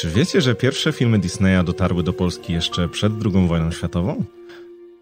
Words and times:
Czy 0.00 0.10
wiecie, 0.10 0.40
że 0.40 0.54
pierwsze 0.54 0.92
filmy 0.92 1.18
Disneya 1.18 1.64
dotarły 1.64 2.02
do 2.02 2.12
Polski 2.12 2.52
jeszcze 2.52 2.88
przed 2.88 3.12
II 3.24 3.48
wojną 3.48 3.70
światową? 3.70 4.24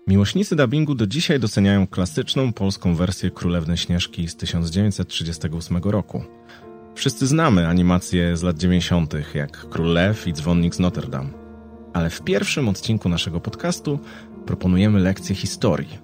Miłośnicy 0.06 0.56
dubbingu 0.56 0.94
do 0.94 1.06
dzisiaj 1.06 1.40
doceniają 1.40 1.86
klasyczną 1.86 2.52
polską 2.52 2.94
wersję 2.94 3.30
Królewnej 3.30 3.76
Śnieżki 3.76 4.28
z 4.28 4.36
1938 4.36 5.76
roku. 5.76 6.24
Wszyscy 6.94 7.26
znamy 7.26 7.68
animacje 7.68 8.36
z 8.36 8.42
lat 8.42 8.58
90., 8.58 9.14
jak 9.34 9.68
Król 9.68 9.92
Lew 9.92 10.26
i 10.26 10.32
Dzwonnik 10.32 10.74
z 10.74 10.78
Notre 10.78 11.08
Dame. 11.08 11.30
Ale 11.92 12.10
w 12.10 12.22
pierwszym 12.22 12.68
odcinku 12.68 13.08
naszego 13.08 13.40
podcastu 13.40 13.98
proponujemy 14.46 15.00
lekcję 15.00 15.34
historii. 15.34 15.98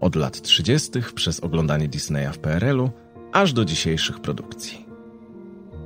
Od 0.00 0.16
lat 0.16 0.40
30. 0.42 0.90
przez 1.14 1.40
oglądanie 1.40 1.88
Disneya 1.88 2.32
w 2.32 2.38
PRL-u, 2.38 2.90
aż 3.32 3.52
do 3.52 3.64
dzisiejszych 3.64 4.20
produkcji. 4.20 4.89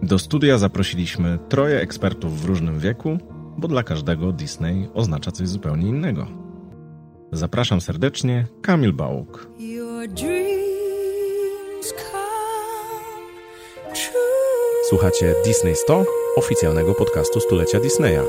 Do 0.05 0.19
studia 0.19 0.59
zaprosiliśmy 0.59 1.39
troje 1.49 1.81
ekspertów 1.81 2.41
w 2.41 2.45
różnym 2.45 2.79
wieku, 2.79 3.19
bo 3.59 3.69
dla 3.69 3.83
każdego 3.83 4.33
Disney 4.33 4.89
oznacza 4.95 5.31
coś 5.31 5.49
zupełnie 5.49 5.89
innego. 5.89 6.27
Zapraszam 7.33 7.81
serdecznie, 7.81 8.47
Kamil 8.63 8.93
Bałuk. 8.93 9.51
Słuchacie 14.89 15.35
Disney 15.45 15.77
100, 15.77 16.05
oficjalnego 16.37 16.95
podcastu 16.95 17.41
stulecia 17.41 17.81
Disneya. 17.81 18.21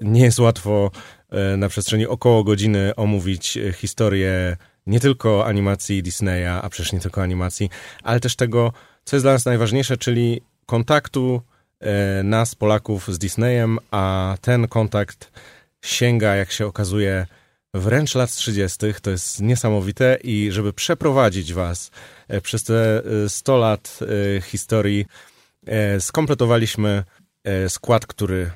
Nie 0.00 0.22
jest 0.22 0.38
łatwo 0.38 0.90
e, 1.30 1.56
na 1.56 1.68
przestrzeni 1.68 2.06
około 2.06 2.44
godziny 2.44 2.94
omówić 2.96 3.56
e, 3.56 3.72
historię 3.72 4.56
nie 4.86 5.00
tylko 5.00 5.46
animacji 5.46 6.02
Disneya, 6.02 6.60
a 6.62 6.68
przecież 6.68 6.92
nie 6.92 7.00
tylko 7.00 7.22
animacji, 7.22 7.70
ale 8.02 8.20
też 8.20 8.36
tego, 8.36 8.72
co 9.04 9.16
jest 9.16 9.24
dla 9.24 9.32
nas 9.32 9.44
najważniejsze, 9.44 9.96
czyli 9.96 10.40
kontaktu 10.66 11.42
e, 11.80 12.22
nas, 12.22 12.54
Polaków, 12.54 13.08
z 13.08 13.18
Disneyem, 13.18 13.78
a 13.90 14.36
ten 14.40 14.68
kontakt 14.68 15.32
sięga, 15.82 16.34
jak 16.34 16.52
się 16.52 16.66
okazuje, 16.66 17.26
wręcz 17.74 18.14
lat 18.14 18.30
30. 18.32 18.78
To 19.02 19.10
jest 19.10 19.40
niesamowite 19.40 20.18
i 20.22 20.52
żeby 20.52 20.72
przeprowadzić 20.72 21.52
was 21.52 21.90
e, 22.28 22.40
przez 22.40 22.64
te 22.64 23.02
100 23.28 23.54
e, 23.54 23.58
lat 23.58 23.98
historii, 24.42 25.06
skompletowaliśmy 25.98 27.04
skład, 27.68 28.06
który 28.06 28.50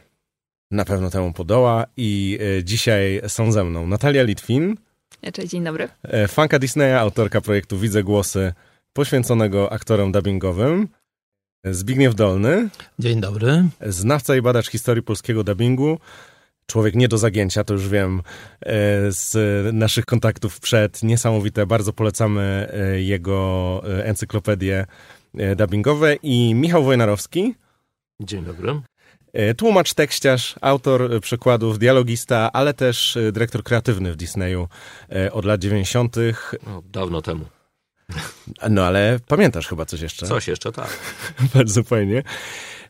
na 0.70 0.84
pewno 0.84 1.10
temu 1.10 1.32
podoła 1.32 1.86
i 1.96 2.38
dzisiaj 2.62 3.20
są 3.28 3.52
ze 3.52 3.64
mną 3.64 3.86
Natalia 3.86 4.22
Litwin, 4.22 4.76
Cześć, 5.32 5.50
dzień 5.50 5.64
dobry. 5.64 5.88
E, 6.02 6.28
fanka 6.28 6.58
Disneya, 6.58 6.92
autorka 6.92 7.40
projektu 7.40 7.78
Widzę 7.78 8.02
Głosy, 8.02 8.52
poświęconego 8.92 9.72
aktorom 9.72 10.12
dubbingowym. 10.12 10.88
Zbigniew 11.64 12.14
Dolny. 12.14 12.68
Dzień 12.98 13.20
dobry. 13.20 13.64
Znawca 13.86 14.36
i 14.36 14.42
badacz 14.42 14.70
historii 14.70 15.02
polskiego 15.02 15.44
dubbingu. 15.44 15.98
Człowiek 16.66 16.94
nie 16.94 17.08
do 17.08 17.18
zagięcia, 17.18 17.64
to 17.64 17.74
już 17.74 17.88
wiem 17.88 18.22
e, 18.60 18.72
z 19.12 19.34
naszych 19.74 20.04
kontaktów 20.04 20.60
przed. 20.60 21.02
Niesamowite, 21.02 21.66
bardzo 21.66 21.92
polecamy 21.92 22.68
e, 22.72 23.00
jego 23.00 23.82
encyklopedie 24.04 24.86
dubbingowe. 25.56 26.14
I 26.14 26.54
Michał 26.54 26.84
Wojnarowski. 26.84 27.54
Dzień 28.20 28.44
dobry. 28.44 28.80
E, 29.36 29.54
tłumacz, 29.54 29.94
tekściarz, 29.94 30.54
autor 30.60 31.20
przekładów, 31.20 31.78
dialogista, 31.78 32.50
ale 32.52 32.74
też 32.74 33.16
e, 33.16 33.32
dyrektor 33.32 33.62
kreatywny 33.62 34.12
w 34.12 34.16
Disneyu 34.16 34.68
e, 35.12 35.32
od 35.32 35.44
lat 35.44 35.60
90. 35.60 36.16
No, 36.66 36.82
dawno 36.92 37.22
temu. 37.22 37.44
No 38.70 38.84
ale 38.84 39.18
pamiętasz 39.28 39.66
chyba 39.66 39.84
coś 39.86 40.00
jeszcze? 40.00 40.26
Coś 40.26 40.48
jeszcze, 40.48 40.72
tak. 40.72 40.98
Bardzo 41.54 41.82
fajnie. 41.82 42.22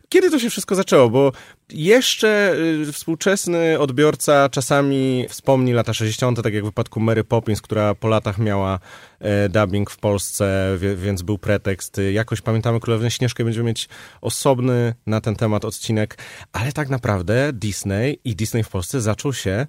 Kiedy 0.09 0.31
to 0.31 0.39
się 0.39 0.49
wszystko 0.49 0.75
zaczęło? 0.75 1.09
Bo 1.09 1.31
jeszcze 1.69 2.55
y, 2.89 2.93
współczesny 2.93 3.79
odbiorca 3.79 4.49
czasami 4.49 5.25
wspomni 5.29 5.73
lata 5.73 5.93
60., 5.93 6.43
tak 6.43 6.53
jak 6.53 6.63
w 6.63 6.65
wypadku 6.65 6.99
Mary 6.99 7.23
Poppins, 7.23 7.61
która 7.61 7.95
po 7.95 8.07
latach 8.07 8.37
miała 8.37 8.79
e, 9.19 9.49
dubbing 9.49 9.89
w 9.91 9.97
Polsce, 9.97 10.77
więc 10.95 11.21
był 11.21 11.37
pretekst. 11.37 12.01
Jakoś 12.13 12.41
pamiętamy 12.41 12.79
Królewną 12.79 13.09
Śnieżkę, 13.09 13.43
będziemy 13.43 13.67
mieć 13.67 13.89
osobny 14.21 14.93
na 15.05 15.21
ten 15.21 15.35
temat 15.35 15.65
odcinek, 15.65 16.17
ale 16.53 16.71
tak 16.71 16.89
naprawdę 16.89 17.53
Disney 17.53 18.19
i 18.23 18.35
Disney 18.35 18.63
w 18.63 18.69
Polsce 18.69 19.01
zaczął 19.01 19.33
się 19.33 19.67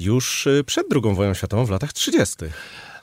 już 0.00 0.46
y, 0.46 0.64
przed 0.64 0.86
II 0.92 1.14
wojną 1.14 1.34
światową 1.34 1.64
w 1.64 1.70
latach 1.70 1.92
30. 1.92 2.36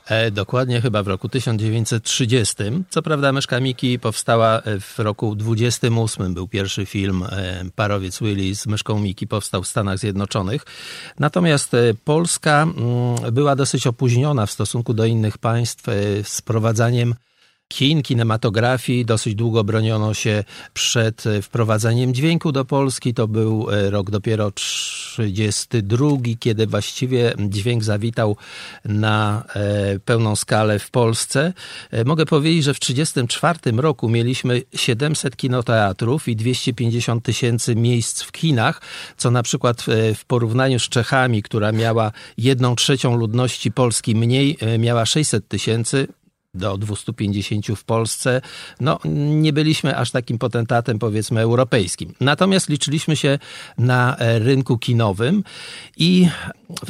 E, 0.07 0.31
dokładnie 0.31 0.81
chyba 0.81 1.03
w 1.03 1.07
roku 1.07 1.29
1930. 1.29 2.55
Co 2.89 3.01
prawda 3.01 3.31
Myszka 3.31 3.59
Miki 3.59 3.99
powstała 3.99 4.61
e, 4.61 4.79
w 4.79 4.99
roku 4.99 5.35
28. 5.35 6.33
Był 6.33 6.47
pierwszy 6.47 6.85
film 6.85 7.23
e, 7.23 7.65
Parowiec 7.75 8.19
Willy 8.19 8.55
z 8.55 8.67
Myszką 8.67 8.99
Miki 8.99 9.27
powstał 9.27 9.63
w 9.63 9.67
Stanach 9.67 9.97
Zjednoczonych. 9.97 10.65
Natomiast 11.19 11.71
Polska 12.03 12.63
mm, 12.63 13.33
była 13.33 13.55
dosyć 13.55 13.87
opóźniona 13.87 14.45
w 14.45 14.51
stosunku 14.51 14.93
do 14.93 15.05
innych 15.05 15.37
państw 15.37 15.83
z 16.23 16.41
prowadzaniem 16.41 17.15
kin, 17.67 18.03
kinematografii. 18.03 19.05
Dosyć 19.05 19.35
długo 19.35 19.63
broniono 19.63 20.13
się 20.13 20.43
przed 20.73 21.27
e, 21.27 21.41
wprowadzeniem 21.41 22.13
dźwięku 22.13 22.51
do 22.51 22.65
Polski. 22.65 23.13
To 23.13 23.27
był 23.27 23.67
e, 23.71 23.89
rok 23.89 24.11
dopiero 24.11 24.51
32, 24.51 26.07
kiedy 26.39 26.67
właściwie 26.67 27.33
dźwięk 27.39 27.83
zawitał 27.83 28.37
na 28.85 29.43
e, 29.55 29.99
pełną 29.99 30.35
skalę 30.35 30.79
w 30.79 30.91
Polsce. 30.91 31.53
Mogę 32.05 32.25
powiedzieć, 32.25 32.63
że 32.63 32.73
w 32.73 32.79
34 32.79 33.59
roku 33.77 34.09
mieliśmy 34.09 34.61
700 34.75 35.35
kinoteatrów 35.35 36.27
i 36.27 36.35
250 36.35 37.23
tysięcy 37.23 37.75
miejsc 37.75 38.21
w 38.21 38.31
kinach, 38.31 38.81
co 39.17 39.31
na 39.31 39.43
przykład 39.43 39.85
w 40.15 40.25
porównaniu 40.25 40.79
z 40.79 40.89
Czechami, 40.89 41.43
która 41.43 41.71
miała 41.71 42.11
jedną 42.37 42.75
trzecią 42.75 43.15
ludności 43.17 43.71
Polski 43.71 44.15
mniej, 44.15 44.57
miała 44.79 45.05
600 45.05 45.47
tysięcy, 45.47 46.07
do 46.55 46.77
250 46.77 47.67
w 47.67 47.83
Polsce. 47.83 48.41
No, 48.79 48.99
nie 49.15 49.53
byliśmy 49.53 49.97
aż 49.97 50.11
takim 50.11 50.37
potentatem, 50.37 50.99
powiedzmy, 50.99 51.41
europejskim. 51.41 52.13
Natomiast 52.19 52.69
liczyliśmy 52.69 53.15
się 53.15 53.39
na 53.77 54.17
e, 54.17 54.39
rynku 54.39 54.77
kinowym 54.77 55.43
i 55.97 56.27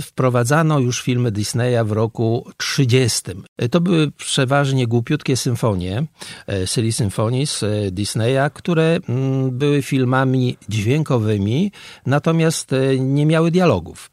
wprowadzano 0.01 0.79
już 0.79 1.01
filmy 1.01 1.31
Disneya 1.31 1.83
w 1.85 1.91
roku 1.91 2.49
30. 2.57 3.21
E, 3.57 3.69
to 3.69 3.81
były 3.81 4.11
przeważnie 4.11 4.87
głupiutkie 4.87 5.37
symfonie, 5.37 6.05
e, 6.47 6.67
Silly 6.67 6.91
Symphonies 6.91 7.63
Disneya, 7.91 8.49
które 8.53 8.99
mm, 9.09 9.57
były 9.57 9.81
filmami 9.81 10.57
dźwiękowymi, 10.69 11.71
natomiast 12.05 12.71
nie 12.99 13.25
miały 13.25 13.51
dialogów. 13.51 14.11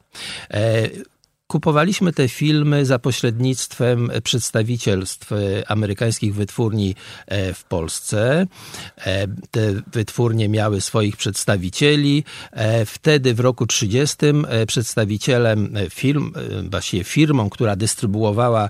Kupowaliśmy 1.52 2.12
te 2.12 2.28
filmy 2.28 2.86
za 2.86 2.98
pośrednictwem 2.98 4.10
przedstawicielstw 4.22 5.30
amerykańskich 5.66 6.34
wytwórni 6.34 6.94
e, 7.26 7.54
w 7.54 7.64
Polsce. 7.64 8.46
E, 8.98 9.26
te 9.50 9.74
wytwórnie 9.92 10.48
miały 10.48 10.80
swoich 10.80 11.16
przedstawicieli. 11.16 12.24
E, 12.52 12.86
wtedy 12.86 13.34
w 13.34 13.40
roku 13.40 13.66
30 13.66 14.16
przedstawicielem 14.66 15.74
firm, 15.90 16.32
właściwie 16.70 17.04
firmą, 17.04 17.50
która 17.50 17.76
dystrybuowała 17.76 18.68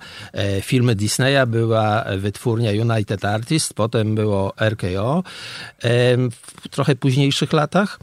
filmy 0.63 0.95
Disneya 0.95 1.47
była 1.47 2.05
wytwórnia 2.19 2.71
United 2.71 3.25
Artists, 3.25 3.73
potem 3.73 4.15
było 4.15 4.55
RKO 4.61 5.23
w 6.63 6.69
trochę 6.71 6.97
późniejszych 6.97 7.53
latach. 7.53 7.99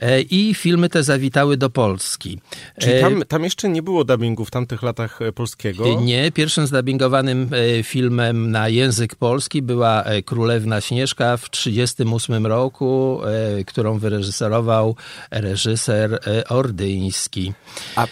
E, 0.00 0.20
i 0.20 0.54
filmy 0.54 0.88
te 0.88 1.02
zawitały 1.02 1.56
do 1.56 1.70
Polski. 1.70 2.40
Czyli 2.80 2.92
e, 2.92 3.00
tam, 3.00 3.22
tam 3.28 3.44
jeszcze 3.44 3.68
nie 3.68 3.82
było 3.82 4.04
dubbingu 4.04 4.44
w 4.44 4.50
tamtych 4.50 4.82
latach 4.82 5.22
e, 5.22 5.32
polskiego? 5.32 6.00
Nie, 6.00 6.32
pierwszym 6.32 6.66
zdubbingowanym 6.66 7.50
filmem 7.82 8.50
na 8.50 8.68
język 8.68 9.14
polski 9.14 9.62
była 9.62 10.04
Królewna 10.24 10.80
Śnieżka 10.80 11.36
w 11.36 11.50
1938 11.50 12.46
roku, 12.46 13.20
którą 13.66 13.98
wyreżyserował 13.98 14.96
reżyser 15.30 16.20
Ordyński. 16.48 17.52
A 17.96 18.06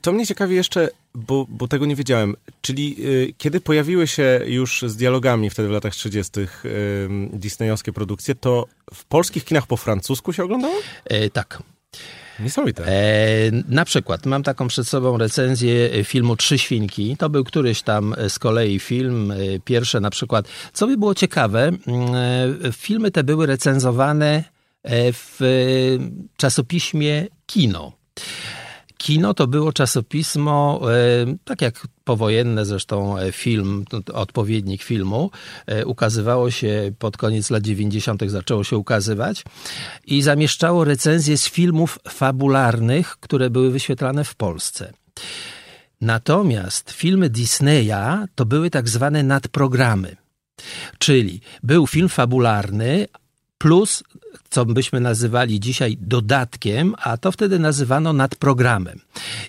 to 0.00 0.12
mnie 0.12 0.26
ciekawi 0.26 0.54
jeszcze, 0.56 0.88
bo, 1.16 1.46
bo 1.48 1.68
tego 1.68 1.86
nie 1.86 1.96
wiedziałem. 1.96 2.36
Czyli 2.60 2.96
y, 2.98 3.34
kiedy 3.38 3.60
pojawiły 3.60 4.06
się 4.06 4.40
już 4.46 4.84
z 4.86 4.96
dialogami 4.96 5.50
wtedy 5.50 5.68
w 5.68 5.72
latach 5.72 5.94
30. 5.94 6.40
Y, 6.40 6.46
disneyowskie 7.32 7.92
produkcje, 7.92 8.34
to 8.34 8.66
w 8.94 9.04
polskich 9.04 9.44
kinach 9.44 9.66
po 9.66 9.76
francusku 9.76 10.32
się 10.32 10.44
oglądało? 10.44 10.74
E, 11.04 11.30
tak. 11.30 11.62
Niesamowite. 12.40 12.86
E, 12.86 13.50
na 13.68 13.84
przykład 13.84 14.26
mam 14.26 14.42
taką 14.42 14.68
przed 14.68 14.88
sobą 14.88 15.18
recenzję 15.18 16.04
filmu 16.04 16.36
Trzy 16.36 16.58
Świnki. 16.58 17.16
To 17.16 17.28
był 17.28 17.44
któryś 17.44 17.82
tam 17.82 18.14
z 18.28 18.38
kolei 18.38 18.78
film. 18.78 19.30
E, 19.30 19.36
pierwsze 19.64 20.00
na 20.00 20.10
przykład. 20.10 20.48
Co 20.72 20.86
by 20.86 20.96
było 20.96 21.14
ciekawe, 21.14 21.68
e, 21.68 22.72
filmy 22.72 23.10
te 23.10 23.24
były 23.24 23.46
recenzowane 23.46 24.44
e, 24.82 25.12
w 25.12 25.38
czasopiśmie 26.36 27.26
Kino. 27.46 27.92
Kino 29.06 29.34
to 29.34 29.46
było 29.46 29.72
czasopismo, 29.72 30.80
tak 31.44 31.62
jak 31.62 31.86
powojenne 32.04 32.64
zresztą 32.64 33.16
film, 33.32 33.84
odpowiednik 34.14 34.82
filmu, 34.82 35.30
ukazywało 35.84 36.50
się 36.50 36.92
pod 36.98 37.16
koniec 37.16 37.50
lat 37.50 37.62
90. 37.62 38.30
zaczęło 38.30 38.64
się 38.64 38.76
ukazywać 38.76 39.44
i 40.06 40.22
zamieszczało 40.22 40.84
recenzje 40.84 41.38
z 41.38 41.48
filmów 41.48 41.98
fabularnych, 42.08 43.16
które 43.20 43.50
były 43.50 43.70
wyświetlane 43.70 44.24
w 44.24 44.34
Polsce. 44.34 44.92
Natomiast 46.00 46.90
filmy 46.90 47.30
Disneya 47.30 48.26
to 48.34 48.46
były 48.46 48.70
tak 48.70 48.88
zwane 48.88 49.22
nadprogramy. 49.22 50.16
Czyli 50.98 51.40
był 51.62 51.86
film 51.86 52.08
fabularny, 52.08 53.06
plus 53.58 54.04
co 54.50 54.64
byśmy 54.64 55.00
nazywali 55.00 55.60
dzisiaj 55.60 55.96
dodatkiem, 56.00 56.94
a 57.02 57.16
to 57.16 57.32
wtedy 57.32 57.58
nazywano 57.58 58.12
nadprogramem. 58.12 59.00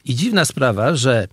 I 0.06 0.16
dziwna 0.16 0.46
sprawa, 0.46 0.96
że 0.96 1.28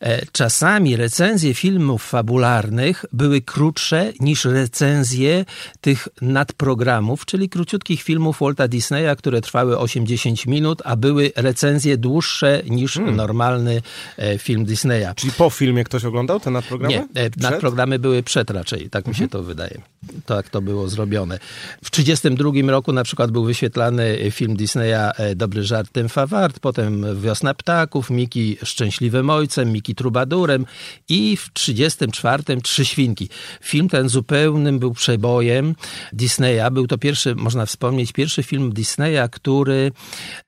e, 0.00 0.26
czasami 0.32 0.96
recenzje 0.96 1.54
filmów 1.54 2.02
fabularnych 2.04 3.04
były 3.12 3.40
krótsze 3.40 4.12
niż 4.20 4.44
recenzje 4.44 5.44
tych 5.80 6.08
nadprogramów, 6.22 7.26
czyli 7.26 7.48
króciutkich 7.48 8.02
filmów 8.02 8.38
Walta 8.40 8.68
Disneya, 8.68 9.16
które 9.18 9.40
trwały 9.40 9.78
80 9.78 10.46
minut, 10.46 10.82
a 10.84 10.96
były 10.96 11.32
recenzje 11.36 11.96
dłuższe 11.96 12.62
niż 12.66 12.94
hmm. 12.94 13.16
normalny 13.16 13.82
e, 14.16 14.38
film 14.38 14.64
Disneya. 14.64 15.14
Czyli 15.16 15.32
po 15.32 15.50
filmie 15.50 15.84
ktoś 15.84 16.04
oglądał 16.04 16.40
te 16.40 16.50
nadprogramy? 16.50 16.94
Nie, 16.94 17.22
e, 17.22 17.30
przed? 17.30 17.42
nadprogramy 17.42 17.98
były 17.98 18.22
przed 18.22 18.50
raczej, 18.50 18.90
tak 18.90 19.06
mi 19.06 19.14
się 19.14 19.24
mhm. 19.24 19.30
to 19.30 19.42
wydaje. 19.42 19.80
Tak 20.26 20.48
to 20.48 20.62
było 20.62 20.88
zrobione. 20.88 21.38
W 21.84 21.90
1932 21.90 22.70
roku 22.70 22.92
na 23.00 23.04
przykład 23.04 23.30
był 23.30 23.44
wyświetlany 23.44 24.30
film 24.30 24.56
Disneya 24.56 25.12
e, 25.16 25.34
Dobry 25.34 25.62
żart, 25.64 25.92
tym 25.92 26.08
fawart, 26.08 26.58
potem 26.58 27.20
Wiosna 27.20 27.54
ptaków, 27.54 28.10
Miki 28.10 28.56
szczęśliwym 28.64 29.30
ojcem, 29.30 29.72
Miki 29.72 29.94
trubadurem 29.94 30.66
i 31.08 31.36
w 31.36 31.50
1934 31.52 32.60
Trzy 32.62 32.84
świnki. 32.84 33.28
Film 33.60 33.88
ten 33.88 34.08
zupełnym 34.08 34.78
był 34.78 34.92
przebojem 34.92 35.74
Disneya. 36.12 36.70
Był 36.72 36.86
to 36.86 36.98
pierwszy, 36.98 37.34
można 37.34 37.66
wspomnieć, 37.66 38.12
pierwszy 38.12 38.42
film 38.42 38.72
Disneya, 38.72 39.28
który 39.30 39.92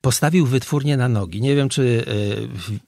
postawił 0.01 0.47
wytwórnię 0.47 0.97
na 0.97 1.09
nogi. 1.09 1.41
Nie 1.41 1.57
wiem, 1.57 1.69
czy 1.69 1.83
y, 1.83 2.05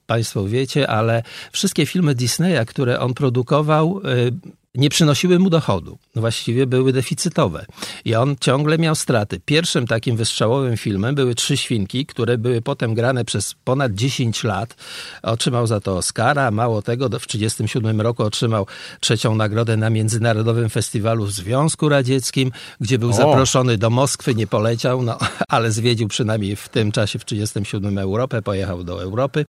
Państwo 0.07 0.47
wiecie, 0.47 0.89
ale 0.89 1.23
wszystkie 1.51 1.85
filmy 1.85 2.15
Disneya, 2.15 2.65
które 2.67 2.99
on 2.99 3.13
produkował, 3.13 4.01
y, 4.05 4.64
nie 4.75 4.89
przynosiły 4.89 5.39
mu 5.39 5.49
dochodu. 5.49 5.97
Właściwie 6.15 6.67
były 6.67 6.93
deficytowe. 6.93 7.65
I 8.05 8.15
on 8.15 8.35
ciągle 8.41 8.77
miał 8.77 8.95
straty. 8.95 9.39
Pierwszym 9.45 9.87
takim 9.87 10.15
wystrzałowym 10.15 10.77
filmem 10.77 11.15
były 11.15 11.35
Trzy 11.35 11.57
Świnki, 11.57 12.05
które 12.05 12.37
były 12.37 12.61
potem 12.61 12.93
grane 12.93 13.25
przez 13.25 13.55
ponad 13.63 13.93
10 13.93 14.43
lat. 14.43 14.75
Otrzymał 15.23 15.67
za 15.67 15.79
to 15.79 15.97
Oscara. 15.97 16.51
Mało 16.51 16.81
tego, 16.81 17.05
w 17.05 17.27
1937 17.27 18.01
roku 18.01 18.23
otrzymał 18.23 18.67
trzecią 18.99 19.35
nagrodę 19.35 19.77
na 19.77 19.89
Międzynarodowym 19.89 20.69
Festiwalu 20.69 21.25
w 21.25 21.31
Związku 21.31 21.89
Radzieckim, 21.89 22.51
gdzie 22.81 22.99
był 22.99 23.09
o. 23.09 23.13
zaproszony 23.13 23.77
do 23.77 23.89
Moskwy, 23.89 24.35
nie 24.35 24.47
poleciał, 24.47 25.01
no, 25.01 25.17
ale 25.47 25.71
zwiedził 25.71 26.07
przynajmniej 26.07 26.55
w 26.55 26.69
tym 26.69 26.91
czasie, 26.91 27.19
w 27.19 27.25
1937 27.25 27.97
Europę, 27.97 28.41
pojechał 28.41 28.83
do 28.83 29.01
Europy. 29.01 29.45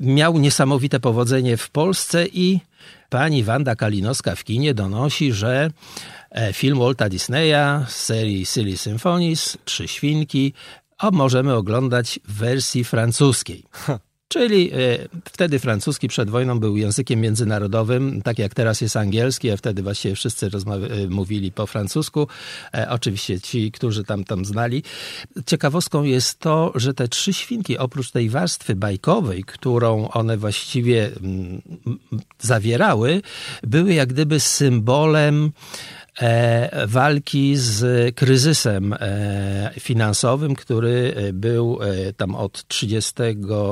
Miał 0.00 0.38
niesamowite 0.38 1.00
powodzenie 1.00 1.56
w 1.56 1.70
Polsce 1.70 2.26
i 2.26 2.60
Pani 3.08 3.44
Wanda 3.44 3.76
Kalinowska 3.76 4.34
w 4.36 4.44
kinie 4.44 4.74
donosi, 4.74 5.32
że 5.32 5.70
e, 6.30 6.52
film 6.52 6.78
Walta 6.78 7.08
Disneya 7.08 7.84
z 7.88 7.96
serii 7.96 8.46
Silly 8.46 8.76
Symphonies, 8.76 9.58
Trzy 9.64 9.88
Świnki, 9.88 10.52
możemy 11.12 11.54
oglądać 11.54 12.20
w 12.24 12.34
wersji 12.34 12.84
francuskiej. 12.84 13.64
Czyli 14.32 14.70
e, 14.72 14.76
wtedy 15.24 15.58
francuski 15.58 16.08
przed 16.08 16.30
wojną 16.30 16.60
był 16.60 16.76
językiem 16.76 17.20
międzynarodowym, 17.20 18.22
tak 18.22 18.38
jak 18.38 18.54
teraz 18.54 18.80
jest 18.80 18.96
angielski, 18.96 19.50
a 19.50 19.56
wtedy 19.56 19.82
właściwie 19.82 20.14
wszyscy 20.14 20.46
e, 20.46 21.08
mówili 21.08 21.52
po 21.52 21.66
francusku. 21.66 22.28
E, 22.74 22.90
oczywiście 22.90 23.40
ci, 23.40 23.72
którzy 23.72 24.04
tam, 24.04 24.24
tam 24.24 24.44
znali. 24.44 24.82
Ciekawostką 25.46 26.02
jest 26.02 26.38
to, 26.38 26.72
że 26.74 26.94
te 26.94 27.08
trzy 27.08 27.32
świnki, 27.32 27.78
oprócz 27.78 28.10
tej 28.10 28.30
warstwy 28.30 28.76
bajkowej, 28.76 29.44
którą 29.44 30.08
one 30.08 30.36
właściwie 30.36 31.06
mm, 31.06 31.62
zawierały, 32.40 33.22
były 33.62 33.94
jak 33.94 34.08
gdyby 34.08 34.40
symbolem 34.40 35.52
walki 36.86 37.56
z 37.56 38.14
kryzysem 38.14 38.92
e, 38.92 39.70
finansowym, 39.80 40.54
który 40.54 41.14
e, 41.16 41.32
był 41.32 41.78
tam 42.16 42.34
od 42.34 42.68
30 42.68 43.12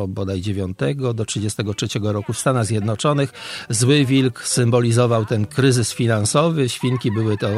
bodaj 0.09 0.41
9 0.41 0.79
do 1.15 1.25
33 1.25 1.87
roku 2.03 2.33
w 2.33 2.39
Stanach 2.39 2.67
Zjednoczonych. 2.67 3.33
Zły 3.69 4.05
wilk 4.05 4.43
symbolizował 4.43 5.25
ten 5.25 5.47
kryzys 5.47 5.93
finansowy, 5.93 6.69
świnki 6.69 7.13
były 7.13 7.37
to, 7.37 7.49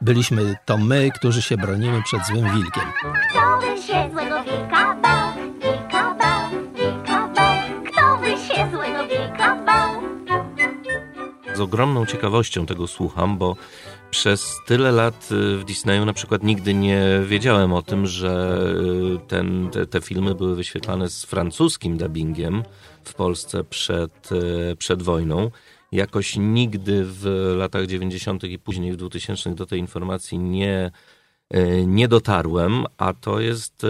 byliśmy 0.00 0.54
to 0.64 0.78
my, 0.78 1.10
którzy 1.14 1.42
się 1.42 1.56
bronimy 1.56 2.02
przed 2.02 2.26
złym 2.26 2.54
wilkiem. 2.54 2.84
Kto 3.30 3.58
by 3.60 3.82
się 3.82 4.10
złego 4.12 4.44
wilka 4.44 4.96
bał? 5.02 5.34
Wilka 5.62 6.14
bał, 6.14 6.50
wilka 6.76 7.28
bał. 7.28 7.84
Kto 7.86 8.18
by 8.18 8.30
się 8.30 8.70
złego 8.70 9.06
wilka 9.08 9.56
bał? 9.56 10.02
Z 11.54 11.60
ogromną 11.60 12.06
ciekawością 12.06 12.66
tego 12.66 12.86
słucham, 12.86 13.38
bo 13.38 13.56
przez 14.14 14.60
tyle 14.66 14.92
lat 14.92 15.28
y, 15.32 15.58
w 15.58 15.64
Disneyu 15.64 16.04
na 16.04 16.12
przykład 16.12 16.42
nigdy 16.42 16.74
nie 16.74 17.20
wiedziałem 17.26 17.72
o 17.72 17.82
tym, 17.82 18.06
że 18.06 18.64
y, 19.16 19.28
ten, 19.28 19.70
te, 19.70 19.86
te 19.86 20.00
filmy 20.00 20.34
były 20.34 20.56
wyświetlane 20.56 21.08
z 21.08 21.24
francuskim 21.24 21.96
dubbingiem 21.96 22.62
w 23.04 23.14
Polsce 23.14 23.64
przed, 23.64 24.32
y, 24.32 24.76
przed 24.76 25.02
wojną. 25.02 25.50
Jakoś 25.92 26.36
nigdy 26.36 27.04
w 27.04 27.54
latach 27.58 27.86
90. 27.86 28.44
i 28.44 28.58
później 28.58 28.92
w 28.92 28.96
2000 28.96 29.54
do 29.54 29.66
tej 29.66 29.80
informacji 29.80 30.38
nie, 30.38 30.90
nie 31.86 32.08
dotarłem, 32.08 32.84
a 32.98 33.12
to 33.12 33.40
jest 33.40 33.86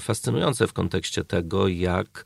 fascynujące 0.00 0.66
w 0.66 0.72
kontekście 0.72 1.24
tego, 1.24 1.68
jak 1.68 2.24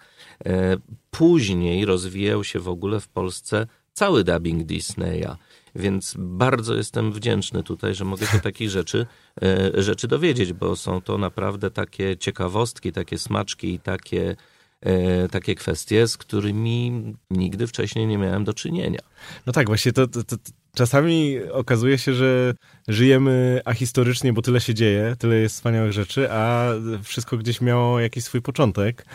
później 1.11 1.85
rozwijał 1.85 2.45
się 2.45 2.59
w 2.59 2.69
ogóle 2.69 3.01
w 3.01 3.09
Polsce 3.09 3.67
cały 3.93 4.25
dubbing 4.25 4.65
Disneya. 4.65 5.37
Więc 5.75 6.15
bardzo 6.19 6.75
jestem 6.75 7.13
wdzięczny 7.13 7.63
tutaj, 7.63 7.95
że 7.95 8.05
mogę 8.05 8.27
się 8.27 8.41
takich 8.51 8.71
rzeczy, 8.71 9.07
e, 9.43 9.83
rzeczy 9.83 10.09
dowiedzieć, 10.09 10.53
bo 10.53 10.77
są 10.77 11.01
to 11.01 11.19
naprawdę 11.19 11.71
takie 11.71 12.17
ciekawostki, 12.17 12.93
takie 12.93 13.19
smaczki 13.19 13.75
i 13.75 13.79
takie, 13.79 14.37
e, 14.81 15.29
takie 15.29 15.55
kwestie, 15.55 16.09
z 16.09 16.17
którymi 16.17 17.03
nigdy 17.31 17.67
wcześniej 17.67 18.07
nie 18.07 18.19
miałem 18.19 18.45
do 18.45 18.55
czynienia. 18.55 19.01
No 19.47 19.53
tak, 19.53 19.67
właśnie 19.67 19.93
to, 19.93 20.09
to, 20.09 20.25
to 20.25 20.37
czasami 20.75 21.39
okazuje 21.53 21.99
się, 21.99 22.15
że 22.15 22.55
żyjemy 22.89 23.61
ahistorycznie, 23.65 24.33
bo 24.33 24.43
tyle 24.43 24.61
się 24.61 24.75
dzieje, 24.75 25.17
tyle 25.19 25.37
jest 25.37 25.55
wspaniałych 25.55 25.93
rzeczy, 25.93 26.33
a 26.33 26.69
wszystko 27.03 27.37
gdzieś 27.37 27.61
miało 27.61 28.01
jakiś 28.01 28.25
swój 28.25 28.43
początek. 28.43 29.07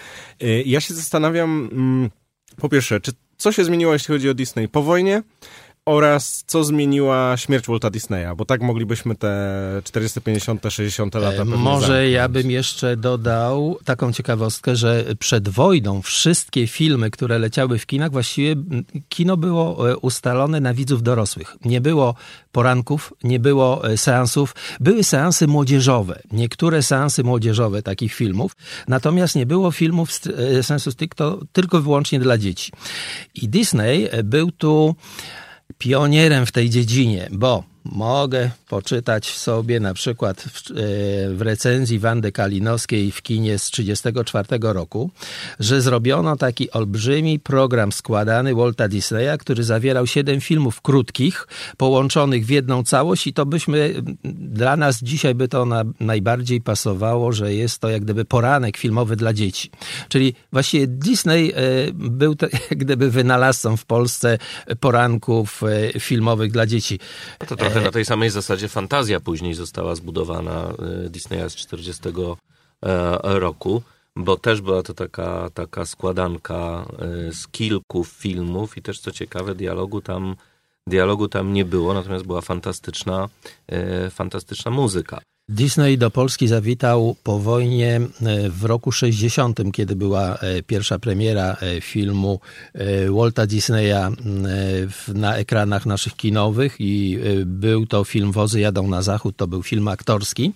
E, 0.41 0.61
ja 0.61 0.81
się 0.81 0.93
zastanawiam, 0.93 1.69
mm, 1.71 2.09
po 2.57 2.69
pierwsze, 2.69 3.01
czy 3.01 3.11
co 3.37 3.51
się 3.51 3.63
zmieniło, 3.63 3.93
jeśli 3.93 4.13
chodzi 4.13 4.29
o 4.29 4.33
Disney 4.33 4.67
po 4.67 4.83
wojnie? 4.83 5.23
Oraz 5.85 6.43
co 6.47 6.63
zmieniła 6.63 7.37
śmierć 7.37 7.67
Walta 7.67 7.89
Disneya, 7.89 8.35
bo 8.37 8.45
tak 8.45 8.61
moglibyśmy 8.61 9.15
te 9.15 9.31
40, 9.83 10.21
50, 10.21 10.61
60 10.69 11.15
lata 11.15 11.45
Może 11.45 11.87
zamknąć. 11.87 12.11
ja 12.11 12.29
bym 12.29 12.51
jeszcze 12.51 12.97
dodał 12.97 13.77
taką 13.85 14.13
ciekawostkę, 14.13 14.75
że 14.75 15.05
przed 15.19 15.49
wojną 15.49 16.01
wszystkie 16.01 16.67
filmy, 16.67 17.11
które 17.11 17.39
leciały 17.39 17.79
w 17.79 17.85
kinach, 17.85 18.11
właściwie 18.11 18.55
kino 19.09 19.37
było 19.37 19.91
e, 19.91 19.97
ustalone 19.97 20.59
na 20.59 20.73
widzów 20.73 21.03
dorosłych. 21.03 21.55
Nie 21.65 21.81
było 21.81 22.15
poranków, 22.51 23.13
nie 23.23 23.39
było 23.39 23.89
e, 23.89 23.97
seansów. 23.97 24.55
Były 24.79 25.03
seansy 25.03 25.47
młodzieżowe, 25.47 26.21
niektóre 26.31 26.83
seansy 26.83 27.23
młodzieżowe 27.23 27.81
takich 27.81 28.13
filmów, 28.13 28.55
natomiast 28.87 29.35
nie 29.35 29.45
było 29.45 29.71
filmów 29.71 30.09
e, 30.57 30.63
sensu 30.63 30.91
stricto 30.91 31.39
tylko 31.51 31.81
wyłącznie 31.81 32.19
dla 32.19 32.37
dzieci. 32.37 32.71
I 33.35 33.49
Disney 33.49 34.09
był 34.23 34.51
tu 34.51 34.95
pionierem 35.77 36.45
w 36.45 36.51
tej 36.51 36.69
dziedzinie, 36.69 37.27
bo 37.31 37.63
mogę 37.85 38.49
poczytać 38.69 39.37
sobie 39.37 39.79
na 39.79 39.93
przykład 39.93 40.41
w, 40.41 40.71
e, 40.71 40.73
w, 41.35 41.41
recenzji 41.41 41.99
Wandy 41.99 42.31
Kalinowskiej 42.31 43.11
w 43.11 43.21
kinie 43.21 43.59
z 43.59 43.71
1934 43.71 44.73
roku, 44.73 45.11
że 45.59 45.81
zrobiono 45.81 46.35
taki 46.35 46.71
olbrzymi 46.71 47.39
program 47.39 47.91
składany 47.91 48.55
Walta 48.55 48.87
Disneya, 48.87 49.37
który 49.39 49.63
zawierał 49.63 50.07
siedem 50.07 50.41
filmów 50.41 50.81
krótkich, 50.81 51.47
połączonych 51.77 52.45
w 52.45 52.49
jedną 52.49 52.83
całość 52.83 53.27
i 53.27 53.33
to 53.33 53.45
byśmy, 53.45 53.93
dla 54.23 54.77
nas 54.77 54.99
dzisiaj 55.03 55.35
by 55.35 55.47
to 55.47 55.65
na, 55.65 55.83
najbardziej 55.99 56.61
pasowało, 56.61 57.31
że 57.31 57.53
jest 57.53 57.79
to 57.79 57.89
jak 57.89 58.03
gdyby 58.03 58.25
poranek 58.25 58.77
filmowy 58.77 59.15
dla 59.15 59.33
dzieci. 59.33 59.71
Czyli 60.09 60.33
właściwie 60.51 60.87
Disney 60.87 61.51
e, 61.51 61.61
był 61.93 62.35
to, 62.35 62.45
jak 62.69 62.79
gdyby 62.79 63.11
wynalazcą 63.11 63.77
w 63.77 63.85
Polsce 63.85 64.37
poranków 64.79 65.63
e, 65.63 65.99
filmowych 65.99 66.51
dla 66.51 66.65
dzieci. 66.65 66.99
To 67.47 67.55
trochę 67.55 67.74
trochę 67.75 67.85
na 67.85 67.91
tej 67.91 68.05
samej 68.05 68.29
zasadzie 68.29 68.67
fantazja 68.67 69.19
później 69.19 69.53
została 69.53 69.95
zbudowana 69.95 70.73
e, 71.05 71.09
Disneya 71.09 71.49
z 71.49 71.55
40 71.55 72.03
e, 72.07 72.13
roku, 73.39 73.81
bo 74.15 74.37
też 74.37 74.61
była 74.61 74.83
to 74.83 74.93
taka, 74.93 75.49
taka 75.53 75.85
składanka 75.85 76.85
y, 77.29 77.33
z 77.33 77.47
kilku 77.47 78.03
filmów 78.03 78.77
i 78.77 78.81
też 78.81 78.99
co 78.99 79.11
ciekawe 79.11 79.55
dialogu 79.55 80.01
tam, 80.01 80.35
dialogu 80.87 81.27
tam 81.27 81.53
nie 81.53 81.65
było, 81.65 81.93
natomiast 81.93 82.25
była 82.25 82.41
fantastyczna, 82.41 83.29
y, 84.07 84.09
fantastyczna 84.09 84.71
muzyka. 84.71 85.21
Disney 85.49 85.97
do 85.97 86.11
Polski 86.11 86.47
zawitał 86.47 87.15
po 87.23 87.39
wojnie 87.39 87.95
e, 87.95 88.49
w 88.49 88.63
roku 88.63 88.91
60, 88.91 89.59
kiedy 89.73 89.95
była 89.95 90.37
e, 90.37 90.63
pierwsza 90.63 90.99
premiera 90.99 91.57
e, 91.61 91.81
filmu 91.81 92.39
Walta 93.09 93.45
Disneya 93.47 94.11
na 95.13 95.35
ekranach 95.35 95.85
naszych 95.85 96.15
kinowych 96.15 96.75
i 96.79 97.19
był 97.45 97.85
to 97.85 98.03
film 98.03 98.31
Wozy 98.31 98.59
jadą 98.59 98.87
na 98.87 99.01
zachód, 99.01 99.37
to 99.37 99.47
był 99.47 99.63
film 99.63 99.87
aktorski. 99.87 100.53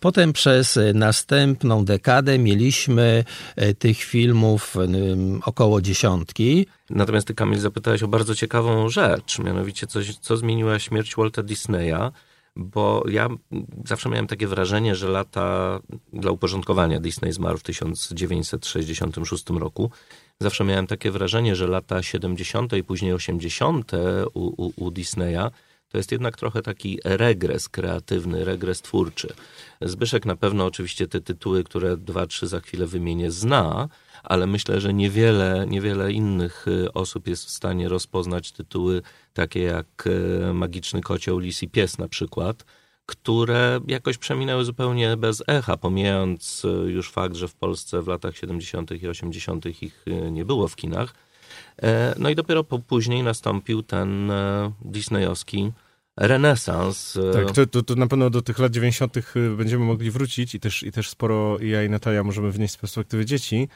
Potem 0.00 0.32
przez 0.32 0.78
następną 0.94 1.84
dekadę 1.84 2.38
mieliśmy 2.38 3.24
tych 3.78 3.98
filmów 3.98 4.76
około 5.44 5.80
dziesiątki. 5.80 6.66
Natomiast 6.90 7.26
ty 7.26 7.34
Kamil 7.34 7.58
zapytałeś 7.58 8.02
o 8.02 8.08
bardzo 8.08 8.34
ciekawą 8.34 8.88
rzecz, 8.88 9.38
mianowicie 9.38 9.86
coś, 9.86 10.16
co 10.16 10.36
zmieniła 10.36 10.78
śmierć 10.78 11.16
Walta 11.16 11.42
Disneya 11.42 12.12
bo 12.56 13.04
ja 13.10 13.28
zawsze 13.84 14.08
miałem 14.08 14.26
takie 14.26 14.46
wrażenie, 14.46 14.94
że 14.94 15.08
lata 15.08 15.78
dla 16.12 16.30
uporządkowania 16.30 17.00
Disney 17.00 17.32
zmarł 17.32 17.58
w 17.58 17.62
1966 17.62 19.50
roku. 19.50 19.90
Zawsze 20.40 20.64
miałem 20.64 20.86
takie 20.86 21.10
wrażenie, 21.10 21.56
że 21.56 21.66
lata 21.66 22.02
70. 22.02 22.72
i 22.72 22.84
później 22.84 23.12
80. 23.12 23.92
u, 24.34 24.64
u, 24.66 24.72
u 24.76 24.90
Disneya 24.90 25.50
to 25.88 25.98
jest 25.98 26.12
jednak 26.12 26.36
trochę 26.36 26.62
taki 26.62 26.98
regres 27.04 27.68
kreatywny, 27.68 28.44
regres 28.44 28.82
twórczy. 28.82 29.34
Zbyszek 29.80 30.26
na 30.26 30.36
pewno 30.36 30.66
oczywiście 30.66 31.08
te 31.08 31.20
tytuły, 31.20 31.64
które 31.64 31.96
dwa, 31.96 32.26
trzy 32.26 32.46
za 32.46 32.60
chwilę 32.60 32.86
wymienię, 32.86 33.30
zna, 33.30 33.88
ale 34.26 34.46
myślę, 34.46 34.80
że 34.80 34.94
niewiele, 34.94 35.66
niewiele 35.68 36.12
innych 36.12 36.68
y, 36.68 36.92
osób 36.92 37.28
jest 37.28 37.44
w 37.44 37.50
stanie 37.50 37.88
rozpoznać 37.88 38.52
tytuły 38.52 39.02
takie 39.34 39.62
jak 39.62 40.06
y, 40.06 40.54
Magiczny 40.54 41.00
Kocioł, 41.00 41.38
Lis 41.38 41.62
i 41.62 41.68
Pies 41.68 41.98
na 41.98 42.08
przykład, 42.08 42.64
które 43.06 43.80
jakoś 43.86 44.18
przeminęły 44.18 44.64
zupełnie 44.64 45.16
bez 45.16 45.42
echa, 45.46 45.76
pomijając 45.76 46.64
y, 46.64 46.68
już 46.68 47.10
fakt, 47.10 47.36
że 47.36 47.48
w 47.48 47.54
Polsce 47.54 48.02
w 48.02 48.08
latach 48.08 48.36
70. 48.36 49.02
i 49.02 49.08
80. 49.08 49.66
ich 49.82 50.04
nie 50.30 50.44
było 50.44 50.68
w 50.68 50.76
kinach. 50.76 51.14
E, 51.82 52.14
no 52.18 52.30
i 52.30 52.34
dopiero 52.34 52.64
po, 52.64 52.78
później 52.78 53.22
nastąpił 53.22 53.82
ten 53.82 54.30
e, 54.30 54.72
disneyowski 54.84 55.72
renesans. 56.16 57.16
E, 57.16 57.32
tak, 57.32 57.50
to, 57.54 57.66
to, 57.66 57.82
to, 57.82 57.94
na 57.94 58.06
pewno 58.06 58.30
do 58.30 58.42
tych 58.42 58.58
lat 58.58 58.72
90. 58.72 59.14
będziemy 59.56 59.84
mogli 59.84 60.10
wrócić 60.10 60.54
i 60.54 60.60
też, 60.60 60.82
i 60.82 60.92
też 60.92 61.10
sporo 61.10 61.58
ja 61.60 61.82
i 61.82 61.90
Natalia 61.90 62.24
możemy 62.24 62.50
wnieść 62.52 62.74
z 62.74 62.76
perspektywy 62.76 63.24
dzieci. 63.24 63.68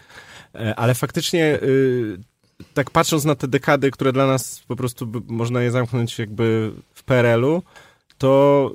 E, 0.54 0.74
ale 0.74 0.94
faktycznie 0.94 1.58
tak 2.74 2.90
patrząc 2.90 3.24
na 3.24 3.34
te 3.34 3.48
dekady, 3.48 3.90
które 3.90 4.12
dla 4.12 4.26
nas 4.26 4.62
po 4.68 4.76
prostu 4.76 5.12
można 5.28 5.62
je 5.62 5.70
zamknąć 5.70 6.18
jakby 6.18 6.72
w 6.94 7.02
PRL-u, 7.02 7.62
to 8.18 8.74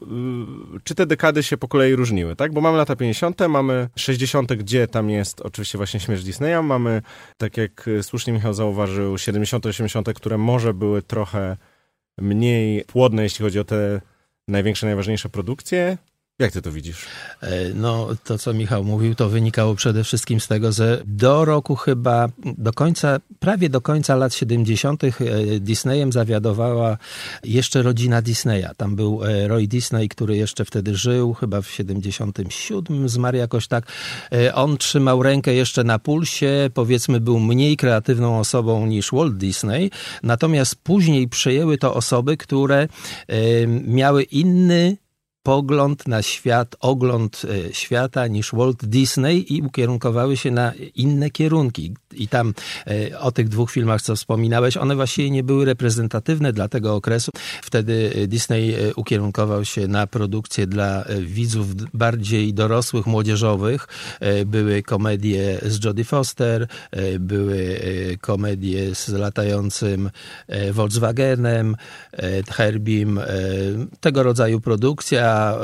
czy 0.84 0.96
te 0.96 1.06
dekady 1.06 1.44
się 1.44 1.58
po 1.58 1.68
kolei 1.68 1.96
różniły, 1.96 2.36
tak? 2.36 2.54
Bo 2.54 2.62
mamy 2.62 2.78
lata 2.78 2.96
50., 2.96 3.42
mamy 3.50 3.90
60., 3.96 4.54
gdzie 4.54 4.88
tam 4.88 5.10
jest 5.10 5.42
oczywiście 5.42 5.78
właśnie 5.78 6.00
śmierć 6.00 6.24
Disneya, 6.24 6.64
mamy, 6.64 7.02
tak 7.38 7.58
jak 7.58 7.90
słusznie 8.02 8.34
Michał 8.34 8.54
zauważył, 8.54 9.18
70., 9.18 9.66
80., 9.66 10.14
które 10.14 10.38
może 10.38 10.74
były 10.74 11.02
trochę 11.02 11.58
mniej 12.18 12.86
płodne, 12.86 13.24
jeśli 13.24 13.44
chodzi 13.44 13.60
o 13.60 13.64
te 13.64 14.02
największe, 14.48 14.86
najważniejsze 14.86 15.30
produkcje, 15.30 15.98
jak 16.40 16.52
ty 16.52 16.62
to 16.62 16.72
widzisz? 16.72 17.06
E, 17.42 17.74
no, 17.74 18.08
to 18.24 18.38
co 18.38 18.54
Michał 18.54 18.84
mówił, 18.84 19.16
to 19.16 19.30
wynikało 19.30 19.76
przede 19.76 20.04
wszystkim 20.04 20.40
z 20.40 20.48
tego, 20.48 20.72
że 20.72 21.02
do 21.06 21.46
roku 21.46 21.76
chyba, 21.76 22.28
do 22.58 22.74
końca, 22.74 23.20
prawie 23.40 23.70
do 23.70 23.82
końca 23.82 24.16
lat 24.16 24.34
70. 24.34 25.04
E, 25.04 25.10
Disneyem 25.60 26.12
zawiadowała 26.12 26.98
jeszcze 27.44 27.82
rodzina 27.82 28.22
Disneya. 28.22 28.68
Tam 28.78 28.96
był 28.96 29.24
e, 29.24 29.48
Roy 29.48 29.68
Disney, 29.68 30.10
który 30.10 30.38
jeszcze 30.38 30.66
wtedy 30.66 30.96
żył, 30.96 31.34
chyba 31.34 31.62
w 31.62 31.70
77 31.70 33.10
zmarł 33.10 33.38
jakoś 33.38 33.68
tak. 33.68 33.86
On 34.54 34.78
trzymał 34.78 35.24
rękę 35.24 35.54
jeszcze 35.54 35.84
na 35.84 36.00
pulsie, 36.00 36.70
powiedzmy 36.74 37.20
był 37.20 37.40
mniej 37.40 37.78
kreatywną 37.78 38.40
osobą 38.40 38.86
niż 38.86 39.12
Walt 39.12 39.38
Disney, 39.38 39.92
natomiast 40.24 40.76
później 40.76 41.28
przejęły 41.28 41.78
to 41.78 41.94
osoby, 41.94 42.38
które 42.38 42.88
miały 43.88 44.24
inny 44.24 44.98
pogląd 45.46 46.08
na 46.08 46.22
świat, 46.22 46.76
ogląd 46.80 47.42
e, 47.46 47.74
świata 47.74 48.28
niż 48.28 48.52
Walt 48.54 48.86
Disney 48.86 49.54
i 49.54 49.62
ukierunkowały 49.62 50.38
się 50.38 50.52
na 50.52 50.74
inne 50.96 51.30
kierunki. 51.30 51.94
I 52.18 52.28
tam 52.28 52.54
e, 52.88 53.20
o 53.20 53.32
tych 53.32 53.50
dwóch 53.50 53.72
filmach, 53.72 54.02
co 54.02 54.16
wspominałeś, 54.16 54.78
one 54.78 54.96
właściwie 54.96 55.32
nie 55.32 55.44
były 55.44 55.66
reprezentatywne 55.66 56.54
dla 56.54 56.68
tego 56.68 56.96
okresu. 56.96 57.32
Wtedy 57.62 58.12
e, 58.16 58.28
Disney 58.28 58.76
ukierunkował 58.96 59.66
się 59.66 59.88
na 59.88 60.08
produkcję 60.08 60.68
dla 60.68 61.06
widzów 61.22 61.68
bardziej 61.94 62.54
dorosłych, 62.54 63.06
młodzieżowych. 63.06 63.88
Były 64.46 64.84
komedie 64.84 65.60
z 65.66 65.84
Jodie 65.84 66.04
Foster, 66.04 66.68
były 67.20 67.80
komedie 68.22 68.96
z 68.96 69.10
latającym 69.10 70.10
Volkswagenem, 70.72 71.76
Herbim, 72.52 73.20
tego 74.00 74.24
rodzaju 74.24 74.62
produkcja 74.62 75.58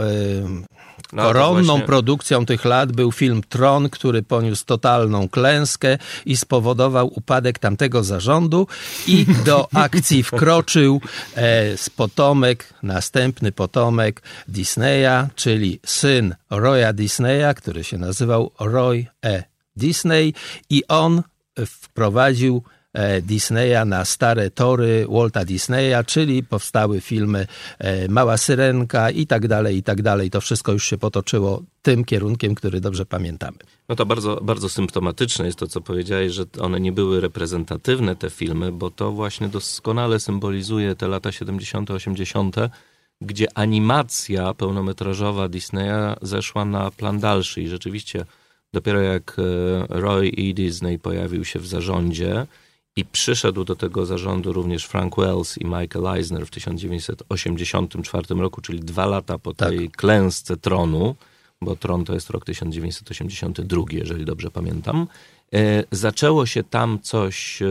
koronną 1.16 1.64
właśnie... 1.64 1.86
produkcją 1.86 2.46
tych 2.46 2.66
lat 2.66 2.92
był 2.92 3.12
film 3.12 3.42
Tron, 3.50 3.90
który 3.90 4.24
poniósł 4.24 4.66
totalną 4.66 5.30
klęskę 5.30 5.98
i 6.26 6.38
spowodował 6.38 7.12
upadek 7.16 7.60
tamtego 7.60 8.04
zarządu 8.04 8.68
i 9.08 9.26
do 9.46 9.68
akcji 9.86 10.24
wkroczył 10.24 11.02
e, 11.36 11.78
z 11.78 11.90
potomek, 11.90 12.74
następny 12.84 13.52
potomek 13.52 14.22
Disneya, 14.48 15.28
czyli 15.36 15.80
syn 15.86 16.36
Roya 16.50 16.94
Disneya, 16.94 17.56
który 17.56 17.84
się 17.84 17.98
nazywał 17.98 18.52
Roy 18.60 19.06
E. 19.26 19.44
Disney 19.76 20.34
i 20.70 20.84
on 20.88 21.24
wprowadził 21.66 22.64
Disneya 23.22 23.86
na 23.86 24.06
stare 24.06 24.50
tory 24.50 25.06
Walta 25.10 25.46
Disneya, 25.46 26.04
czyli 26.06 26.44
powstały 26.44 27.02
filmy 27.02 27.48
e, 27.80 28.08
Mała 28.08 28.38
Syrenka 28.38 29.10
i 29.10 29.28
tak 29.28 29.48
dalej, 29.48 29.78
i 29.78 29.84
tak 29.84 30.02
dalej. 30.02 30.30
To 30.30 30.42
wszystko 30.42 30.72
już 30.72 30.86
się 30.86 30.98
potoczyło 30.98 31.64
tym 31.82 32.06
kierunkiem, 32.06 32.56
który 32.56 32.82
dobrze 32.82 33.06
pamiętamy. 33.06 33.58
No 33.90 33.96
to 33.96 34.06
bardzo, 34.06 34.40
bardzo 34.44 34.70
symptomatyczne 34.70 35.46
jest 35.46 35.60
to, 35.60 35.68
co 35.68 35.82
powiedziałeś, 35.82 36.34
że 36.34 36.46
one 36.60 36.80
nie 36.80 36.92
były 36.92 37.22
reprezentatywne, 37.22 38.16
te 38.16 38.30
filmy, 38.30 38.72
bo 38.72 38.92
to 38.92 39.12
właśnie 39.12 39.48
doskonale 39.48 40.20
symbolizuje 40.20 40.96
te 40.96 41.08
lata 41.08 41.32
70., 41.32 41.92
80., 41.92 42.56
gdzie 43.22 43.48
animacja 43.58 44.54
pełnometrażowa 44.54 45.48
Disneya 45.48 46.16
zeszła 46.22 46.66
na 46.66 46.92
plan 46.92 47.20
dalszy 47.20 47.62
i 47.62 47.68
rzeczywiście 47.68 48.26
dopiero 48.74 49.02
jak 49.02 49.38
e, 49.40 49.42
Roy 49.90 50.32
E. 50.38 50.54
Disney 50.54 51.00
pojawił 51.00 51.46
się 51.46 51.60
w 51.60 51.68
zarządzie, 51.68 52.46
i 52.96 53.06
przyszedł 53.06 53.64
do 53.64 53.76
tego 53.76 54.06
zarządu 54.06 54.54
również 54.54 54.86
Frank 54.86 55.16
Wells 55.16 55.58
i 55.58 55.66
Michael 55.66 56.08
Eisner 56.08 56.46
w 56.46 56.50
1984 56.50 58.36
roku, 58.36 58.62
czyli 58.62 58.80
dwa 58.80 59.06
lata 59.06 59.38
po 59.38 59.54
tej 59.54 59.90
tak. 59.90 59.98
klęsce 59.98 60.58
tronu, 60.58 61.16
bo 61.62 61.76
tron 61.76 62.06
to 62.06 62.14
jest 62.14 62.30
rok 62.30 62.46
1982, 62.46 63.84
jeżeli 63.92 64.26
dobrze 64.26 64.52
pamiętam. 64.52 65.08
E, 65.54 65.84
zaczęło 65.92 66.46
się 66.46 66.64
tam 66.64 67.00
coś 67.02 67.62
e, 67.62 67.66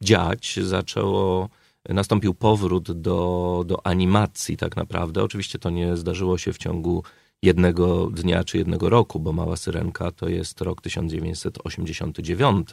dziać, 0.00 0.58
zaczęło, 0.62 1.48
nastąpił 1.88 2.34
powrót 2.34 2.92
do, 2.92 3.62
do 3.66 3.86
animacji 3.86 4.56
tak 4.56 4.76
naprawdę. 4.76 5.22
Oczywiście 5.22 5.58
to 5.58 5.70
nie 5.70 5.96
zdarzyło 5.96 6.38
się 6.38 6.52
w 6.52 6.58
ciągu 6.58 7.02
jednego 7.42 8.06
dnia 8.06 8.44
czy 8.44 8.58
jednego 8.58 8.88
roku, 8.88 9.20
bo 9.20 9.32
Mała 9.32 9.56
Syrenka 9.56 10.12
to 10.12 10.28
jest 10.28 10.60
rok 10.60 10.80
1989, 10.80 12.68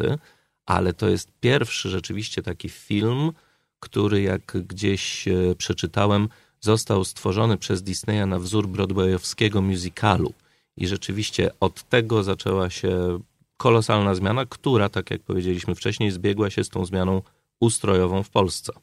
ale 0.65 0.93
to 0.93 1.09
jest 1.09 1.31
pierwszy 1.39 1.89
rzeczywiście 1.89 2.41
taki 2.43 2.69
film, 2.69 3.31
który 3.79 4.21
jak 4.21 4.41
gdzieś 4.67 5.27
e, 5.27 5.55
przeczytałem, 5.57 6.29
został 6.59 7.05
stworzony 7.05 7.57
przez 7.57 7.83
Disneya 7.83 8.25
na 8.27 8.39
wzór 8.39 8.67
broadwayowskiego 8.67 9.61
musicalu. 9.61 10.33
I 10.77 10.87
rzeczywiście 10.87 11.51
od 11.59 11.83
tego 11.83 12.23
zaczęła 12.23 12.69
się 12.69 13.19
kolosalna 13.57 14.15
zmiana, 14.15 14.45
która, 14.45 14.89
tak 14.89 15.11
jak 15.11 15.21
powiedzieliśmy 15.21 15.75
wcześniej, 15.75 16.11
zbiegła 16.11 16.49
się 16.49 16.63
z 16.63 16.69
tą 16.69 16.85
zmianą 16.85 17.21
ustrojową 17.59 18.23
w 18.23 18.29
Polsce. 18.29 18.73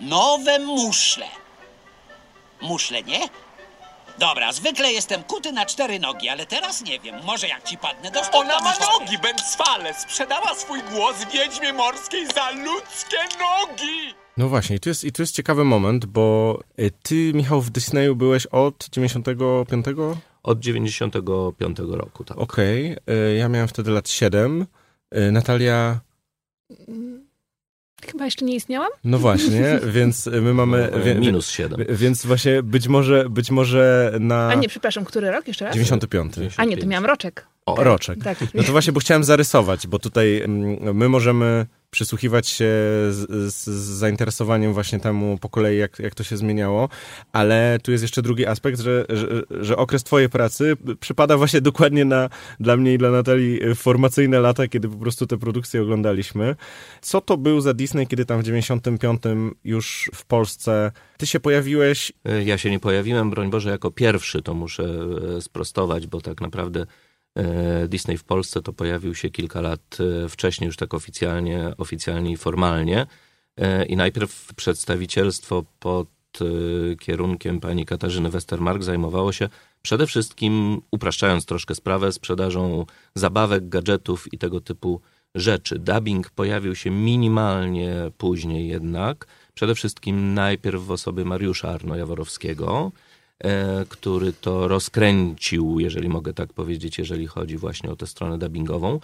Nowe 0.00 0.58
muszle. 0.58 1.26
Muszle, 2.62 3.02
nie? 3.02 3.20
Dobra, 4.18 4.52
zwykle 4.52 4.92
jestem 4.92 5.22
kuty 5.22 5.52
na 5.52 5.66
cztery 5.66 5.98
nogi, 5.98 6.28
ale 6.28 6.46
teraz 6.46 6.84
nie 6.84 7.00
wiem. 7.00 7.14
Może 7.24 7.48
jak 7.48 7.62
ci 7.62 7.78
padnę 7.78 8.10
do 8.10 8.24
stóp, 8.24 8.34
Ona 8.34 8.60
ma 8.60 8.72
nogi, 8.78 9.18
Benzfale! 9.18 9.94
Sprzedała 9.94 10.54
swój 10.54 10.80
głos 10.82 11.16
wiedźmie 11.32 11.72
morskiej 11.72 12.26
za 12.26 12.50
ludzkie 12.50 13.16
nogi! 13.38 14.14
No 14.36 14.48
właśnie, 14.48 14.76
i 14.76 14.80
tu 14.80 14.88
jest, 14.88 15.04
i 15.04 15.12
tu 15.12 15.22
jest 15.22 15.34
ciekawy 15.34 15.64
moment, 15.64 16.06
bo 16.06 16.58
y, 16.80 16.90
ty, 17.02 17.32
Michał, 17.34 17.60
w 17.60 17.70
Disneyu 17.70 18.16
byłeś 18.16 18.46
od 18.46 18.88
95? 18.88 19.86
Od 20.42 20.60
95 20.60 21.78
roku, 21.78 22.24
tak. 22.24 22.38
Okej, 22.38 22.92
okay. 22.92 23.34
ja 23.38 23.48
miałem 23.48 23.68
wtedy 23.68 23.90
lat 23.90 24.08
7. 24.08 24.66
Natalia... 25.32 26.00
Chyba 28.04 28.24
jeszcze 28.24 28.44
nie 28.44 28.54
istniałam? 28.54 28.88
No 29.04 29.18
właśnie, 29.18 29.80
więc 29.96 30.26
my 30.26 30.54
mamy... 30.54 30.88
No, 30.92 31.04
wie, 31.04 31.14
minus 31.14 31.48
7. 31.48 31.84
Więc 31.88 32.26
właśnie 32.26 32.62
być 32.62 32.88
może, 32.88 33.30
być 33.30 33.50
może 33.50 34.12
na... 34.20 34.48
A 34.48 34.54
nie, 34.54 34.68
przepraszam, 34.68 35.04
który 35.04 35.30
rok 35.30 35.48
jeszcze 35.48 35.64
raz? 35.64 35.74
95. 35.74 36.34
95. 36.34 36.54
A 36.56 36.70
nie, 36.70 36.76
to 36.82 36.86
miałam 36.86 37.06
roczek. 37.06 37.46
O, 37.66 37.84
roczek. 37.84 38.24
Tak. 38.24 38.38
No 38.54 38.62
to 38.62 38.72
właśnie, 38.72 38.92
bo 38.92 39.00
chciałem 39.00 39.24
zarysować, 39.24 39.86
bo 39.86 39.98
tutaj 39.98 40.42
mm, 40.42 40.96
my 40.96 41.08
możemy 41.08 41.66
przysłuchiwać 41.96 42.48
się 42.48 42.64
z, 43.10 43.54
z, 43.54 43.68
zainteresowaniem 43.98 44.72
właśnie 44.72 45.00
temu 45.00 45.38
po 45.40 45.48
kolei, 45.48 45.78
jak, 45.78 45.98
jak 45.98 46.14
to 46.14 46.24
się 46.24 46.36
zmieniało, 46.36 46.88
ale 47.32 47.78
tu 47.82 47.92
jest 47.92 48.02
jeszcze 48.04 48.22
drugi 48.22 48.46
aspekt, 48.46 48.80
że, 48.80 49.06
że, 49.08 49.42
że 49.50 49.76
okres 49.76 50.04
twojej 50.04 50.28
pracy 50.28 50.76
przypada 51.00 51.36
właśnie 51.36 51.60
dokładnie 51.60 52.04
na, 52.04 52.28
dla 52.60 52.76
mnie 52.76 52.94
i 52.94 52.98
dla 52.98 53.10
Natalii, 53.10 53.60
formacyjne 53.74 54.40
lata, 54.40 54.68
kiedy 54.68 54.88
po 54.88 54.96
prostu 54.96 55.26
te 55.26 55.38
produkcje 55.38 55.82
oglądaliśmy. 55.82 56.56
Co 57.00 57.20
to 57.20 57.36
był 57.36 57.60
za 57.60 57.74
Disney, 57.74 58.06
kiedy 58.06 58.24
tam 58.24 58.40
w 58.40 58.44
95 58.44 59.22
już 59.64 60.10
w 60.14 60.24
Polsce 60.24 60.92
ty 61.16 61.26
się 61.26 61.40
pojawiłeś? 61.40 62.12
Ja 62.44 62.58
się 62.58 62.70
nie 62.70 62.80
pojawiłem, 62.80 63.30
broń 63.30 63.50
Boże, 63.50 63.70
jako 63.70 63.90
pierwszy, 63.90 64.42
to 64.42 64.54
muszę 64.54 64.84
e, 65.36 65.40
sprostować, 65.40 66.06
bo 66.06 66.20
tak 66.20 66.40
naprawdę 66.40 66.80
E, 66.80 66.86
Disney 67.88 68.18
w 68.18 68.24
Polsce 68.24 68.62
to 68.62 68.72
pojawił 68.72 69.14
się 69.14 69.30
kilka 69.30 69.60
lat 69.60 69.98
e, 70.24 70.28
wcześniej, 70.28 70.66
już 70.66 70.76
tak 70.76 70.94
oficjalnie, 70.94 71.72
oficjalnie 71.78 72.32
i 72.32 72.36
formalnie. 72.36 73.06
E, 73.56 73.84
I 73.84 73.96
najpierw 73.96 74.54
przedstawicielstwo 74.54 75.64
pod 75.80 76.08
kierunkiem 77.00 77.60
pani 77.60 77.86
Katarzyny 77.86 78.30
Westermark 78.30 78.82
zajmowało 78.82 79.32
się 79.32 79.48
przede 79.82 80.06
wszystkim, 80.06 80.80
upraszczając 80.90 81.46
troszkę 81.46 81.74
sprawę, 81.74 82.12
sprzedażą 82.12 82.86
zabawek, 83.14 83.68
gadżetów 83.68 84.32
i 84.32 84.38
tego 84.38 84.60
typu 84.60 85.00
rzeczy. 85.34 85.78
Dubbing 85.78 86.30
pojawił 86.30 86.74
się 86.74 86.90
minimalnie 86.90 87.94
później 88.18 88.68
jednak. 88.68 89.26
Przede 89.54 89.74
wszystkim 89.74 90.34
najpierw 90.34 90.82
w 90.82 90.90
osobie 90.90 91.24
Mariusza 91.24 91.68
Arno-Jaworowskiego, 91.68 92.90
E, 92.90 93.05
który 93.88 94.32
to 94.32 94.68
rozkręcił, 94.68 95.80
jeżeli 95.80 96.08
mogę 96.08 96.34
tak 96.34 96.52
powiedzieć, 96.52 96.98
jeżeli 96.98 97.26
chodzi 97.26 97.56
właśnie 97.56 97.90
o 97.90 97.96
tę 97.96 98.06
stronę 98.06 98.38
dubbingową. 98.38 99.00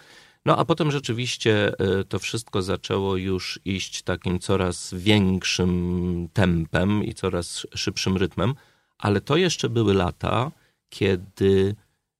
No 0.47 0.57
a 0.57 0.65
potem 0.65 0.91
rzeczywiście 0.91 1.79
e, 1.79 2.05
to 2.05 2.19
wszystko 2.19 2.62
zaczęło 2.62 3.17
już 3.17 3.61
iść 3.65 4.03
takim 4.03 4.39
coraz 4.39 4.95
większym 4.95 6.29
tempem 6.33 7.05
i 7.05 7.15
coraz 7.15 7.67
szybszym 7.75 8.17
rytmem, 8.17 8.55
ale 8.99 9.21
to 9.21 9.37
jeszcze 9.37 9.69
były 9.69 9.95
lata, 9.95 10.51
kiedy 10.89 11.75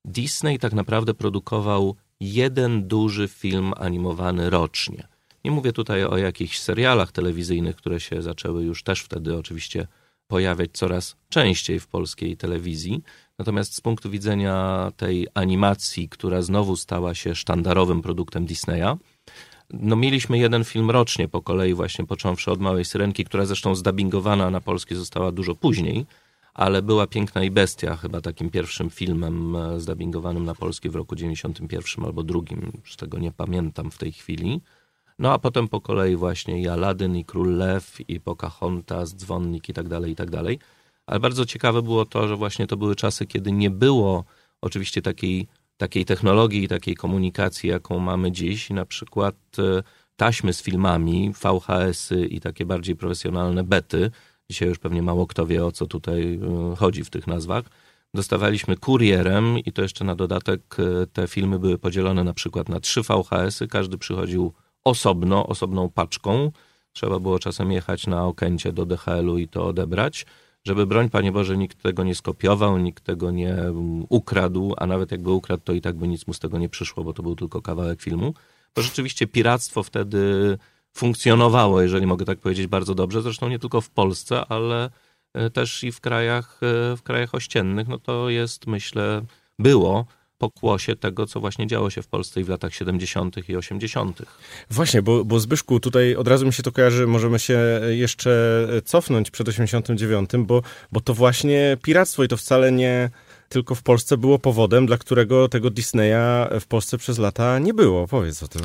Disney 0.05 0.59
tak 0.59 0.73
naprawdę 0.73 1.15
produkował 1.15 1.97
jeden 2.21 2.89
duży 2.89 3.29
film 3.29 3.73
animowany 3.77 4.51
rocznie. 4.51 5.09
Nie 5.45 5.51
mówię 5.51 5.73
tutaj 5.73 6.05
o 6.05 6.17
jakichś 6.17 6.59
serialach 6.59 7.13
telewizyjnych, 7.13 7.77
które 7.77 8.01
się 8.01 8.23
zaczęły 8.23 8.65
już 8.65 8.83
też 8.83 9.01
wtedy 9.01 9.39
oczywiście 9.39 9.87
pojawiać 10.33 10.71
coraz 10.73 11.17
częściej 11.29 11.81
w 11.81 11.87
polskiej 11.87 12.37
telewizji. 12.37 13.03
Natomiast 13.39 13.75
z 13.75 13.81
punktu 13.81 14.11
widzenia 14.11 14.93
tej 14.97 15.29
animacji, 15.35 16.09
która 16.09 16.43
znowu 16.43 16.77
stała 16.77 17.15
się 17.15 17.35
sztandarowym 17.35 18.03
produktem 18.03 18.47
Disneya, 18.47 18.97
no 19.71 19.97
mieliśmy 19.97 20.39
jeden 20.39 20.65
film 20.65 20.91
rocznie 20.91 21.29
po 21.29 21.43
kolei, 21.43 21.75
właśnie 21.75 22.07
począwszy 22.07 22.51
od 22.51 22.61
Małej 22.61 22.85
Syrenki, 22.85 23.25
która 23.25 23.47
zresztą 23.47 23.75
zdubbingowana 23.75 24.51
na 24.51 24.61
polskie 24.61 24.97
została 24.97 25.33
dużo 25.33 25.55
później, 25.55 26.07
ale 26.55 26.83
była 26.83 27.07
Piękna 27.07 27.45
i 27.45 27.51
Bestia, 27.51 27.97
chyba 27.97 28.21
takim 28.21 28.51
pierwszym 28.51 28.91
filmem 28.91 29.57
e, 29.57 29.81
zdubbingowanym 29.81 30.45
na 30.45 30.55
polskie 30.55 30.91
w 30.91 30.95
roku 30.95 31.17
91 31.17 32.05
albo 32.05 32.23
drugim, 32.23 32.73
z 32.91 32.97
tego 32.97 33.19
nie 33.19 33.33
pamiętam 33.33 33.91
w 33.91 33.99
tej 33.99 34.13
chwili. 34.13 34.61
No 35.19 35.33
a 35.33 35.39
potem 35.39 35.69
po 35.69 35.81
kolei 35.81 36.17
właśnie 36.17 36.63
i 36.63 36.67
i 37.19 37.25
Król 37.25 37.57
Lew, 37.57 37.99
i 38.09 38.21
Pocahontas, 38.21 39.15
Dzwonnik 39.15 39.69
i 39.69 39.73
tak 39.73 39.89
dalej, 39.89 40.13
i 40.13 40.17
tak 40.17 40.31
dalej. 40.31 40.59
Ale 41.07 41.21
bardzo 41.21 41.47
ciekawe 41.47 41.83
było 41.83 42.07
to, 42.07 42.29
że 42.29 42.37
właśnie 42.37 42.67
to 42.67 42.77
były 42.77 42.97
czasy, 42.97 43.27
kiedy 43.27 43.53
nie 43.53 43.71
było 43.71 44.25
oczywiście 44.61 45.03
takiej, 45.03 45.47
takiej 45.77 46.05
technologii 46.05 46.65
i 46.65 46.69
takiej 46.69 46.95
komunikacji, 46.95 47.71
jaką 47.71 47.99
mamy 47.99 48.33
dziś. 48.33 48.71
Na 48.71 48.87
przykład 48.87 49.35
e, 49.59 49.83
taśmy 50.17 50.53
z 50.53 50.63
filmami, 50.63 51.33
VHS-y 51.33 52.27
i 52.27 52.41
takie 52.41 52.67
bardziej 52.67 52.97
profesjonalne 52.97 53.65
bety. 53.65 54.11
Dzisiaj 54.51 54.69
już 54.69 54.79
pewnie 54.79 55.03
mało 55.03 55.27
kto 55.27 55.47
wie, 55.47 55.65
o 55.65 55.73
co 55.73 55.87
tutaj 55.87 56.35
e, 56.35 56.77
chodzi 56.77 57.05
w 57.05 57.11
tych 57.11 57.27
nazwach. 57.27 57.65
Dostawaliśmy 58.15 58.77
kurierem 58.77 59.59
i 59.59 59.73
to 59.73 59.83
jeszcze 59.83 60.05
na 60.05 60.15
dodatek 60.15 60.77
e, 60.79 61.07
te 61.07 61.29
filmy 61.29 61.59
były 61.59 61.79
podzielone 61.79 62.25
na 62.25 62.35
przykład 62.35 62.69
na 62.69 62.81
trzy 62.81 63.03
VHS-y. 63.03 63.69
Każdy 63.69 63.99
przychodził 63.99 64.53
osobno, 64.85 65.47
osobną 65.47 65.89
paczką. 65.89 66.53
Trzeba 66.93 67.19
było 67.19 67.39
czasem 67.39 67.73
jechać 67.73 68.07
na 68.07 68.27
Okęcie 68.27 68.73
do 68.73 68.87
DHL-u 68.87 69.39
i 69.39 69.49
to 69.49 69.67
odebrać, 69.67 70.27
żeby 70.65 70.87
broń, 70.87 71.11
Panie 71.11 71.33
Boże, 71.33 71.57
nikt 71.57 71.83
tego 71.83 72.05
nie 72.05 72.15
skopiował, 72.15 72.79
nikt 72.79 73.05
tego 73.05 73.31
nie 73.31 73.53
mm, 73.53 74.07
ukradł, 74.09 74.75
a 74.77 74.87
nawet 74.87 75.11
jakby 75.13 75.31
ukradł, 75.31 75.63
to 75.65 75.73
i 75.73 75.81
tak 75.81 75.97
by 75.97 76.09
nic 76.09 76.27
mu 76.27 76.35
z 76.35 76.39
tego 76.39 76.59
nie 76.59 76.69
przyszło, 76.69 77.05
bo 77.05 77.13
to 77.13 77.23
był 77.23 77.37
tylko 77.37 77.63
kawałek 77.63 78.03
filmu. 78.03 78.35
Bo 78.77 78.83
rzeczywiście 78.83 79.27
piractwo 79.27 79.83
wtedy 79.83 80.59
funkcjonowało, 80.93 81.83
jeżeli 81.83 82.07
mogę 82.07 82.25
tak 82.25 82.39
powiedzieć, 82.39 82.67
bardzo 82.67 82.95
dobrze. 82.95 83.23
Zresztą 83.23 83.49
nie 83.49 83.59
tylko 83.59 83.81
w 83.81 83.91
Polsce, 83.91 84.47
ale 84.47 84.91
e, 85.35 85.51
też 85.51 85.85
i 85.85 85.93
w 85.93 86.01
krajach, 86.01 86.61
e, 86.63 86.97
w 86.97 87.03
krajach 87.03 87.35
ościennych. 87.35 87.89
No 87.89 87.99
to 87.99 88.31
jest, 88.31 88.67
myślę, 88.67 89.23
było 89.59 90.07
pokłosie 90.43 90.97
tego, 90.97 91.27
co 91.27 91.41
właśnie 91.41 91.67
działo 91.67 91.91
się 91.91 92.03
w 92.03 92.07
Polsce 92.07 92.41
i 92.41 92.45
w 92.45 92.49
latach 92.49 92.75
70. 92.75 93.49
i 93.49 93.57
80. 93.57 94.23
Właśnie, 94.71 95.03
bo, 95.03 95.25
bo 95.25 95.41
Zbyszku, 95.41 95.81
tutaj 95.81 96.17
od 96.17 96.29
razu 96.29 96.47
mi 96.47 96.53
się 96.53 96.63
to 96.63 96.73
kojarzy, 96.73 97.07
możemy 97.07 97.39
się 97.39 97.59
jeszcze 97.91 98.33
cofnąć 98.85 99.31
przed 99.31 99.49
89, 99.49 100.31
bo, 100.39 100.63
bo 100.93 101.01
to 101.01 101.15
właśnie 101.15 101.77
piractwo 101.83 102.25
i 102.25 102.29
to 102.29 102.37
wcale 102.37 102.73
nie 102.73 103.11
tylko 103.49 103.75
w 103.75 103.83
Polsce 103.83 104.17
było 104.17 104.39
powodem, 104.39 104.87
dla 104.87 104.99
którego 104.99 105.49
tego 105.49 105.71
Disneya 105.71 106.49
w 106.61 106.67
Polsce 106.67 106.99
przez 106.99 107.19
lata 107.19 107.59
nie 107.59 107.75
było. 107.75 108.09
Powiedz 108.09 108.43
o 108.43 108.49
tym. 108.49 108.63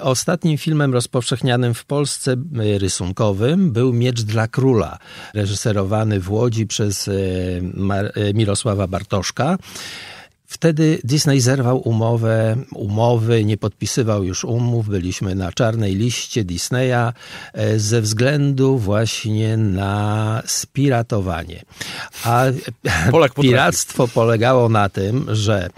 Ostatnim 0.00 0.58
filmem 0.58 0.92
rozpowszechnianym 0.92 1.74
w 1.74 1.84
Polsce 1.84 2.32
e, 2.32 2.78
rysunkowym 2.78 3.72
był 3.72 3.92
Miecz 3.92 4.22
dla 4.22 4.48
Króla, 4.48 4.98
reżyserowany 5.34 6.20
w 6.20 6.30
Łodzi 6.30 6.66
przez 6.66 7.08
e, 7.08 7.12
e, 7.12 8.34
Mirosława 8.34 8.86
Bartoszka. 8.86 9.58
Wtedy 10.46 10.98
Disney 11.04 11.40
zerwał 11.40 11.88
umowę, 11.88 12.56
umowy, 12.74 13.44
nie 13.44 13.56
podpisywał 13.56 14.24
już 14.24 14.44
umów, 14.44 14.88
byliśmy 14.88 15.34
na 15.34 15.52
czarnej 15.52 15.94
liście 15.94 16.44
Disneya 16.44 17.12
e, 17.52 17.78
ze 17.78 18.00
względu 18.00 18.78
właśnie 18.78 19.56
na 19.56 20.42
spiratowanie. 20.46 21.62
A 22.24 22.44
piractwo 23.40 24.08
polegało 24.08 24.68
na 24.68 24.88
tym, 24.88 25.26
że 25.28 25.70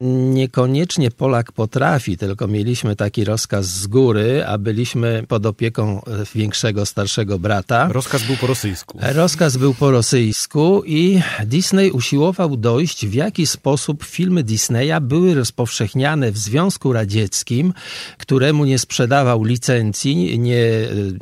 Niekoniecznie 0.00 1.10
Polak 1.10 1.52
potrafi, 1.52 2.16
tylko 2.16 2.48
mieliśmy 2.48 2.96
taki 2.96 3.24
rozkaz 3.24 3.66
z 3.66 3.86
góry, 3.86 4.44
a 4.46 4.58
byliśmy 4.58 5.24
pod 5.28 5.46
opieką 5.46 6.02
większego, 6.34 6.86
starszego 6.86 7.38
brata. 7.38 7.88
Rozkaz 7.92 8.22
był 8.22 8.36
po 8.36 8.46
rosyjsku. 8.46 8.98
Rozkaz 9.02 9.56
był 9.56 9.74
po 9.74 9.90
rosyjsku 9.90 10.82
i 10.86 11.20
Disney 11.44 11.90
usiłował 11.90 12.56
dojść, 12.56 13.06
w 13.06 13.14
jaki 13.14 13.46
sposób 13.46 14.04
filmy 14.04 14.42
Disneya 14.42 15.00
były 15.00 15.34
rozpowszechniane 15.34 16.32
w 16.32 16.38
Związku 16.38 16.92
Radzieckim, 16.92 17.72
któremu 18.18 18.64
nie 18.64 18.78
sprzedawał 18.78 19.44
licencji, 19.44 20.38
nie, 20.38 20.66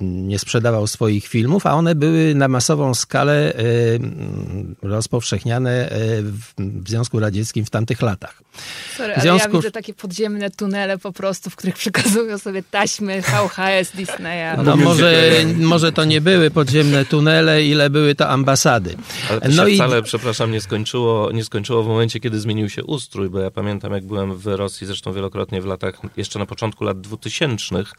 nie 0.00 0.38
sprzedawał 0.38 0.86
swoich 0.86 1.26
filmów, 1.26 1.66
a 1.66 1.72
one 1.72 1.94
były 1.94 2.34
na 2.34 2.48
masową 2.48 2.94
skalę 2.94 3.54
e, 3.54 3.62
rozpowszechniane 4.82 5.90
e, 5.90 6.22
w 6.58 6.88
Związku 6.88 7.20
Radzieckim 7.20 7.64
w 7.64 7.70
tamtych 7.70 8.02
latach. 8.02 8.42
Sorry, 8.96 9.14
ale 9.14 9.26
ja 9.26 9.48
widzę 9.48 9.70
takie 9.70 9.94
podziemne 9.94 10.50
tunele 10.50 10.98
po 10.98 11.12
prostu, 11.12 11.50
w 11.50 11.56
których 11.56 11.74
przekazują 11.84 12.38
sobie 12.38 12.62
taśmy 12.70 13.22
VHS 13.22 13.90
Disneya. 13.94 14.56
No, 14.56 14.62
no 14.62 14.76
może, 14.76 15.30
może 15.56 15.92
to 15.92 16.04
nie 16.04 16.20
były 16.20 16.50
podziemne 16.50 17.04
tunele, 17.04 17.64
ile 17.64 17.90
były 17.90 18.14
to 18.14 18.28
ambasady. 18.28 18.96
Ale 19.30 19.40
to 19.40 19.48
no 19.48 19.64
się 19.64 19.70
i... 19.70 19.74
wcale, 19.74 20.02
przepraszam, 20.02 20.52
nie 20.52 20.60
skończyło, 20.60 21.32
nie 21.32 21.44
skończyło 21.44 21.82
w 21.82 21.86
momencie, 21.86 22.20
kiedy 22.20 22.40
zmienił 22.40 22.68
się 22.68 22.84
ustrój, 22.84 23.28
bo 23.28 23.38
ja 23.38 23.50
pamiętam, 23.50 23.92
jak 23.92 24.04
byłem 24.04 24.36
w 24.36 24.46
Rosji, 24.46 24.86
zresztą 24.86 25.12
wielokrotnie 25.12 25.62
w 25.62 25.66
latach, 25.66 26.00
jeszcze 26.16 26.38
na 26.38 26.46
początku 26.46 26.84
lat 26.84 27.00
dwutysięcznych, 27.00 27.92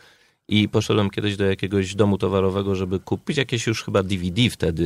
i 0.47 0.69
poszedłem 0.69 1.09
kiedyś 1.09 1.37
do 1.37 1.45
jakiegoś 1.45 1.95
domu 1.95 2.17
towarowego, 2.17 2.75
żeby 2.75 2.99
kupić 2.99 3.37
jakieś 3.37 3.67
już 3.67 3.83
chyba 3.83 4.03
DVD 4.03 4.49
wtedy 4.49 4.83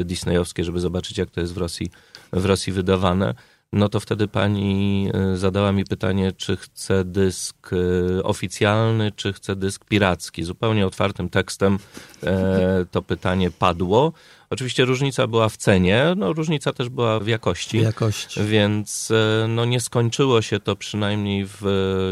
y, 0.00 0.04
disneyowskie, 0.04 0.64
żeby 0.64 0.80
zobaczyć, 0.80 1.18
jak 1.18 1.30
to 1.30 1.40
jest 1.40 1.54
w 1.54 1.56
Rosji, 1.56 1.90
w 2.32 2.44
Rosji 2.44 2.72
wydawane 2.72 3.34
no 3.72 3.88
to 3.88 4.00
wtedy 4.00 4.28
pani 4.28 5.08
e, 5.14 5.36
zadała 5.36 5.72
mi 5.72 5.84
pytanie, 5.84 6.32
czy 6.32 6.56
chcę 6.56 7.04
dysk 7.04 7.70
e, 7.72 8.22
oficjalny, 8.22 9.12
czy 9.16 9.32
chcę 9.32 9.56
dysk 9.56 9.84
piracki. 9.84 10.42
Zupełnie 10.42 10.86
otwartym 10.86 11.28
tekstem 11.28 11.78
e, 12.22 12.86
to 12.90 13.02
pytanie 13.02 13.50
padło. 13.50 14.12
Oczywiście 14.50 14.84
różnica 14.84 15.26
była 15.26 15.48
w 15.48 15.56
cenie, 15.56 16.14
no 16.16 16.32
różnica 16.32 16.72
też 16.72 16.88
była 16.88 17.20
w 17.20 17.26
jakości. 17.26 17.78
W 17.78 17.82
jakości. 17.82 18.40
Więc 18.44 19.12
no 19.48 19.64
nie 19.64 19.80
skończyło 19.80 20.42
się 20.42 20.60
to 20.60 20.76
przynajmniej 20.76 21.46
w, 21.46 21.62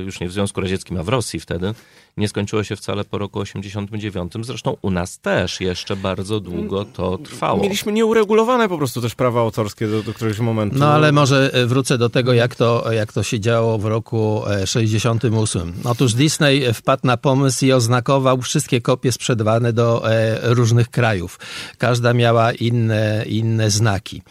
już 0.04 0.20
nie 0.20 0.28
w 0.28 0.32
Związku 0.32 0.60
Radzieckim, 0.60 0.96
a 0.96 1.02
w 1.02 1.08
Rosji 1.08 1.40
wtedy, 1.40 1.74
nie 2.20 2.28
skończyło 2.28 2.64
się 2.64 2.76
wcale 2.76 3.04
po 3.04 3.18
roku 3.18 3.38
89. 3.38 4.32
Zresztą 4.40 4.76
u 4.82 4.90
nas 4.90 5.18
też 5.18 5.60
jeszcze 5.60 5.96
bardzo 5.96 6.40
długo 6.40 6.84
to 6.84 7.18
trwało. 7.18 7.62
Mieliśmy 7.62 7.92
nieuregulowane 7.92 8.68
po 8.68 8.78
prostu 8.78 9.00
też 9.00 9.14
prawa 9.14 9.40
autorskie 9.40 9.86
do, 9.88 10.02
do 10.02 10.14
któregoś 10.14 10.38
momentu. 10.40 10.76
No 10.78 10.88
ale 10.88 11.12
może 11.12 11.50
e, 11.52 11.66
wrócę 11.66 11.98
do 11.98 12.10
tego, 12.10 12.32
jak 12.32 12.54
to, 12.54 12.92
jak 12.92 13.12
to 13.12 13.22
się 13.22 13.40
działo 13.40 13.78
w 13.78 13.84
roku 13.84 14.42
68. 14.64 15.72
Otóż 15.84 16.14
Disney 16.14 16.74
wpadł 16.74 17.06
na 17.06 17.16
pomysł 17.16 17.64
i 17.64 17.72
oznakował 17.72 18.42
wszystkie 18.42 18.80
kopie 18.80 19.12
sprzedawane 19.12 19.72
do 19.72 20.02
różnych 20.42 20.90
krajów. 20.90 21.38
Każda 21.78 22.14
miała 22.14 22.52
inne, 22.52 23.24
inne 23.26 23.70
znaki. 23.70 24.22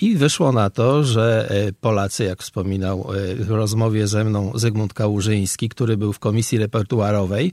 I 0.00 0.16
wyszło 0.16 0.52
na 0.52 0.70
to, 0.70 1.04
że 1.04 1.50
e, 1.50 1.72
Polacy, 1.72 2.24
jak 2.24 2.42
wspominał 2.42 3.06
e, 3.14 3.34
w 3.34 3.50
rozmowie 3.50 4.06
ze 4.06 4.24
mną 4.24 4.52
Zygmunt 4.54 4.94
Kałużyński, 4.94 5.68
który 5.68 5.96
był 5.96 6.12
w 6.12 6.18
komisji 6.18 6.58
repertuarowej, 6.58 7.52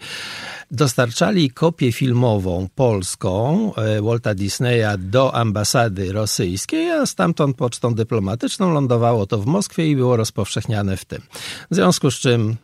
dostarczali 0.71 1.49
kopię 1.49 1.91
filmową 1.91 2.67
polską 2.75 3.71
e, 3.75 4.01
Walta 4.01 4.35
Disneya 4.35 4.97
do 4.97 5.35
ambasady 5.35 6.13
rosyjskiej, 6.13 6.91
a 6.91 7.05
stamtąd 7.05 7.57
pocztą 7.57 7.93
dyplomatyczną 7.93 8.73
lądowało 8.73 9.25
to 9.25 9.37
w 9.37 9.45
Moskwie 9.45 9.87
i 9.87 9.95
było 9.95 10.17
rozpowszechniane 10.17 10.97
w 10.97 11.05
tym. 11.05 11.21
W 11.71 11.75
związku 11.75 12.11
z 12.11 12.15
czym 12.15 12.55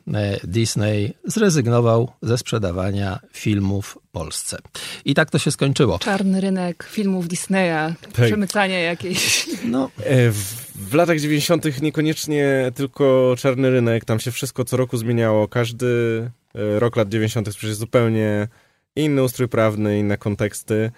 Disney 0.43 1.13
zrezygnował 1.25 2.11
ze 2.21 2.37
sprzedawania 2.37 3.19
filmów 3.33 3.97
Polsce. 4.17 4.57
I 5.05 5.13
tak 5.13 5.29
to 5.29 5.39
się 5.39 5.51
skończyło. 5.51 5.99
Czarny 5.99 6.41
rynek 6.41 6.83
filmów 6.91 7.27
Disneya, 7.27 7.93
tak. 8.01 8.25
przemycanie 8.25 8.81
jakieś. 8.81 9.47
No. 9.65 9.91
E, 10.03 10.31
w, 10.31 10.37
w 10.75 10.93
latach 10.93 11.19
90. 11.19 11.81
niekoniecznie 11.81 12.71
tylko 12.75 13.35
czarny 13.37 13.69
rynek, 13.69 14.05
tam 14.05 14.19
się 14.19 14.31
wszystko 14.31 14.65
co 14.65 14.77
roku 14.77 14.97
zmieniało. 14.97 15.47
Każdy 15.47 15.87
e, 16.55 16.79
rok 16.79 16.95
lat 16.95 17.09
90. 17.09 17.49
przecież 17.49 17.75
zupełnie 17.75 18.47
inny 18.95 19.23
ustrój 19.23 19.47
prawny, 19.47 19.99
inne 19.99 20.17
konteksty. 20.17 20.91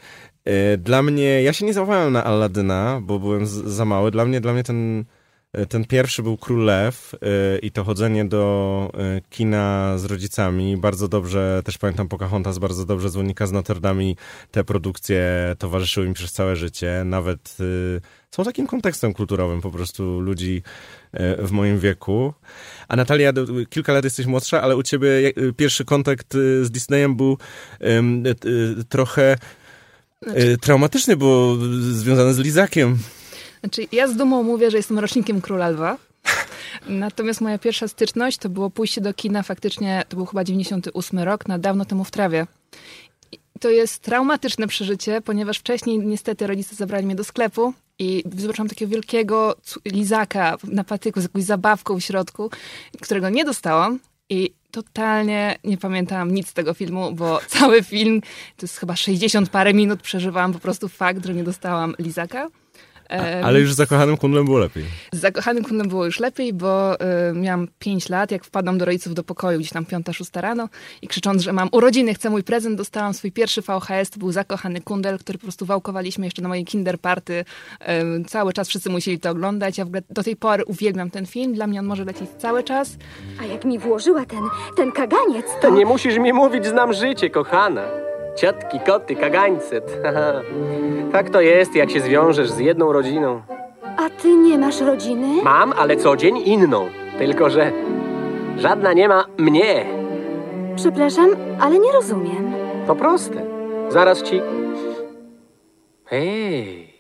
E, 0.46 0.78
dla 0.78 1.04
mnie, 1.04 1.44
ja 1.44 1.54
się 1.54 1.66
nie 1.66 1.74
załapałem 1.74 2.14
na 2.14 2.24
Aladyna, 2.24 3.00
bo 3.04 3.20
byłem 3.20 3.48
za 3.48 3.86
mały. 3.86 4.12
Dla 4.12 4.26
mnie, 4.26 4.42
dla 4.42 4.54
mnie 4.54 4.64
ten 4.64 5.06
ten 5.70 5.86
pierwszy 5.86 6.24
był 6.24 6.38
Król 6.38 6.66
Lew 6.66 7.16
e, 7.16 7.60
i 7.60 7.72
to 7.72 7.84
chodzenie 7.84 8.26
do 8.26 8.92
e, 8.94 9.22
kina 9.30 9.98
z 9.98 10.06
rodzicami. 10.06 10.78
Bardzo 10.78 11.08
dobrze, 11.08 11.62
też 11.66 11.78
pamiętam 11.78 12.08
Pocahontas, 12.08 12.60
bardzo 12.60 12.86
dobrze 12.86 13.10
Dzwonika 13.10 13.48
z 13.48 13.52
Notre 13.52 13.80
Dame 13.80 14.04
te 14.52 14.64
produkcje 14.64 15.56
towarzyszyły 15.60 16.08
mi 16.08 16.14
przez 16.14 16.32
całe 16.32 16.56
życie. 16.56 17.02
Nawet 17.06 17.58
są 18.32 18.44
takim 18.44 18.68
kontekstem 18.68 19.14
kulturowym 19.14 19.62
po 19.62 19.72
prostu 19.72 20.20
ludzi 20.20 20.64
w 21.40 21.52
moim 21.52 21.80
wieku. 21.80 22.34
A 22.88 22.96
Natalia, 22.96 23.34
kilka 23.70 23.94
lat 23.94 24.04
jesteś 24.04 24.26
młodsza, 24.26 24.62
ale 24.62 24.76
u 24.78 24.84
ciebie 24.84 25.10
pierwszy 25.58 25.86
kontakt 25.86 26.34
z 26.62 26.72
Disneyem 26.72 27.16
był 27.16 27.38
trochę 28.90 29.38
traumatyczny, 30.62 31.16
bo 31.16 31.58
związany 31.92 32.34
z 32.34 32.40
Lizakiem. 32.40 32.98
Znaczy, 33.60 33.88
ja 33.92 34.08
z 34.08 34.16
dumą 34.16 34.44
mówię, 34.44 34.72
że 34.72 34.78
jestem 34.78 35.00
rocznikiem 35.00 35.42
Króla 35.42 35.70
Lwa. 35.70 35.98
Natomiast 36.88 37.42
moja 37.42 37.58
pierwsza 37.58 37.88
styczność 37.88 38.38
to 38.38 38.50
było 38.50 38.70
pójście 38.70 39.02
do 39.02 39.14
kina 39.14 39.44
faktycznie, 39.44 40.04
to 40.10 40.18
był 40.18 40.26
chyba 40.26 40.44
98 40.44 41.20
rok, 41.20 41.48
na 41.48 41.60
dawno 41.60 41.86
temu 41.86 42.04
w 42.04 42.12
trawie. 42.12 42.48
I 43.32 43.40
to 43.60 43.70
jest 43.70 44.00
traumatyczne 44.00 44.68
przeżycie, 44.68 45.22
ponieważ 45.22 45.58
wcześniej 45.60 46.00
niestety 46.00 46.48
rodzice 46.48 46.76
zabrali 46.76 47.06
mnie 47.06 47.16
do 47.16 47.24
sklepu 47.24 47.74
i 48.00 48.24
zobaczyłam 48.38 48.70
takiego 48.70 48.92
wielkiego 48.92 49.56
lizaka 49.86 50.58
na 50.64 50.84
patyku 50.84 51.20
z 51.20 51.24
jakąś 51.24 51.44
zabawką 51.44 52.00
w 52.00 52.04
środku, 52.04 52.50
którego 53.02 53.30
nie 53.30 53.46
dostałam 53.46 54.00
i 54.30 54.54
totalnie 54.72 55.60
nie 55.64 55.78
pamiętam 55.78 56.32
nic 56.32 56.48
z 56.48 56.54
tego 56.54 56.74
filmu, 56.74 57.12
bo 57.12 57.40
cały 57.48 57.84
film, 57.84 58.22
to 58.58 58.62
jest 58.62 58.78
chyba 58.78 58.96
60 58.96 59.50
parę 59.50 59.74
minut, 59.74 60.02
przeżywałam 60.02 60.54
po 60.54 60.60
prostu 60.60 60.88
fakt, 60.90 61.26
że 61.26 61.34
nie 61.34 61.44
dostałam 61.44 61.96
lizaka. 62.00 62.50
Ale 63.44 63.60
już 63.60 63.74
z 63.74 63.76
zakochanym 63.76 64.18
kundlem 64.18 64.46
było 64.46 64.58
lepiej. 64.58 64.84
Z 65.14 65.20
zakochanym 65.20 65.64
kundlem 65.64 65.90
było 65.90 66.06
już 66.06 66.20
lepiej, 66.20 66.54
bo 66.54 66.96
y, 66.96 67.34
miałam 67.34 67.68
5 67.80 68.10
lat, 68.10 68.32
jak 68.32 68.46
wpadłam 68.46 68.78
do 68.78 68.86
rodziców 68.86 69.14
do 69.14 69.24
pokoju, 69.24 69.60
gdzieś 69.60 69.72
tam 69.72 69.86
5-6 69.86 70.42
rano 70.42 70.70
i 71.02 71.08
krzycząc, 71.08 71.42
że 71.42 71.54
mam 71.54 71.70
urodziny, 71.72 72.14
chcę 72.14 72.30
mój 72.30 72.44
prezent, 72.44 72.78
dostałam 72.78 73.14
swój 73.14 73.32
pierwszy 73.32 73.62
VHS, 73.62 74.10
to 74.10 74.20
był 74.20 74.32
zakochany 74.32 74.82
kundel, 74.82 75.20
który 75.20 75.40
po 75.40 75.44
prostu 75.44 75.66
wałkowaliśmy 75.66 76.26
jeszcze 76.26 76.42
na 76.42 76.48
mojej 76.48 76.66
kinder 76.66 77.00
party. 77.00 77.46
Y, 77.82 78.26
cały 78.28 78.54
czas 78.54 78.68
wszyscy 78.68 78.90
musieli 78.90 79.20
to 79.20 79.30
oglądać. 79.30 79.78
Ja 79.78 79.86
w 79.86 79.88
ogóle 79.88 80.02
do 80.10 80.24
tej 80.24 80.36
pory 80.36 80.66
uwielbiam 80.66 81.12
ten 81.12 81.26
film, 81.26 81.54
dla 81.54 81.68
mnie 81.68 81.80
on 81.80 81.86
może 81.86 82.06
lecieć 82.06 82.30
cały 82.38 82.64
czas. 82.64 82.98
A 83.42 83.46
jak 83.46 83.66
mi 83.66 83.80
włożyła 83.80 84.26
ten, 84.26 84.44
ten 84.78 84.92
kaganiec, 84.92 85.46
to... 85.62 85.68
to 85.68 85.76
nie 85.76 85.86
musisz 85.86 86.18
mi 86.18 86.34
mówić, 86.34 86.66
znam 86.66 86.94
życie, 86.94 87.30
kochana. 87.30 88.09
Ciotki, 88.36 88.80
koty, 88.80 89.16
kagańce. 89.16 89.82
tak 91.14 91.30
to 91.30 91.42
jest, 91.42 91.76
jak 91.76 91.92
się 91.92 92.00
zwiążesz 92.00 92.50
z 92.52 92.60
jedną 92.60 92.94
rodziną. 92.94 93.42
A 93.98 94.10
ty 94.10 94.36
nie 94.36 94.58
masz 94.58 94.82
rodziny? 94.82 95.44
Mam, 95.44 95.74
ale 95.74 95.98
co 95.98 96.18
dzień 96.18 96.38
inną. 96.38 96.90
Tylko, 97.18 97.50
że 97.50 97.72
żadna 98.58 98.94
nie 98.94 99.08
ma 99.08 99.26
mnie. 99.38 99.86
Przepraszam, 100.76 101.30
ale 101.60 101.80
nie 101.80 101.92
rozumiem. 101.92 102.54
To 102.88 102.96
proste. 102.96 103.46
Zaraz 103.90 104.24
ci... 104.24 104.42
Hej. 106.06 106.94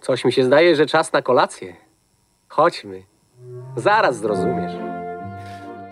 Coś 0.00 0.24
mi 0.24 0.32
się 0.32 0.44
zdaje, 0.44 0.76
że 0.76 0.86
czas 0.86 1.12
na 1.12 1.22
kolację. 1.22 1.76
Chodźmy. 2.48 3.02
Zaraz 3.76 4.16
zrozumiesz. 4.16 4.89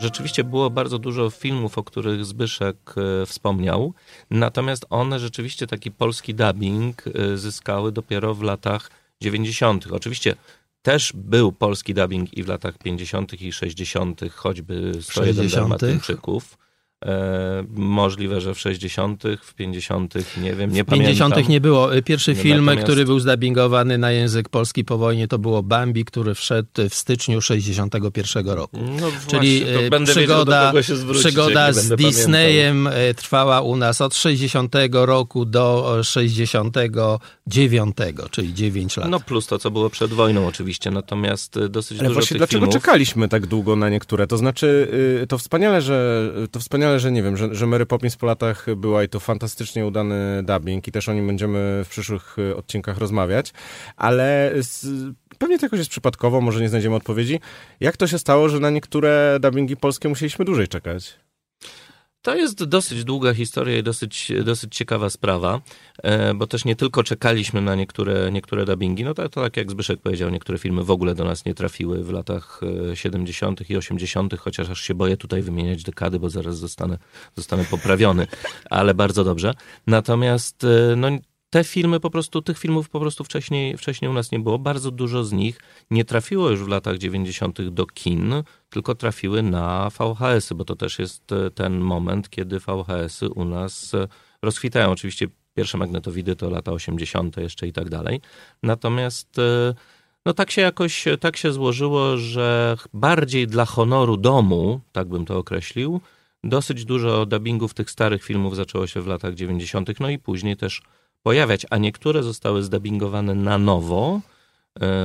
Rzeczywiście 0.00 0.44
było 0.44 0.70
bardzo 0.70 0.98
dużo 0.98 1.30
filmów, 1.30 1.78
o 1.78 1.84
których 1.84 2.24
Zbyszek 2.24 2.76
e, 3.22 3.26
wspomniał, 3.26 3.94
natomiast 4.30 4.86
one 4.90 5.18
rzeczywiście 5.18 5.66
taki 5.66 5.90
polski 5.90 6.34
dubbing 6.34 7.04
e, 7.06 7.36
zyskały 7.36 7.92
dopiero 7.92 8.34
w 8.34 8.42
latach 8.42 8.90
90. 9.20 9.86
Oczywiście 9.92 10.34
też 10.82 11.12
był 11.14 11.52
polski 11.52 11.94
dubbing 11.94 12.34
i 12.34 12.42
w 12.42 12.48
latach 12.48 12.78
50. 12.78 13.42
i 13.42 13.52
60., 13.52 14.20
choćby 14.32 14.92
101 15.00 15.34
60. 15.34 15.52
Dalmatyńczyków. 15.52 16.58
E, 17.04 17.64
możliwe, 17.74 18.40
że 18.40 18.54
w 18.54 18.60
60., 18.60 19.22
w 19.42 19.54
50., 19.54 20.14
nie 20.42 20.54
wiem, 20.54 20.72
nie 20.72 20.84
w 20.84 20.86
pamiętam. 20.86 21.14
W 21.14 21.18
50. 21.18 21.48
nie 21.48 21.60
było. 21.60 21.88
Pierwszy 22.04 22.34
film, 22.34 22.64
Natomiast... 22.64 22.84
który 22.84 23.04
był 23.04 23.20
zdubbingowany 23.20 23.98
na 23.98 24.10
język 24.10 24.48
polski 24.48 24.84
po 24.84 24.98
wojnie, 24.98 25.28
to 25.28 25.38
było 25.38 25.62
Bambi, 25.62 26.04
który 26.04 26.34
wszedł 26.34 26.68
w 26.90 26.94
styczniu 26.94 27.40
61 27.40 28.48
roku. 28.48 28.78
No 29.00 29.06
Czyli 29.26 29.64
właśnie, 29.88 30.06
przygoda, 30.06 30.72
zwrócić, 30.82 31.26
przygoda 31.26 31.72
z 31.72 31.88
Disneyem 31.96 32.84
pamiętał. 32.84 33.10
E, 33.10 33.14
trwała 33.14 33.60
u 33.60 33.76
nas 33.76 34.00
od 34.00 34.14
60 34.14 34.74
roku 34.92 35.44
do 35.44 35.98
69, 36.02 37.96
czyli 38.30 38.54
9 38.54 38.96
lat. 38.96 39.10
No 39.10 39.20
plus 39.20 39.46
to, 39.46 39.58
co 39.58 39.70
było 39.70 39.90
przed 39.90 40.10
wojną 40.10 40.46
oczywiście, 40.46 40.90
natomiast 40.90 41.56
e, 41.56 41.68
dosyć 41.68 41.98
Ale 41.98 42.08
dużo 42.08 42.20
właśnie 42.20 42.28
tych 42.28 42.38
dlaczego 42.38 42.66
filmów... 42.66 42.74
czekaliśmy 42.82 43.28
tak 43.28 43.46
długo 43.46 43.76
na 43.76 43.88
niektóre? 43.88 44.26
To 44.26 44.36
znaczy, 44.36 44.88
y, 45.22 45.26
to 45.26 45.38
wspaniale, 45.38 45.82
że 45.82 46.28
to 46.50 46.60
wspaniale 46.60 46.87
wspaniale, 46.88 47.00
że 47.00 47.12
nie 47.12 47.22
wiem, 47.22 47.36
że, 47.36 47.54
że 47.54 47.66
Mary 47.66 47.86
Poppins 47.86 48.16
po 48.16 48.26
latach 48.26 48.66
była 48.76 49.04
i 49.04 49.08
to 49.08 49.20
fantastycznie 49.20 49.86
udany 49.86 50.42
dubbing 50.42 50.88
i 50.88 50.92
też 50.92 51.08
o 51.08 51.12
nim 51.12 51.26
będziemy 51.26 51.82
w 51.84 51.88
przyszłych 51.88 52.36
e, 52.38 52.56
odcinkach 52.56 52.98
rozmawiać, 52.98 53.52
ale 53.96 54.52
z, 54.56 54.86
pewnie 55.38 55.58
to 55.58 55.66
jakoś 55.66 55.78
jest 55.78 55.90
przypadkowo, 55.90 56.40
może 56.40 56.60
nie 56.60 56.68
znajdziemy 56.68 56.96
odpowiedzi. 56.96 57.40
Jak 57.80 57.96
to 57.96 58.06
się 58.06 58.18
stało, 58.18 58.48
że 58.48 58.60
na 58.60 58.70
niektóre 58.70 59.38
dubbingi 59.40 59.76
polskie 59.76 60.08
musieliśmy 60.08 60.44
dłużej 60.44 60.68
czekać? 60.68 61.18
To 62.22 62.34
jest 62.34 62.64
dosyć 62.64 63.04
długa 63.04 63.34
historia 63.34 63.78
i 63.78 63.82
dosyć, 63.82 64.32
dosyć 64.44 64.76
ciekawa 64.76 65.10
sprawa, 65.10 65.60
e, 66.02 66.34
bo 66.34 66.46
też 66.46 66.64
nie 66.64 66.76
tylko 66.76 67.02
czekaliśmy 67.02 67.60
na 67.60 67.74
niektóre, 67.74 68.32
niektóre 68.32 68.64
dubbingi, 68.64 69.04
no 69.04 69.14
to, 69.14 69.28
to 69.28 69.42
tak 69.42 69.56
jak 69.56 69.70
Zbyszek 69.70 70.00
powiedział, 70.00 70.30
niektóre 70.30 70.58
filmy 70.58 70.84
w 70.84 70.90
ogóle 70.90 71.14
do 71.14 71.24
nas 71.24 71.44
nie 71.44 71.54
trafiły 71.54 72.04
w 72.04 72.10
latach 72.10 72.60
70. 72.94 73.60
E, 73.60 73.64
i 73.68 73.76
80., 73.76 74.38
chociaż 74.38 74.70
aż 74.70 74.80
się 74.80 74.94
boję 74.94 75.16
tutaj 75.16 75.42
wymieniać 75.42 75.82
dekady, 75.82 76.18
bo 76.18 76.30
zaraz 76.30 76.58
zostanę, 76.58 76.98
zostanę 77.36 77.64
poprawiony, 77.64 78.26
ale 78.70 78.94
bardzo 78.94 79.24
dobrze. 79.24 79.54
Natomiast 79.86 80.64
e, 80.64 80.96
no, 80.96 81.08
te 81.50 81.64
filmy 81.64 82.00
po 82.00 82.10
prostu, 82.10 82.42
tych 82.42 82.58
filmów 82.58 82.88
po 82.88 83.00
prostu 83.00 83.24
wcześniej, 83.24 83.76
wcześniej 83.76 84.10
u 84.10 84.14
nas 84.14 84.32
nie 84.32 84.38
było. 84.38 84.58
Bardzo 84.58 84.90
dużo 84.90 85.24
z 85.24 85.32
nich 85.32 85.60
nie 85.90 86.04
trafiło 86.04 86.50
już 86.50 86.64
w 86.64 86.68
latach 86.68 86.98
90. 86.98 87.62
do 87.62 87.86
kin, 87.86 88.34
tylko 88.70 88.94
trafiły 88.94 89.42
na 89.42 89.90
VHS-y, 89.90 90.54
bo 90.54 90.64
to 90.64 90.76
też 90.76 90.98
jest 90.98 91.32
e, 91.32 91.50
ten 91.50 91.78
moment, 91.78 92.30
kiedy 92.30 92.58
VHS-y 92.60 93.28
u 93.28 93.44
nas 93.44 93.94
e, 93.94 94.08
rozkwitają. 94.42 94.90
Oczywiście 94.90 95.26
pierwsze 95.54 95.78
magnetowidy 95.78 96.36
to 96.36 96.50
lata 96.50 96.72
80. 96.72 97.36
jeszcze 97.36 97.66
i 97.66 97.72
tak 97.72 97.88
dalej. 97.88 98.20
Natomiast 98.62 99.38
e, 99.38 99.74
no 100.26 100.34
tak 100.34 100.50
się 100.50 100.62
jakoś, 100.62 101.04
tak 101.20 101.36
się 101.36 101.52
złożyło, 101.52 102.16
że 102.16 102.76
bardziej 102.94 103.46
dla 103.46 103.64
honoru 103.64 104.16
domu, 104.16 104.80
tak 104.92 105.08
bym 105.08 105.24
to 105.24 105.38
określił, 105.38 106.00
dosyć 106.44 106.84
dużo 106.84 107.26
dubbingów 107.26 107.74
tych 107.74 107.90
starych 107.90 108.24
filmów 108.24 108.56
zaczęło 108.56 108.86
się 108.86 109.00
w 109.00 109.06
latach 109.06 109.34
90., 109.34 110.00
no 110.00 110.10
i 110.10 110.18
później 110.18 110.56
też 110.56 110.82
pojawiać, 111.22 111.66
a 111.70 111.78
niektóre 111.78 112.22
zostały 112.22 112.62
zdubbingowane 112.62 113.34
na 113.34 113.58
nowo, 113.58 114.20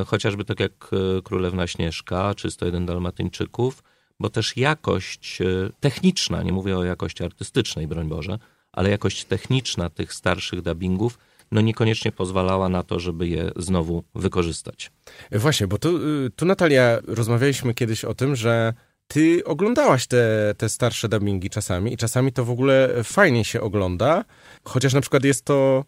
chociażby 0.05 0.45
tak 0.45 0.59
jak 0.59 0.71
e, 1.17 1.21
Królewna 1.21 1.67
Śnieżka 1.67 2.35
czy 2.35 2.51
101 2.51 2.85
Dalmatyńczyków, 2.85 3.83
bo 4.19 4.29
też 4.29 4.57
jakość 4.57 5.41
e, 5.41 5.45
techniczna, 5.79 6.43
nie 6.43 6.51
mówię 6.53 6.77
o 6.77 6.83
jakości 6.83 7.23
artystycznej, 7.23 7.87
broń 7.87 8.09
Boże, 8.09 8.39
ale 8.71 8.89
jakość 8.89 9.25
techniczna 9.25 9.89
tych 9.89 10.13
starszych 10.13 10.61
dubbingów 10.61 11.17
no 11.51 11.61
niekoniecznie 11.61 12.11
pozwalała 12.11 12.69
na 12.69 12.83
to, 12.83 12.99
żeby 12.99 13.27
je 13.27 13.51
znowu 13.55 14.03
wykorzystać. 14.15 14.91
Właśnie, 15.31 15.67
bo 15.67 15.77
tu, 15.77 15.97
y, 15.97 16.29
tu 16.35 16.45
Natalia, 16.45 16.99
rozmawialiśmy 17.07 17.73
kiedyś 17.73 18.05
o 18.05 18.13
tym, 18.13 18.35
że 18.35 18.73
ty 19.07 19.45
oglądałaś 19.45 20.07
te, 20.07 20.53
te 20.57 20.69
starsze 20.69 21.09
dubbingi 21.09 21.49
czasami 21.49 21.93
i 21.93 21.97
czasami 21.97 22.31
to 22.31 22.45
w 22.45 22.49
ogóle 22.49 22.89
fajnie 23.03 23.45
się 23.45 23.61
ogląda, 23.61 24.25
chociaż 24.63 24.93
na 24.93 25.01
przykład 25.01 25.23
jest 25.23 25.45
to 25.45 25.85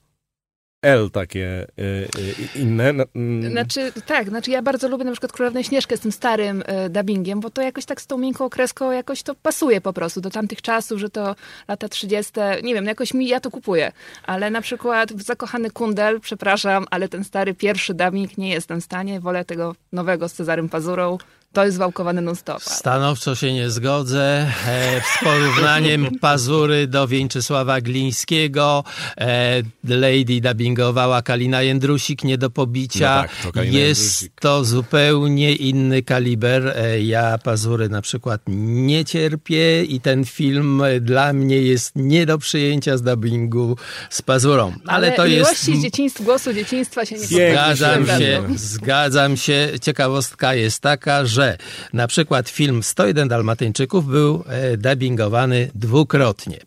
L 0.86 1.10
takie 1.12 1.68
y, 1.80 1.84
y, 1.84 2.60
inne. 2.60 2.90
Mm. 3.16 3.52
Znaczy, 3.52 3.92
tak, 4.06 4.30
znaczy 4.30 4.52
ja 4.52 4.62
bardzo 4.62 4.88
lubię 4.88 5.04
na 5.04 5.12
przykład 5.12 5.32
Królewną 5.32 5.62
Śnieżkę 5.62 5.98
z 5.98 6.00
tym 6.00 6.12
starym 6.12 6.62
y, 6.86 6.90
dubbingiem, 6.90 7.40
bo 7.40 7.50
to 7.50 7.62
jakoś 7.62 7.86
tak 7.86 8.02
z 8.02 8.08
tą 8.08 8.18
miękką 8.18 8.50
kreską 8.50 8.92
jakoś 8.92 9.24
to 9.24 9.36
pasuje 9.36 9.82
po 9.82 9.94
prostu 9.94 10.22
do 10.22 10.30
tamtych 10.30 10.62
czasów, 10.62 11.00
że 11.00 11.10
to 11.10 11.36
lata 11.68 11.90
30. 11.90 12.34
Nie 12.64 12.74
wiem, 12.74 12.86
jakoś 12.86 13.14
mi, 13.14 13.28
ja 13.28 13.40
to 13.40 13.52
kupuję. 13.52 13.92
Ale 14.24 14.50
na 14.50 14.62
przykład 14.62 15.14
w 15.14 15.22
Zakochany 15.22 15.72
Kundel, 15.72 16.20
przepraszam, 16.20 16.86
ale 16.92 17.10
ten 17.10 17.24
stary 17.24 17.54
pierwszy 17.54 17.94
dubbing 17.94 18.38
nie 18.38 18.50
jestem 18.50 18.82
w 18.82 18.84
stanie, 18.84 19.20
wolę 19.20 19.46
tego 19.46 19.76
nowego 19.92 20.30
z 20.30 20.34
Cezarym 20.34 20.70
Pazurą. 20.70 21.18
To 21.56 21.66
jest 21.66 21.78
wałkowane 21.78 22.22
non-stop. 22.22 22.64
Stanowczo 22.64 23.36
się 23.36 23.54
nie 23.54 23.70
zgodzę. 23.70 24.52
E, 24.68 25.02
z 25.02 25.24
porównaniem 25.24 26.20
Pazury 26.22 26.88
do 26.88 27.08
Wieńczysława 27.08 27.82
Glińskiego. 27.82 28.84
E, 29.18 29.62
Lady 29.84 30.42
dubbingowała 30.42 31.22
Kalina 31.22 31.62
Jędrusik, 31.62 32.24
nie 32.24 32.38
do 32.38 32.50
pobicia. 32.50 33.16
No 33.16 33.22
tak, 33.44 33.54
to 33.54 33.64
jest 33.64 34.22
Jędrusik. 34.22 34.42
to 34.42 34.66
zupełnie 34.66 35.56
inny 35.56 36.02
kaliber. 36.02 36.68
E, 36.68 37.02
ja 37.02 37.38
Pazury 37.38 37.90
na 37.90 38.02
przykład 38.02 38.42
nie 38.48 39.06
cierpię 39.06 39.84
i 39.84 40.02
ten 40.02 40.26
film 40.26 40.84
dla 41.02 41.34
mnie 41.34 41.62
jest 41.62 41.92
nie 41.96 42.26
do 42.26 42.38
przyjęcia 42.38 42.98
z 42.98 43.02
dubbingu 43.02 43.78
z 44.10 44.22
Pazurą. 44.22 44.74
Ale, 44.88 45.08
Ale 45.08 45.12
to 45.12 45.26
jest... 45.26 45.68
Miłości 45.68 45.82
dzieciństw, 45.82 46.22
głosu 46.24 46.54
dzieciństwa 46.54 47.06
się 47.06 47.16
nie 47.16 47.28
Zgadzam 47.28 48.08
się, 48.08 48.44
zgadzam 48.56 49.38
się. 49.38 49.70
Ciekawostka 49.82 50.56
jest 50.56 50.80
taka, 50.80 51.26
że 51.26 51.45
że 51.46 51.58
na 51.94 52.08
przykład 52.08 52.50
film 52.50 52.84
101 52.84 53.28
Dalmatyńczyków 53.28 54.06
był 54.06 54.44
e, 54.48 54.78
dubbingowany 54.78 55.72
dwukrotnie. 55.76 56.60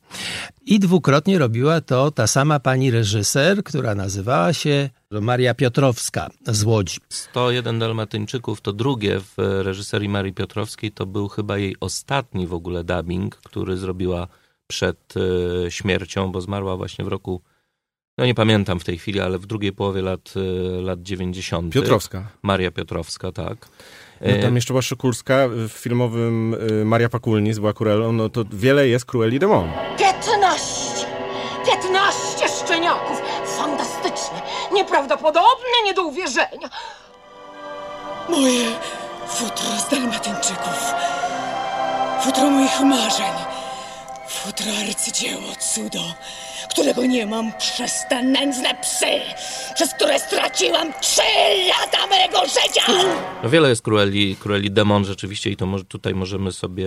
I 0.67 0.79
dwukrotnie 0.79 1.39
robiła 1.39 1.81
to 1.81 2.11
ta 2.11 2.27
sama 2.27 2.61
pani 2.61 2.91
reżyser, 2.91 3.65
która 3.65 3.95
nazywała 3.95 4.53
się 4.53 4.91
Maria 5.11 5.55
Piotrowska 5.55 6.31
z 6.47 6.63
Łodzi. 6.65 6.99
101 7.09 7.79
Dalmatyńczyków 7.79 8.61
to 8.61 8.73
drugie 8.73 9.21
w 9.21 9.35
reżyserii 9.39 10.09
Marii 10.09 10.33
Piotrowskiej, 10.33 10.93
to 10.93 11.07
był 11.07 11.29
chyba 11.29 11.59
jej 11.59 11.77
ostatni 11.81 12.47
w 12.47 12.55
ogóle 12.55 12.85
dubbing, 12.85 13.37
który 13.37 13.77
zrobiła 13.77 14.29
przed 14.67 15.15
e, 15.17 15.71
śmiercią, 15.71 16.33
bo 16.33 16.41
zmarła 16.41 16.77
właśnie 16.77 17.05
w 17.05 17.09
roku 17.09 17.43
no 18.19 18.27
nie 18.27 18.35
pamiętam 18.35 18.81
w 18.81 18.85
tej 18.85 18.99
chwili, 18.99 19.21
ale 19.21 19.39
w 19.39 19.47
drugiej 19.47 19.73
połowie 19.73 20.03
lat, 20.03 20.35
e, 20.37 20.81
lat 20.83 21.03
90. 21.03 21.75
Piotrowska. 21.75 22.29
Maria 22.43 22.71
Piotrowska, 22.71 23.33
tak. 23.33 23.69
No 24.21 24.43
tam 24.43 24.55
jeszcze 24.55 24.73
była 24.73 24.83
Szykulska 24.83 25.49
w 25.49 25.69
filmowym 25.69 26.55
y, 26.55 26.85
Maria 26.85 27.09
Pakulnis 27.09 27.59
była 27.59 27.73
Kurelą, 27.73 28.13
no 28.13 28.29
to 28.29 28.45
wiele 28.53 28.89
jest 28.89 29.05
Cruelli 29.05 29.39
de 29.39 29.47
Mon. 29.47 29.71
15! 29.99 31.07
15 31.67 32.49
szczeniaków! 32.49 33.23
Fantastyczne, 33.59 34.43
nieprawdopodobne, 34.73 35.83
nie 35.85 35.95
do 35.95 36.03
uwierzenia. 36.03 36.71
Moje 38.29 38.65
futro 39.29 39.67
z 39.87 39.91
dalmatyńczyków. 39.91 40.93
Futro 42.25 42.51
moich 42.51 42.81
marzeń. 42.81 43.33
Futro 44.29 44.67
arcydzieło, 44.89 45.53
cudo 45.59 46.01
którego 46.71 47.07
nie 47.07 47.27
mam 47.27 47.53
przez 47.59 47.93
te 48.09 48.23
nędzne 48.23 48.75
psy, 48.75 49.07
przez 49.75 49.95
które 49.95 50.19
straciłam 50.19 50.93
trzy 51.01 51.23
lata 51.69 52.07
mojego 52.07 52.39
życia! 52.47 52.83
No 53.43 53.51
wiele 53.51 53.69
jest 53.69 53.83
Cruelli, 53.83 54.37
Cruelli 54.37 54.71
Demon 54.71 55.05
rzeczywiście 55.05 55.51
i 55.51 55.57
to 55.57 55.67
może, 55.67 55.85
tutaj 55.85 56.15
możemy 56.15 56.53
sobie 56.53 56.87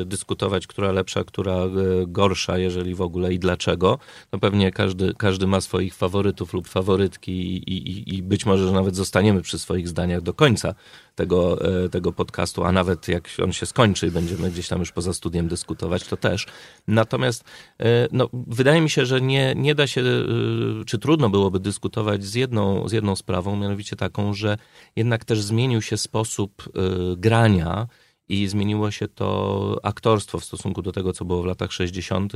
y, 0.00 0.04
dyskutować, 0.04 0.66
która 0.66 0.92
lepsza, 0.92 1.24
która 1.24 1.64
y, 1.64 1.68
gorsza, 2.06 2.58
jeżeli 2.58 2.94
w 2.94 3.00
ogóle 3.00 3.34
i 3.34 3.38
dlaczego. 3.38 3.98
No 4.32 4.38
pewnie 4.38 4.72
każdy, 4.72 5.14
każdy 5.18 5.46
ma 5.46 5.60
swoich 5.60 5.94
faworytów 5.94 6.52
lub 6.52 6.68
faworytki 6.68 7.32
i, 7.32 7.72
i, 7.72 8.14
i 8.14 8.22
być 8.22 8.46
może 8.46 8.72
nawet 8.72 8.96
zostaniemy 8.96 9.42
przy 9.42 9.58
swoich 9.58 9.88
zdaniach 9.88 10.20
do 10.20 10.34
końca 10.34 10.74
tego, 11.14 11.58
e, 11.84 11.88
tego 11.88 12.12
podcastu, 12.12 12.64
a 12.64 12.72
nawet 12.72 13.08
jak 13.08 13.28
on 13.44 13.52
się 13.52 13.66
skończy 13.66 14.06
i 14.06 14.10
będziemy 14.10 14.50
gdzieś 14.50 14.68
tam 14.68 14.80
już 14.80 14.92
poza 14.92 15.14
studiem 15.14 15.48
dyskutować, 15.48 16.04
to 16.04 16.16
też. 16.16 16.46
Natomiast 16.88 17.44
e, 17.80 18.08
no, 18.12 18.28
wydaje 18.32 18.80
mi 18.80 18.90
się, 18.90 19.06
że 19.06 19.13
nie, 19.20 19.54
nie 19.56 19.74
da 19.74 19.86
się, 19.86 20.00
e, 20.00 20.84
czy 20.84 20.98
trudno 20.98 21.30
byłoby 21.30 21.60
dyskutować 21.60 22.24
z 22.24 22.34
jedną, 22.34 22.88
z 22.88 22.92
jedną 22.92 23.16
sprawą, 23.16 23.56
mianowicie 23.56 23.96
taką, 23.96 24.34
że 24.34 24.58
jednak 24.96 25.24
też 25.24 25.42
zmienił 25.42 25.82
się 25.82 25.96
sposób 25.96 26.72
grania 27.16 27.86
i 28.28 28.48
zmieniło 28.48 28.90
się 28.90 29.08
to 29.08 29.80
aktorstwo 29.82 30.38
w 30.38 30.44
stosunku 30.44 30.82
do 30.82 30.92
tego, 30.92 31.12
co 31.12 31.24
było 31.24 31.42
w 31.42 31.46
latach 31.46 31.72
60., 31.72 32.32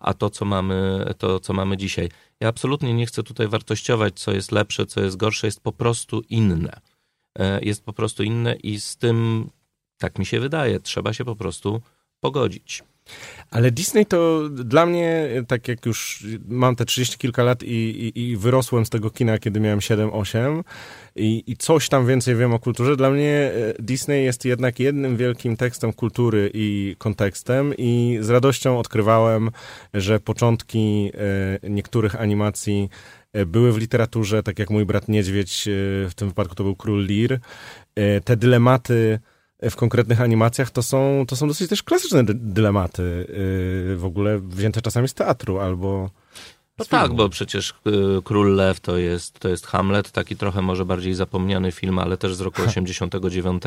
a 0.00 0.14
to, 0.14 0.30
co 0.30 0.44
mamy, 0.44 1.06
to, 1.18 1.40
co 1.40 1.52
mamy 1.52 1.76
dzisiaj. 1.76 2.08
Ja 2.40 2.48
absolutnie 2.48 2.94
nie 2.94 3.06
chcę 3.06 3.22
tutaj 3.22 3.48
wartościować, 3.48 4.20
co 4.20 4.32
jest 4.32 4.52
lepsze, 4.52 4.86
co 4.86 5.00
jest 5.00 5.16
gorsze, 5.16 5.46
jest 5.46 5.60
po 5.60 5.72
prostu 5.72 6.22
inne. 6.28 6.80
E, 7.38 7.60
jest 7.64 7.84
po 7.84 7.92
prostu 7.92 8.22
inne 8.22 8.54
i 8.54 8.80
z 8.80 8.96
tym, 8.96 9.50
tak 9.98 10.18
mi 10.18 10.26
się 10.26 10.40
wydaje, 10.40 10.80
trzeba 10.80 11.12
się 11.12 11.24
po 11.24 11.36
prostu 11.36 11.80
pogodzić. 12.20 12.82
Ale 13.50 13.70
Disney 13.70 14.06
to 14.06 14.48
dla 14.48 14.86
mnie, 14.86 15.28
tak 15.48 15.68
jak 15.68 15.86
już 15.86 16.26
mam 16.48 16.76
te 16.76 16.84
30 16.84 17.18
kilka 17.18 17.42
lat 17.42 17.62
i, 17.62 17.66
i, 17.66 18.20
i 18.20 18.36
wyrosłem 18.36 18.86
z 18.86 18.90
tego 18.90 19.10
kina, 19.10 19.38
kiedy 19.38 19.60
miałem 19.60 19.78
7-8 19.78 20.62
i, 21.16 21.44
i, 21.46 21.56
coś 21.56 21.88
tam 21.88 22.06
więcej 22.06 22.36
wiem 22.36 22.54
o 22.54 22.58
kulturze, 22.58 22.96
dla 22.96 23.10
mnie 23.10 23.30
e, 23.30 23.82
Disney 23.82 24.24
jest 24.24 24.44
jednak 24.44 24.80
jednym 24.80 25.16
wielkim 25.16 25.56
tekstem 25.56 25.92
kultury 25.92 26.50
i 26.54 26.96
kontekstem 26.98 27.74
i 27.78 28.18
z 28.20 28.30
radością 28.30 28.78
odkrywałem, 28.78 29.50
że 29.94 30.20
początki 30.20 31.10
e, 31.62 31.70
niektórych 31.70 32.20
animacji 32.20 32.88
E, 33.32 33.46
były 33.46 33.72
w 33.72 33.78
literaturze, 33.78 34.42
tak 34.42 34.58
jak 34.58 34.70
mój 34.70 34.86
brat 34.86 35.08
Niedźwiedź, 35.08 35.64
w 36.08 36.12
tym 36.16 36.28
wypadku 36.28 36.54
to 36.54 36.64
był 36.64 36.76
Król 36.76 37.04
Lir. 37.04 37.40
Te 38.24 38.36
dylematy 38.36 39.18
w 39.62 39.76
konkretnych 39.76 40.20
animacjach 40.20 40.70
to 40.70 40.82
są, 40.82 41.24
to 41.28 41.36
są 41.36 41.48
dosyć 41.48 41.68
też 41.70 41.82
klasyczne 41.82 42.24
dylematy, 42.24 43.26
w 43.96 44.04
ogóle 44.04 44.38
wzięte 44.38 44.82
czasami 44.82 45.08
z 45.08 45.14
teatru 45.14 45.58
albo 45.58 46.10
no 46.78 46.84
tak, 46.84 47.14
bo 47.14 47.28
przecież 47.28 47.70
y, 47.70 48.22
Król 48.24 48.54
Lew 48.54 48.80
to 48.80 48.96
jest, 48.96 49.38
to 49.38 49.48
jest 49.48 49.66
Hamlet, 49.66 50.10
taki 50.10 50.36
trochę 50.36 50.62
może 50.62 50.84
bardziej 50.84 51.14
zapomniany 51.14 51.72
film, 51.72 51.98
ale 51.98 52.16
też 52.16 52.34
z 52.34 52.40
roku 52.40 52.62
89. 52.68 53.62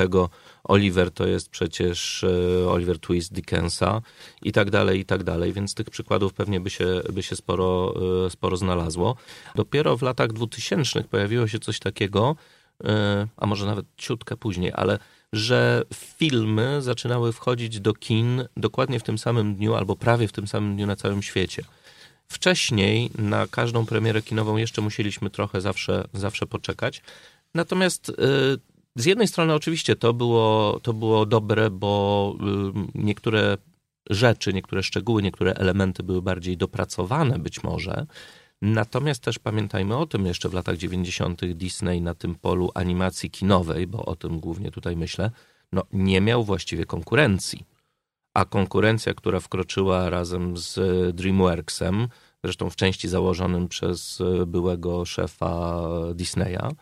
Oliver 0.63 1.12
to 1.12 1.27
jest 1.27 1.49
przecież 1.49 2.23
y, 2.23 2.65
Oliver 2.69 2.99
Twist 2.99 3.34
Dickensa 3.34 4.01
i 4.41 4.51
tak 4.51 4.69
dalej, 4.69 4.99
i 4.99 5.06
tak 5.06 5.23
dalej, 5.23 5.54
więc 5.54 5.73
tych 5.73 5.89
przykładów 5.89 6.34
pewnie 6.34 6.60
by 6.60 6.69
się, 6.69 7.01
by 7.13 7.23
się 7.23 7.36
sporo, 7.36 7.93
y, 8.27 8.30
sporo 8.30 8.58
znalazło. 8.58 9.15
Dopiero 9.56 9.97
w 9.97 10.01
latach 10.01 10.34
2000 10.34 11.04
pojawiło 11.04 11.47
się 11.47 11.60
coś 11.60 11.80
takiego, 11.80 12.36
a 13.38 13.45
może 13.45 13.65
nawet 13.65 13.86
ciutkę 13.97 14.38
później, 14.38 14.71
ale 14.75 14.99
że 15.33 15.83
filmy 15.93 16.81
zaczynały 16.81 17.33
wchodzić 17.33 17.79
do 17.79 17.93
kin 17.93 18.45
dokładnie 18.57 18.99
w 18.99 19.03
tym 19.03 19.17
samym 19.17 19.55
dniu 19.55 19.75
albo 19.75 19.95
prawie 19.95 20.27
w 20.27 20.31
tym 20.31 20.47
samym 20.47 20.75
dniu 20.75 20.87
na 20.87 20.95
całym 20.95 21.21
świecie. 21.21 21.63
Wcześniej 22.27 23.11
na 23.17 23.47
każdą 23.47 23.85
premierę 23.85 24.21
kinową 24.21 24.57
jeszcze 24.57 24.81
musieliśmy 24.81 25.29
trochę 25.29 25.61
zawsze, 25.61 26.07
zawsze 26.13 26.45
poczekać. 26.45 27.01
Natomiast 27.55 28.09
y, 28.09 28.13
z 28.95 29.05
jednej 29.05 29.27
strony 29.27 29.53
oczywiście 29.53 29.95
to 29.95 30.13
było, 30.13 30.79
to 30.83 30.93
było 30.93 31.25
dobre, 31.25 31.69
bo 31.69 32.35
y, 32.95 32.99
niektóre 33.03 33.57
rzeczy, 34.09 34.53
niektóre 34.53 34.83
szczegóły, 34.83 35.23
niektóre 35.23 35.53
elementy 35.53 36.03
były 36.03 36.21
bardziej 36.21 36.57
dopracowane 36.57 37.39
być 37.39 37.63
może. 37.63 38.05
Natomiast 38.62 39.24
też 39.24 39.39
pamiętajmy 39.39 39.97
o 39.97 40.06
tym 40.06 40.26
jeszcze 40.26 40.50
w 40.50 40.54
latach 40.54 40.78
90. 40.78 41.45
Disney 41.45 42.02
na 42.02 42.15
tym 42.15 42.36
polu 42.36 42.71
animacji 42.74 43.32
kinowej, 43.32 43.88
bo 43.88 44.06
o 44.06 44.15
tym 44.15 44.39
głównie 44.39 44.71
tutaj 44.71 44.95
myślę, 44.95 45.32
no 45.71 45.84
nie 45.93 46.21
miał 46.21 46.43
właściwie 46.43 46.86
konkurencji 46.86 47.65
a 48.34 48.45
konkurencja, 48.45 49.13
która 49.13 49.39
wkroczyła 49.39 50.10
razem 50.10 50.58
z 50.58 50.76
DreamWorksem, 51.15 52.08
zresztą 52.43 52.69
w 52.69 52.76
części 52.76 53.08
założonym 53.08 53.67
przez 53.67 54.19
byłego 54.47 55.06
szefa 55.06 55.82
Disneya, 56.13 56.76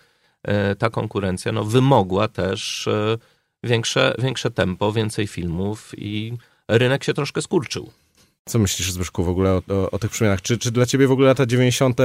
e, 0.44 0.76
ta 0.76 0.90
konkurencja 0.90 1.52
no, 1.52 1.64
wymogła 1.64 2.28
też 2.28 2.88
e, 2.88 3.18
większe, 3.64 4.16
większe 4.20 4.52
tempo, 4.52 4.92
więcej 4.92 5.28
filmów 5.28 5.92
i 5.98 6.34
rynek 6.68 7.04
się 7.04 7.14
troszkę 7.14 7.42
skurczył. 7.42 7.92
Co 8.50 8.60
myślisz, 8.60 8.92
Zbyszku, 8.92 9.24
w 9.24 9.30
ogóle 9.30 9.52
o, 9.52 9.62
o, 9.70 9.92
o 9.92 10.00
tych 10.00 10.12
przemianach? 10.12 10.42
Czy, 10.42 10.58
czy 10.58 10.72
dla 10.72 10.86
ciebie 10.86 11.08
w 11.08 11.12
ogóle 11.12 11.28
lata 11.28 11.46
90. 11.46 11.98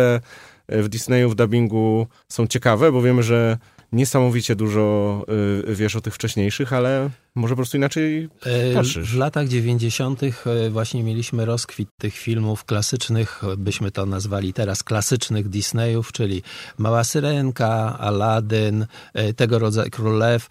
w 0.68 0.88
Disneyu 0.88 1.30
w 1.30 1.34
dubbingu 1.34 2.06
są 2.28 2.46
ciekawe? 2.46 2.92
Bo 2.92 3.02
wiemy, 3.02 3.22
że 3.22 3.58
niesamowicie 3.92 4.56
dużo 4.56 5.26
y, 5.68 5.74
wiesz 5.74 5.96
o 5.96 6.00
tych 6.00 6.14
wcześniejszych, 6.14 6.72
ale 6.72 7.10
może 7.34 7.52
po 7.52 7.56
prostu 7.56 7.76
inaczej 7.76 8.28
E, 8.46 8.74
patrzysz. 8.74 9.10
W 9.10 9.16
latach 9.16 9.48
90. 9.48 10.22
e, 10.22 10.70
właśnie 10.70 11.02
mieliśmy 11.02 11.44
rozkwit 11.44 11.88
tych 11.98 12.14
filmów 12.14 12.64
klasycznych, 12.64 13.42
byśmy 13.58 13.90
to 13.90 14.06
nazwali 14.06 14.52
teraz 14.52 14.82
klasycznych 14.82 15.48
Disneyów, 15.48 16.12
czyli 16.12 16.42
Mała 16.78 17.04
Syrenka, 17.04 17.98
Aladdin, 17.98 18.86
e, 19.14 19.34
tego 19.34 19.58
rodzaju 19.58 19.90
Królew. 19.90 20.48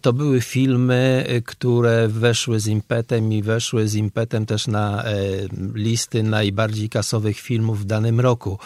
To 0.00 0.12
były 0.12 0.40
filmy, 0.40 1.26
które 1.46 2.08
weszły 2.08 2.60
z 2.60 2.66
impetem 2.66 3.32
i 3.32 3.42
weszły 3.42 3.88
z 3.88 3.94
impetem 3.94 4.46
też 4.46 4.66
na 4.66 5.04
listy 5.74 6.22
najbardziej 6.22 6.88
kasowych 6.88 7.40
filmów 7.40 7.80
w 7.80 7.84
danym 7.84 8.20
roku. 8.20 8.58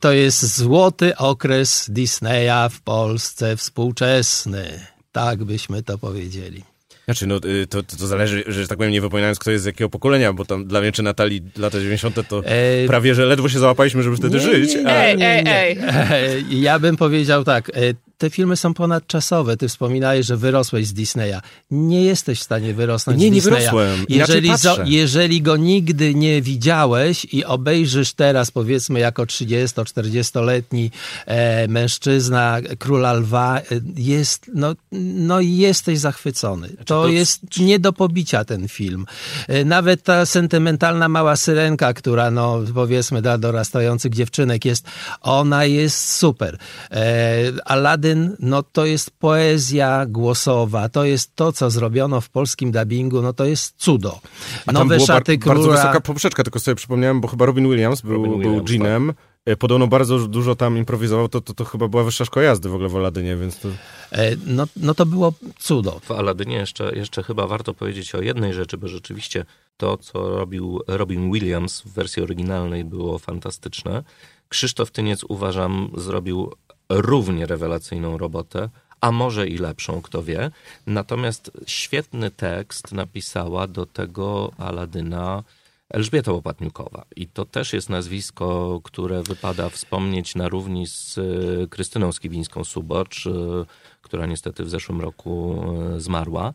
To 0.00 0.12
jest 0.12 0.56
złoty 0.56 1.16
okres 1.16 1.86
Disneya 1.88 2.68
w 2.70 2.80
Polsce 2.80 3.56
współczesny. 3.56 4.86
Tak 5.12 5.44
byśmy 5.44 5.82
to 5.82 5.98
powiedzieli. 5.98 6.69
Znaczy, 7.10 7.26
no 7.26 7.36
y, 7.44 7.66
to, 7.66 7.82
to, 7.82 7.96
to 7.96 8.06
zależy, 8.06 8.44
że 8.46 8.68
tak 8.68 8.78
powiem, 8.78 8.92
nie 8.92 9.00
wypominając, 9.00 9.38
kto 9.38 9.50
jest 9.50 9.64
z 9.64 9.66
jakiego 9.66 9.90
pokolenia, 9.90 10.32
bo 10.32 10.44
tam 10.44 10.66
dla 10.66 10.80
mnie 10.80 10.92
czy 10.92 11.02
Natalii 11.02 11.42
lata 11.58 11.78
90. 11.80 12.28
to 12.28 12.42
E, 12.44 12.86
prawie, 12.86 13.14
że 13.14 13.26
ledwo 13.26 13.48
się 13.48 13.58
załapaliśmy, 13.58 14.02
żeby 14.02 14.16
wtedy 14.16 14.34
Nie, 14.38 14.42
żyć. 14.44 14.74
nie, 14.74 14.86
a- 14.88 15.04
Ej, 15.04 15.16
nie, 15.16 15.28
ej, 15.38 15.44
nie. 15.44 15.56
ej. 15.62 15.78
E, 15.80 16.40
Ja 16.50 16.78
bym 16.78 16.96
powiedział 16.96 17.44
tak. 17.44 17.70
Te 18.20 18.30
filmy 18.30 18.56
są 18.56 18.74
ponadczasowe. 18.74 19.56
Ty 19.56 19.68
wspominałeś, 19.68 20.26
że 20.26 20.36
wyrosłeś 20.36 20.86
z 20.86 20.92
Disneya. 20.92 21.40
Nie 21.70 22.04
jesteś 22.04 22.40
w 22.40 22.42
stanie 22.42 22.74
wyrosnąć 22.74 23.18
Nie, 23.20 23.26
z 23.28 23.30
nie 23.30 23.34
Disneya. 23.40 23.54
wyrosłem. 23.60 24.04
Jeżeli, 24.08 24.50
zo- 24.50 24.82
jeżeli 24.86 25.42
go 25.42 25.56
nigdy 25.56 26.14
nie 26.14 26.42
widziałeś 26.42 27.24
i 27.32 27.44
obejrzysz 27.44 28.12
teraz, 28.12 28.50
powiedzmy, 28.50 29.00
jako 29.00 29.22
30-40-letni 29.26 30.90
e, 31.26 31.68
mężczyzna, 31.68 32.58
króla 32.78 33.12
lwa, 33.12 33.58
e, 33.58 33.62
jest, 33.96 34.50
no, 34.54 34.74
no 35.16 35.40
jesteś 35.40 35.98
zachwycony. 35.98 36.68
To, 36.68 36.84
to- 36.84 37.08
jest 37.08 37.40
nie 37.58 37.78
do 37.78 37.92
pobicia 37.92 38.44
ten 38.44 38.68
film. 38.68 39.06
E, 39.48 39.64
Nawet 39.64 40.02
ta 40.02 40.26
sentymentalna 40.26 41.08
mała 41.08 41.36
syrenka, 41.36 41.94
która 41.94 42.30
no 42.30 42.60
powiedzmy 42.74 43.22
dla 43.22 43.38
dorastających 43.38 44.14
dziewczynek 44.14 44.64
jest, 44.64 44.84
ona 45.20 45.64
jest 45.64 46.12
super. 46.16 46.58
E, 46.90 47.52
Aladdin, 47.64 48.09
no 48.38 48.62
to 48.62 48.86
jest 48.86 49.10
poezja 49.10 50.06
głosowa, 50.06 50.88
to 50.88 51.04
jest 51.04 51.34
to, 51.34 51.52
co 51.52 51.70
zrobiono 51.70 52.20
w 52.20 52.28
polskim 52.28 52.72
dubbingu, 52.72 53.22
no 53.22 53.32
to 53.32 53.44
jest 53.44 53.74
cudo. 53.76 54.20
A 54.66 54.72
tam 54.72 54.74
Nowe 54.74 54.96
bar- 54.98 55.06
szaty 55.06 55.38
bardzo 55.38 55.60
króla. 55.62 55.76
wysoka 55.76 56.00
poprzeczka, 56.00 56.42
tylko 56.42 56.60
sobie 56.60 56.74
przypomniałem, 56.74 57.20
bo 57.20 57.28
chyba 57.28 57.46
Robin 57.46 57.68
Williams 57.70 58.00
był, 58.00 58.12
Robin 58.12 58.30
był 58.30 58.40
Williams, 58.40 58.70
Jeanem. 58.70 59.12
E, 59.46 59.56
Podobno 59.56 59.86
bardzo 59.86 60.18
dużo 60.28 60.54
tam 60.54 60.78
improwizował, 60.78 61.28
to, 61.28 61.40
to, 61.40 61.54
to 61.54 61.64
chyba 61.64 61.88
była 61.88 62.04
wyższa 62.04 62.24
szkoła 62.24 62.44
jazdy 62.46 62.68
w 62.68 62.74
ogóle 62.74 62.88
w 62.88 62.96
Aladynie, 62.96 63.36
więc 63.36 63.58
to... 63.58 63.68
E, 64.12 64.36
No, 64.46 64.66
no 64.76 64.94
to 64.94 65.06
było 65.06 65.32
cudo. 65.58 66.00
W 66.04 66.10
Aladynie 66.10 66.56
jeszcze, 66.56 66.92
jeszcze 66.96 67.22
chyba 67.22 67.46
warto 67.46 67.74
powiedzieć 67.74 68.14
o 68.14 68.20
jednej 68.22 68.54
rzeczy, 68.54 68.78
bo 68.78 68.88
rzeczywiście 68.88 69.44
to, 69.76 69.96
co 69.96 70.28
robił 70.38 70.80
Robin 70.86 71.32
Williams 71.32 71.80
w 71.80 71.88
wersji 71.92 72.22
oryginalnej 72.22 72.84
było 72.84 73.18
fantastyczne. 73.18 74.02
Krzysztof 74.48 74.90
Tyniec 74.90 75.24
uważam 75.28 75.90
zrobił 75.96 76.52
równie 76.90 77.46
rewelacyjną 77.46 78.18
robotę, 78.18 78.68
a 79.00 79.12
może 79.12 79.48
i 79.48 79.58
lepszą, 79.58 80.02
kto 80.02 80.22
wie. 80.22 80.50
Natomiast 80.86 81.50
świetny 81.66 82.30
tekst 82.30 82.92
napisała 82.92 83.66
do 83.66 83.86
tego 83.86 84.52
Aladyna 84.58 85.42
Elżbieta 85.90 86.32
Łopatniukowa. 86.32 87.04
I 87.16 87.26
to 87.26 87.44
też 87.44 87.72
jest 87.72 87.88
nazwisko, 87.88 88.80
które 88.84 89.22
wypada 89.22 89.68
wspomnieć 89.68 90.34
na 90.34 90.48
równi 90.48 90.86
z 90.86 91.18
e, 91.18 91.66
Krystyną 91.66 92.10
Skibińską-Subocz, 92.10 93.26
e, 93.26 93.64
która 94.02 94.26
niestety 94.26 94.64
w 94.64 94.70
zeszłym 94.70 95.00
roku 95.00 95.64
e, 95.96 96.00
zmarła, 96.00 96.52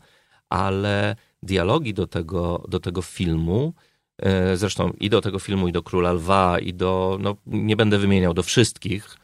ale 0.48 1.16
dialogi 1.42 1.94
do 1.94 2.06
tego, 2.06 2.64
do 2.68 2.80
tego 2.80 3.02
filmu, 3.02 3.72
zresztą 4.54 4.92
i 5.00 5.10
do 5.10 5.20
tego 5.20 5.38
filmu, 5.38 5.68
i 5.68 5.72
do 5.72 5.82
Króla 5.82 6.12
Lwa, 6.12 6.58
i 6.58 6.74
do, 6.74 7.18
no 7.20 7.36
nie 7.46 7.76
będę 7.76 7.98
wymieniał, 7.98 8.34
do 8.34 8.42
wszystkich 8.42 9.16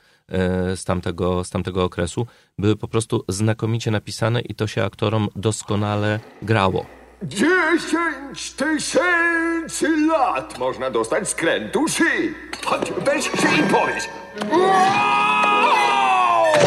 z 0.76 0.84
tamtego, 0.84 1.44
z 1.44 1.50
tamtego 1.50 1.84
okresu, 1.84 2.26
były 2.58 2.76
po 2.76 2.88
prostu 2.88 3.24
znakomicie 3.28 3.90
napisane 3.90 4.40
i 4.40 4.54
to 4.54 4.66
się 4.66 4.84
aktorom 4.84 5.28
doskonale 5.36 6.20
grało. 6.42 6.86
Dziesięć 7.22 8.52
tysięcy 8.56 10.06
lat 10.06 10.58
można 10.58 10.90
dostać 10.90 11.28
skrętu 11.28 11.88
szyi. 11.88 12.34
Chodź, 12.66 12.92
weź 12.92 13.24
się 13.24 13.48
i 13.60 13.62
powiedz. 13.62 14.08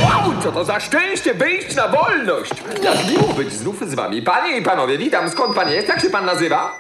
Wow, 0.02 0.42
co 0.44 0.52
to 0.52 0.66
za 0.66 0.80
szczęście 0.80 1.34
wyjść 1.34 1.76
na 1.76 1.88
wolność! 1.88 2.52
Jak 2.84 3.10
miło 3.10 3.34
być 3.34 3.54
znów 3.54 3.90
z 3.90 3.94
wami. 3.94 4.22
Panie 4.22 4.58
i 4.58 4.62
panowie, 4.62 4.98
witam. 4.98 5.30
Skąd 5.30 5.56
pan 5.56 5.72
jest? 5.72 5.88
Jak 5.88 6.02
się 6.02 6.10
pan 6.10 6.26
nazywa? 6.26 6.72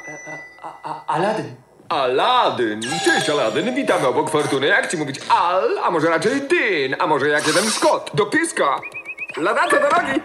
Aladyn. 1.08 1.64
Aladyn. 1.89 2.82
Cześć, 3.06 3.30
Aladyn. 3.30 3.76
Witamy 3.76 4.08
obok 4.08 4.30
Fortuny. 4.30 4.67
Jak 4.67 4.91
ci 4.91 4.98
mówić 4.98 5.19
Al, 5.30 5.80
a 5.84 5.91
może 5.91 6.08
raczej 6.10 6.41
Dyn, 6.41 6.95
a 7.00 7.08
może 7.08 7.28
jak 7.30 7.48
jeden 7.48 7.63
Scott. 7.71 8.12
Do 8.13 8.26
pyska. 8.26 8.80
Ladacze 9.38 9.80
do 9.80 9.89
nogi. 9.89 10.21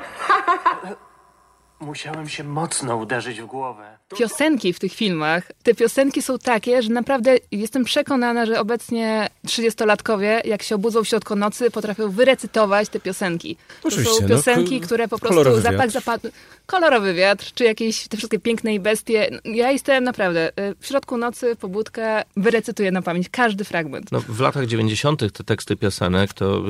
Musiałem 1.80 2.28
się 2.28 2.44
mocno 2.44 2.96
uderzyć 2.96 3.40
w 3.40 3.46
głowę. 3.46 3.98
Piosenki 4.18 4.72
w 4.72 4.78
tych 4.78 4.92
filmach, 4.92 5.52
te 5.62 5.74
piosenki 5.74 6.22
są 6.22 6.38
takie, 6.38 6.82
że 6.82 6.88
naprawdę 6.90 7.36
jestem 7.52 7.84
przekonana, 7.84 8.46
że 8.46 8.60
obecnie 8.60 9.28
30-latkowie, 9.46 10.40
jak 10.46 10.62
się 10.62 10.74
obudzą 10.74 11.04
w 11.04 11.08
środku 11.08 11.36
nocy, 11.36 11.70
potrafią 11.70 12.10
wyrecytować 12.10 12.88
te 12.88 13.00
piosenki. 13.00 13.56
To 13.82 13.88
Oczywiście, 13.88 14.14
są 14.14 14.22
no, 14.22 14.28
piosenki, 14.28 14.80
k- 14.80 14.86
które 14.86 15.08
po 15.08 15.18
prostu 15.18 15.28
kolorowy 15.28 15.60
zapach 15.60 15.78
wiatr. 15.80 15.92
zapadł. 15.92 16.28
Kolorowy 16.66 17.14
wiatr, 17.14 17.50
czy 17.54 17.64
jakieś 17.64 18.08
te 18.08 18.16
wszystkie 18.16 18.38
piękne 18.38 18.74
i 18.74 18.80
bestie. 18.80 19.30
Ja 19.44 19.70
jestem 19.70 20.04
naprawdę 20.04 20.48
y, 20.48 20.52
w 20.80 20.86
środku 20.86 21.16
nocy, 21.16 21.56
pobudka, 21.56 22.24
wyrecytuję 22.36 22.92
na 22.92 23.02
pamięć 23.02 23.28
każdy 23.28 23.64
fragment. 23.64 24.12
No, 24.12 24.20
w 24.20 24.40
latach 24.40 24.66
90. 24.66 25.32
te 25.32 25.44
teksty 25.44 25.76
piosenek 25.76 26.32
to 26.32 26.62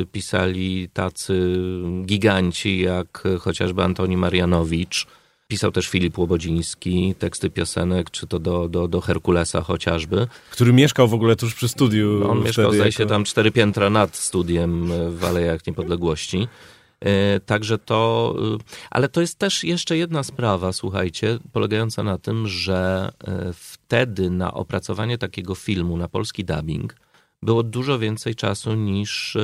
y, 0.00 0.06
pisali 0.12 0.88
tacy 0.92 1.56
giganci 2.04 2.80
jak 2.80 3.22
chociażby 3.40 3.82
Antoni 3.82 4.16
Marianowicz. 4.16 5.06
Pisał 5.52 5.72
też 5.72 5.88
Filip 5.88 6.18
Łobodziński 6.18 7.14
teksty 7.18 7.50
piosenek, 7.50 8.10
czy 8.10 8.26
to 8.26 8.38
do, 8.38 8.68
do, 8.68 8.88
do 8.88 9.00
Herkulesa 9.00 9.60
chociażby. 9.60 10.26
Który 10.50 10.72
mieszkał 10.72 11.08
w 11.08 11.14
ogóle 11.14 11.36
tuż 11.36 11.54
przy 11.54 11.68
studiu. 11.68 12.30
On 12.30 12.42
mieszkał, 12.42 12.72
zdaje 12.72 12.92
się, 12.92 13.02
jako- 13.02 13.14
tam 13.14 13.24
cztery 13.24 13.50
piętra 13.50 13.90
nad 13.90 14.16
studiem 14.16 14.92
w 15.16 15.24
Alejach 15.24 15.66
Niepodległości. 15.66 16.48
E, 17.00 17.40
Także 17.40 17.78
to, 17.78 18.34
y, 18.60 18.64
ale 18.90 19.08
to 19.08 19.20
jest 19.20 19.38
też 19.38 19.64
jeszcze 19.64 19.96
jedna 19.96 20.22
sprawa, 20.22 20.72
słuchajcie, 20.72 21.38
polegająca 21.52 22.02
na 22.02 22.18
tym, 22.18 22.48
że 22.48 23.12
e, 23.24 23.52
wtedy 23.52 24.30
na 24.30 24.54
opracowanie 24.54 25.18
takiego 25.18 25.54
filmu, 25.54 25.96
na 25.96 26.08
polski 26.08 26.44
dubbing, 26.44 26.96
było 27.42 27.62
dużo 27.62 27.98
więcej 27.98 28.34
czasu 28.34 28.74
niż, 28.74 29.36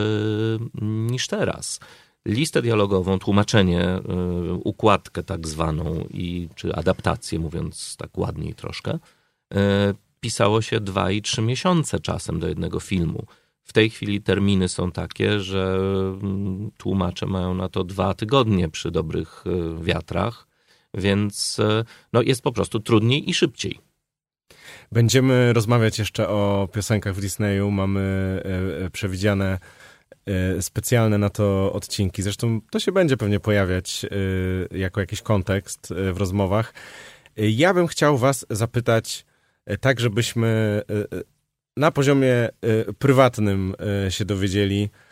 niż 0.83 1.27
teraz. 1.27 1.81
Listę 2.27 2.63
dialogową, 2.63 3.19
tłumaczenie, 3.19 3.99
y, 4.51 4.55
układkę 4.55 5.23
tak 5.23 5.49
zwaną, 5.49 6.05
i, 6.11 6.49
czy 6.55 6.75
adaptację, 6.75 7.39
mówiąc 7.39 7.97
tak 7.97 8.19
ładniej 8.19 8.55
troszkę, 8.55 8.95
y, 8.95 9.57
pisało 10.21 10.63
się 10.63 10.81
dwa 10.81 11.11
i 11.11 11.23
trzy 11.23 11.43
miesiące 11.43 12.01
czasem 12.01 12.41
do 12.41 12.49
jednego 12.49 12.81
filmu. 12.81 13.27
W 13.63 13.73
tej 13.73 13.91
chwili 13.91 14.23
terminy 14.23 14.69
są 14.69 14.93
takie, 14.93 15.41
że 15.41 15.79
mm, 16.23 16.71
tłumacze 16.77 17.27
mają 17.27 17.55
na 17.55 17.69
to 17.69 17.85
dwa 17.85 18.15
tygodnie 18.15 18.69
przy 18.69 18.91
dobrych 18.91 19.45
y, 19.47 19.85
wiatrach, 19.85 20.47
więc 20.95 21.61
no, 22.13 22.23
jest 22.23 22.43
po 22.43 22.53
prostu 22.53 22.81
trudniej 22.81 23.31
i 23.31 23.35
szybciej. 23.35 23.89
Będziemy 24.93 25.53
rozmawiać 25.53 25.99
jeszcze 25.99 26.29
o 26.29 26.69
piosenkach 26.73 27.15
w 27.15 27.21
Disneyu. 27.21 27.71
Mamy 27.71 28.01
e, 28.81 28.85
e, 28.85 28.91
przewidziane 28.91 29.59
specjalne 30.61 31.19
na 31.19 31.31
to 31.31 31.73
odcinki. 31.73 32.23
Zresztą 32.23 32.61
to 32.71 32.79
się 32.81 32.93
będzie 32.93 33.17
pewnie 33.17 33.41
pojawiać 33.41 34.05
e, 34.05 34.79
jako 34.79 35.01
jakiś 35.01 35.23
kontekst 35.23 35.91
e, 35.93 36.13
w 36.13 36.17
rozmowach. 36.17 36.75
E, 37.39 37.49
Ja 37.49 37.75
bym 37.75 37.87
chciał 37.87 38.19
Was 38.19 38.47
zapytać, 38.51 39.27
e, 39.67 39.79
tak 39.79 40.01
żebyśmy 40.01 40.83
e, 40.91 40.95
e, 41.19 41.23
na 41.77 41.91
poziomie 41.91 42.35
e, 42.35 42.51
prywatnym 42.99 43.75
e, 44.07 44.11
się 44.11 44.25
dowiedzieli, 44.25 44.91
e, 44.95 45.08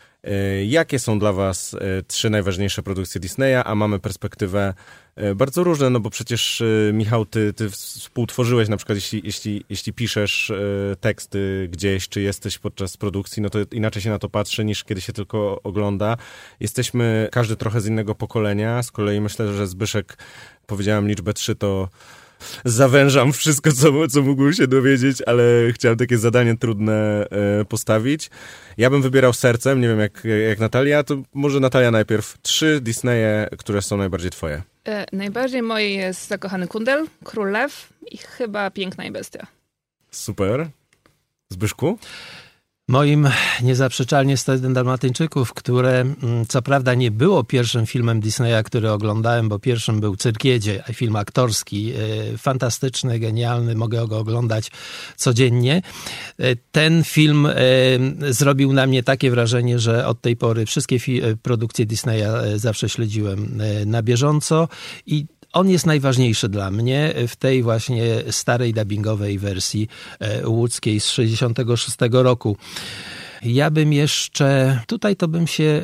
jakie 0.65 0.99
są 0.99 1.19
dla 1.19 1.33
Was 1.33 1.73
e, 1.73 2.03
trzy 2.03 2.29
najważniejsze 2.29 2.83
produkcje 2.83 3.21
Disneya, 3.21 3.61
a 3.65 3.75
mamy 3.75 3.99
perspektywę 3.99 4.73
e, 5.15 5.35
bardzo 5.35 5.63
różne, 5.63 5.89
no 5.89 5.99
bo 5.99 6.09
przecież 6.09 6.61
e, 6.61 6.93
Michał, 6.93 7.25
ty, 7.25 7.53
ty 7.53 7.69
współtworzyłeś 7.69 8.69
na 8.69 8.77
przykład, 8.77 8.95
jeśli, 8.95 9.21
jeśli, 9.23 9.63
jeśli 9.69 9.93
piszesz 9.93 10.51
e, 10.51 10.95
teksty 10.95 11.69
gdzieś, 11.71 12.09
czy 12.09 12.21
jesteś 12.21 12.57
podczas 12.57 12.97
produkcji, 12.97 13.41
no 13.41 13.49
to 13.49 13.59
inaczej 13.71 14.01
się 14.01 14.09
na 14.09 14.19
to 14.19 14.29
patrzy 14.29 14.65
niż 14.65 14.83
kiedy 14.83 15.01
się 15.01 15.13
tylko 15.13 15.61
ogląda. 15.63 16.17
Jesteśmy 16.59 17.29
każdy 17.31 17.55
trochę 17.55 17.81
z 17.81 17.85
innego 17.85 18.15
pokolenia, 18.15 18.83
z 18.83 18.91
kolei 18.91 19.21
myślę, 19.21 19.53
że 19.53 19.67
Zbyszek, 19.67 20.17
powiedziałem 20.65 21.07
liczbę 21.07 21.33
trzy, 21.33 21.55
to 21.55 21.89
zawężam 22.65 23.33
wszystko, 23.33 23.71
co, 23.71 24.07
co 24.07 24.21
mógłbym 24.21 24.53
się 24.53 24.67
dowiedzieć, 24.67 25.21
ale 25.25 25.43
chciałem 25.73 25.97
takie 25.97 26.17
zadanie 26.17 26.57
trudne 26.57 27.27
e, 27.61 27.65
postawić. 27.65 28.29
Ja 28.77 28.89
bym 28.89 29.01
wybierał 29.01 29.33
sercem, 29.33 29.81
nie 29.81 29.87
wiem 29.87 29.99
jak, 29.99 30.23
jak 30.49 30.59
Natalia, 30.59 31.03
to 31.03 31.15
może 31.33 31.59
Natalia 31.59 31.91
najpierw. 31.91 32.37
Trzy 32.41 32.81
Disneye, 32.81 33.49
które 33.57 33.81
są 33.81 33.97
najbardziej 33.97 34.31
twoje. 34.31 34.63
E, 34.87 35.05
najbardziej 35.13 35.61
moje 35.61 35.89
jest 35.89 36.27
Zakochany 36.27 36.67
Kundel, 36.67 37.07
Król 37.23 37.51
Lew 37.51 37.89
i 38.11 38.17
chyba 38.17 38.71
Piękna 38.71 39.05
i 39.05 39.11
Bestia. 39.11 39.47
Super. 40.11 40.69
Zbyszku? 41.49 41.99
Moim 42.89 43.29
niezaprzeczalnie 43.63 44.37
101 44.37 44.73
Dalmatyńczyków, 44.73 45.53
które 45.53 46.01
mm, 46.01 46.45
co 46.47 46.61
prawda 46.61 46.93
nie 46.93 47.11
było 47.11 47.43
pierwszym 47.43 47.85
filmem 47.85 48.19
Disneya, 48.19 48.63
który 48.63 48.91
oglądałem, 48.91 49.49
bo 49.49 49.59
pierwszym 49.59 49.99
był 49.99 50.15
Cyrkiedzie, 50.15 50.83
film 50.93 51.15
aktorski, 51.15 51.93
e, 52.33 52.37
fantastyczny, 52.37 53.19
genialny, 53.19 53.75
mogę 53.75 54.07
go 54.07 54.19
oglądać 54.19 54.71
codziennie. 55.15 55.81
E, 56.39 56.55
ten 56.71 57.03
film 57.03 57.45
e, 57.45 57.53
zrobił 58.33 58.73
na 58.73 58.87
mnie 58.87 59.03
takie 59.03 59.31
wrażenie, 59.31 59.79
że 59.79 60.07
od 60.07 60.21
tej 60.21 60.35
pory 60.35 60.65
wszystkie 60.65 60.97
produkcje 61.41 61.85
Disneya 61.85 62.27
zawsze 62.55 62.89
śledziłem 62.89 63.61
na 63.85 64.03
bieżąco 64.03 64.67
i 65.05 65.25
on 65.57 65.69
jest 65.69 65.85
najważniejszy 65.85 66.49
dla 66.49 66.71
mnie 66.71 67.13
w 67.27 67.35
tej 67.35 67.63
właśnie 67.63 68.03
starej 68.31 68.73
dubbingowej 68.73 69.39
wersji 69.39 69.87
e, 70.19 70.49
łódzkiej 70.49 70.99
z 70.99 71.09
66 71.09 71.97
roku. 72.11 72.57
Ja 73.43 73.71
bym 73.71 73.93
jeszcze, 73.93 74.79
tutaj 74.87 75.15
to 75.15 75.27
bym 75.27 75.47
się 75.47 75.63
e, 75.63 75.83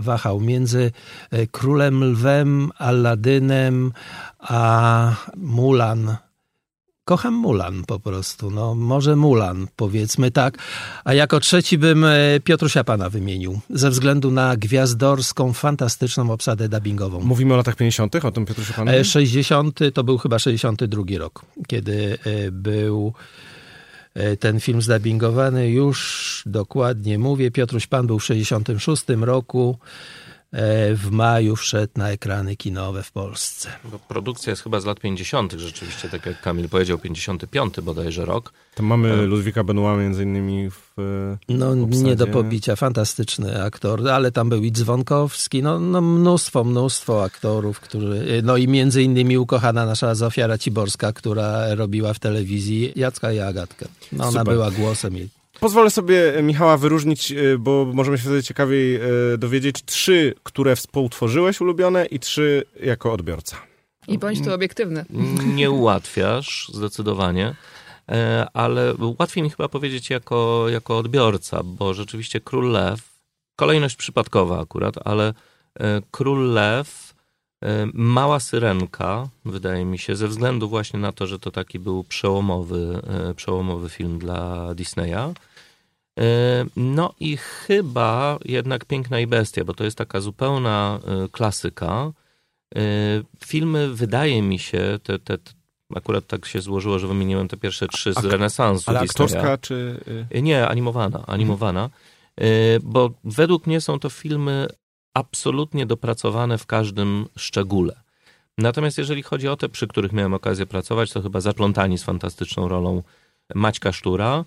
wahał 0.00 0.40
między 0.40 0.92
e, 1.30 1.46
Królem 1.46 2.04
Lwem, 2.04 2.70
Aladynem, 2.78 3.92
a 4.38 5.14
Mulan 5.36 6.16
kocham 7.04 7.34
Mulan 7.34 7.84
po 7.86 8.00
prostu. 8.00 8.50
No, 8.50 8.74
może 8.74 9.16
Mulan, 9.16 9.66
powiedzmy 9.76 10.30
tak. 10.30 10.58
A 11.04 11.14
jako 11.14 11.40
trzeci 11.40 11.78
bym 11.78 12.04
e, 12.04 12.40
Piotrusia 12.44 12.84
Pana 12.84 13.10
wymienił. 13.10 13.60
Ze 13.70 13.90
względu 13.90 14.30
na 14.30 14.56
gwiazdorską, 14.56 15.52
fantastyczną 15.52 16.30
obsadę 16.30 16.68
dubbingową. 16.68 17.20
Mówimy 17.20 17.54
o 17.54 17.56
latach 17.56 17.76
50., 17.76 18.24
o 18.24 18.30
tym 18.30 18.46
Piotrusiu 18.46 18.72
Panu? 18.72 19.04
60. 19.04 19.78
to 19.94 20.04
był 20.04 20.18
chyba 20.18 20.38
62 20.38 21.02
rok, 21.18 21.44
kiedy 21.68 22.18
e, 22.24 22.50
był 22.50 23.12
e, 24.14 24.36
ten 24.36 24.60
film 24.60 24.82
zdubbingowany. 24.82 25.70
Już 25.70 26.42
dokładnie 26.46 27.18
mówię, 27.18 27.50
Piotruś 27.50 27.86
Pan 27.86 28.06
był 28.06 28.18
w 28.18 28.24
66 28.24 29.04
roku. 29.20 29.78
E, 30.54 30.94
w 30.94 31.10
maju 31.10 31.56
wszedł 31.56 31.92
na 31.96 32.10
ekrany 32.10 32.56
kinowe 32.56 33.02
w 33.02 33.12
Polsce. 33.12 33.68
Bo 33.84 33.98
produkcja 33.98 34.50
jest 34.50 34.62
chyba 34.62 34.80
z 34.80 34.84
lat 34.84 35.00
50. 35.00 35.52
rzeczywiście, 35.52 36.08
tak 36.08 36.26
jak 36.26 36.40
Kamil 36.40 36.68
powiedział, 36.68 36.98
55 36.98 37.80
bodajże 37.80 38.24
rok. 38.24 38.52
Tam 38.74 38.86
mamy 38.86 39.12
e, 39.12 39.16
Ludwika 39.16 39.64
Benoit 39.64 40.00
między 40.00 40.22
innymi 40.22 40.70
w 40.70 40.98
e, 40.98 41.38
No 41.48 41.70
obsadzie. 41.70 42.02
nie 42.04 42.16
do 42.16 42.26
pobicia, 42.26 42.76
fantastyczny 42.76 43.62
aktor, 43.62 44.08
ale 44.08 44.32
tam 44.32 44.48
był 44.48 44.62
i 44.62 44.72
Dzwonkowski, 44.72 45.62
no, 45.62 45.80
no 45.80 46.00
mnóstwo, 46.00 46.64
mnóstwo 46.64 47.24
aktorów, 47.24 47.80
którzy, 47.80 48.40
no 48.44 48.56
i 48.56 48.68
między 48.68 49.02
innymi 49.02 49.38
ukochana 49.38 49.86
nasza 49.86 50.14
Zofia 50.14 50.46
Raciborska, 50.46 51.12
która 51.12 51.74
robiła 51.74 52.14
w 52.14 52.18
telewizji 52.18 52.92
Jacka 52.96 53.32
i 53.32 53.38
Agatkę. 53.38 53.86
No, 54.12 54.24
ona 54.24 54.40
Super. 54.40 54.54
była 54.54 54.70
głosem 54.70 55.16
i 55.16 55.28
Pozwolę 55.60 55.90
sobie 55.90 56.42
Michała 56.42 56.76
wyróżnić, 56.76 57.32
y, 57.32 57.58
bo 57.58 57.86
możemy 57.94 58.18
się 58.18 58.24
wtedy 58.24 58.42
ciekawiej 58.42 58.96
y, 59.34 59.38
dowiedzieć. 59.38 59.84
Trzy, 59.84 60.34
które 60.42 60.76
współtworzyłeś 60.76 61.60
ulubione 61.60 62.06
i 62.06 62.18
trzy 62.18 62.64
jako 62.80 63.12
odbiorca. 63.12 63.56
I 64.08 64.18
bądź 64.18 64.44
tu 64.44 64.52
obiektywny. 64.54 65.04
Nie 65.54 65.70
ułatwiasz, 65.70 66.70
zdecydowanie. 66.74 67.54
E, 68.08 68.46
ale 68.52 68.94
łatwiej 69.18 69.42
mi 69.42 69.50
chyba 69.50 69.68
powiedzieć 69.68 70.10
jako, 70.10 70.66
jako 70.68 70.98
odbiorca, 70.98 71.62
bo 71.64 71.94
rzeczywiście 71.94 72.40
Król 72.40 72.70
Lew, 72.70 73.00
kolejność 73.56 73.96
przypadkowa 73.96 74.60
akurat, 74.60 74.94
ale 75.04 75.34
e, 75.80 76.02
Król 76.10 76.52
Lew, 76.52 76.88
e, 77.10 77.13
Mała 77.94 78.40
Syrenka, 78.40 79.28
wydaje 79.44 79.84
mi 79.84 79.98
się, 79.98 80.16
ze 80.16 80.28
względu 80.28 80.68
właśnie 80.68 80.98
na 80.98 81.12
to, 81.12 81.26
że 81.26 81.38
to 81.38 81.50
taki 81.50 81.78
był 81.78 82.04
przełomowy, 82.04 83.02
przełomowy 83.36 83.88
film 83.88 84.18
dla 84.18 84.74
Disneya. 84.74 85.34
E, 86.20 86.64
no 86.76 87.14
i 87.20 87.36
chyba 87.36 88.38
jednak 88.44 88.84
Piękna 88.84 89.20
i 89.20 89.26
Bestia, 89.26 89.64
bo 89.64 89.74
to 89.74 89.84
jest 89.84 89.98
taka 89.98 90.20
zupełna 90.20 91.00
e, 91.04 91.28
klasyka. 91.28 92.12
E, 92.74 92.80
filmy, 93.44 93.88
wydaje 93.94 94.42
mi 94.42 94.58
się, 94.58 94.98
te, 95.02 95.18
te, 95.18 95.38
akurat 95.94 96.26
tak 96.26 96.46
się 96.46 96.60
złożyło, 96.60 96.98
że 96.98 97.06
wymieniłem 97.06 97.48
te 97.48 97.56
pierwsze 97.56 97.88
trzy 97.88 98.12
z 98.12 98.24
renesansu. 98.24 98.90
Ale 98.90 99.00
aktorska 99.00 99.58
czy... 99.58 100.00
Nie, 100.42 100.68
animowana, 100.68 101.24
animowana. 101.26 101.90
Bo 102.82 103.10
według 103.24 103.66
mnie 103.66 103.80
są 103.80 103.98
to 103.98 104.10
filmy 104.10 104.66
absolutnie 105.14 105.86
dopracowane 105.86 106.58
w 106.58 106.66
każdym 106.66 107.26
szczególe. 107.36 108.00
Natomiast 108.58 108.98
jeżeli 108.98 109.22
chodzi 109.22 109.48
o 109.48 109.56
te, 109.56 109.68
przy 109.68 109.86
których 109.86 110.12
miałem 110.12 110.34
okazję 110.34 110.66
pracować, 110.66 111.12
to 111.12 111.22
chyba 111.22 111.40
zaplątani 111.40 111.98
z 111.98 112.02
fantastyczną 112.02 112.68
rolą 112.68 113.02
Maćka 113.54 113.92
Sztura, 113.92 114.44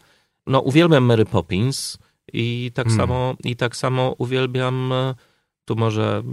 no, 0.48 0.60
uwielbiam 0.60 1.04
Mary 1.04 1.26
Poppins 1.26 1.98
i 2.34 2.72
tak, 2.74 2.88
hmm. 2.88 3.02
samo, 3.02 3.36
i 3.44 3.56
tak 3.56 3.76
samo 3.76 4.16
uwielbiam, 4.18 4.94
tu 5.66 5.76
może 5.76 6.24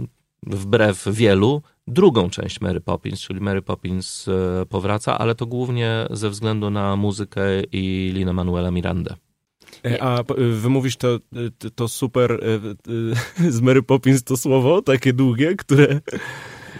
wbrew 0.43 1.07
wielu, 1.11 1.61
drugą 1.87 2.29
część 2.29 2.61
Mary 2.61 2.81
Poppins, 2.81 3.21
czyli 3.21 3.41
Mary 3.41 3.61
Poppins 3.61 4.27
e, 4.27 4.65
powraca, 4.65 5.17
ale 5.17 5.35
to 5.35 5.45
głównie 5.45 6.07
ze 6.09 6.29
względu 6.29 6.69
na 6.69 6.95
muzykę 6.95 7.41
i 7.71 8.11
Lina 8.13 8.33
Manuela 8.33 8.71
Mirandę. 8.71 9.15
E, 9.85 10.03
a 10.03 10.23
wymówisz 10.37 10.97
to, 10.97 11.19
to 11.75 11.87
super 11.87 12.39
z 13.49 13.61
Mary 13.61 13.83
Poppins 13.83 14.23
to 14.23 14.37
słowo, 14.37 14.81
takie 14.81 15.13
długie, 15.13 15.55
które... 15.55 15.99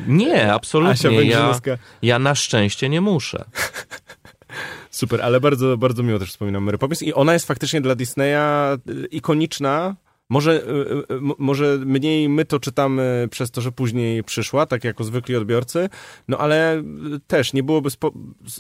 Nie, 0.08 0.54
absolutnie. 0.54 1.24
Ja, 1.24 1.60
ja 2.02 2.20
na 2.20 2.36
szczęście 2.36 2.90
nie 2.90 3.02
muszę. 3.02 3.46
Super, 4.92 5.22
ale 5.22 5.40
bardzo, 5.40 5.78
bardzo 5.78 6.04
miło 6.04 6.20
też 6.20 6.30
wspominam 6.30 6.64
Mary 6.64 6.78
Poppins 6.78 7.04
i 7.04 7.14
ona 7.14 7.34
jest 7.34 7.48
faktycznie 7.48 7.82
dla 7.82 7.96
Disneya 7.96 8.78
ikoniczna, 9.12 9.96
może, 10.30 10.52
y, 10.52 11.14
y, 11.14 11.20
może 11.38 11.78
mniej 11.78 12.30
my 12.30 12.46
to 12.46 12.60
czytamy 12.60 13.28
przez 13.32 13.52
to, 13.52 13.62
że 13.62 13.72
później 13.72 14.24
przyszła, 14.24 14.66
tak 14.66 14.84
jako 14.84 15.04
zwykli 15.04 15.36
odbiorcy, 15.36 15.90
no 16.28 16.38
ale 16.38 16.84
też 17.28 17.54
nie 17.54 17.64
byłoby 17.64 17.90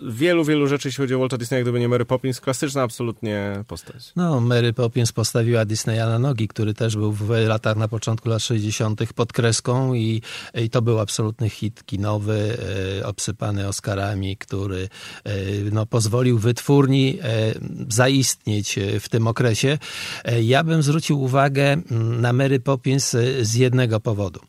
wielu, 0.07 0.45
wielu 0.45 0.67
rzeczy, 0.67 0.87
jeśli 0.87 1.01
chodzi 1.01 1.15
o 1.15 1.19
Walta 1.19 1.37
Disneya, 1.37 1.61
gdyby 1.61 1.79
nie 1.79 1.89
Mary 1.89 2.05
Poppins. 2.05 2.41
Klasyczna 2.41 2.81
absolutnie 2.81 3.63
postać. 3.67 4.11
No, 4.15 4.41
Mary 4.41 4.73
Poppins 4.73 5.11
postawiła 5.11 5.65
Disneya 5.65 5.97
na 5.97 6.19
nogi, 6.19 6.47
który 6.47 6.73
też 6.73 6.95
był 6.95 7.11
w 7.11 7.29
latach, 7.29 7.77
na 7.77 7.87
początku 7.87 8.29
lat 8.29 8.41
60. 8.41 9.13
pod 9.13 9.33
kreską 9.33 9.93
i, 9.93 10.21
i 10.53 10.69
to 10.69 10.81
był 10.81 10.99
absolutny 10.99 11.49
hit 11.49 11.83
kinowy, 11.85 12.57
e, 12.99 13.05
obsypany 13.05 13.67
Oscarami, 13.67 14.37
który 14.37 14.89
e, 15.23 15.31
no, 15.71 15.85
pozwolił 15.85 16.37
wytwórni 16.37 17.19
e, 17.21 17.53
zaistnieć 17.89 18.79
w 18.99 19.09
tym 19.09 19.27
okresie. 19.27 19.77
E, 20.23 20.43
ja 20.43 20.63
bym 20.63 20.83
zwrócił 20.83 21.21
uwagę, 21.21 21.54
uwagę 21.55 21.77
na 22.19 22.33
Mary 22.33 22.59
Poppins 22.59 23.13
y, 23.13 23.45
z 23.45 23.53
jednego 23.53 23.99
powodu. 23.99 24.39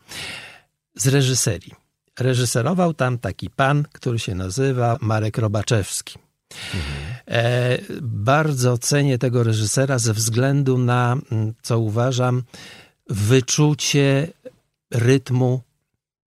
Z 0.97 1.07
reżyserii. 1.07 1.73
Reżyserował 2.21 2.95
tam 2.95 3.19
taki 3.19 3.51
pan, 3.51 3.85
który 3.93 4.19
się 4.19 4.35
nazywa 4.35 4.97
Marek 5.01 5.39
Robaczewski. 5.39 6.19
Mhm. 6.75 7.15
E, 7.29 7.79
bardzo 8.03 8.79
cenię 8.79 9.19
tego 9.19 9.43
reżysera 9.43 9.99
ze 9.99 10.13
względu 10.13 10.79
na, 10.79 11.17
co 11.63 11.79
uważam, 11.79 12.43
wyczucie 13.11 14.29
rytmu 14.91 15.61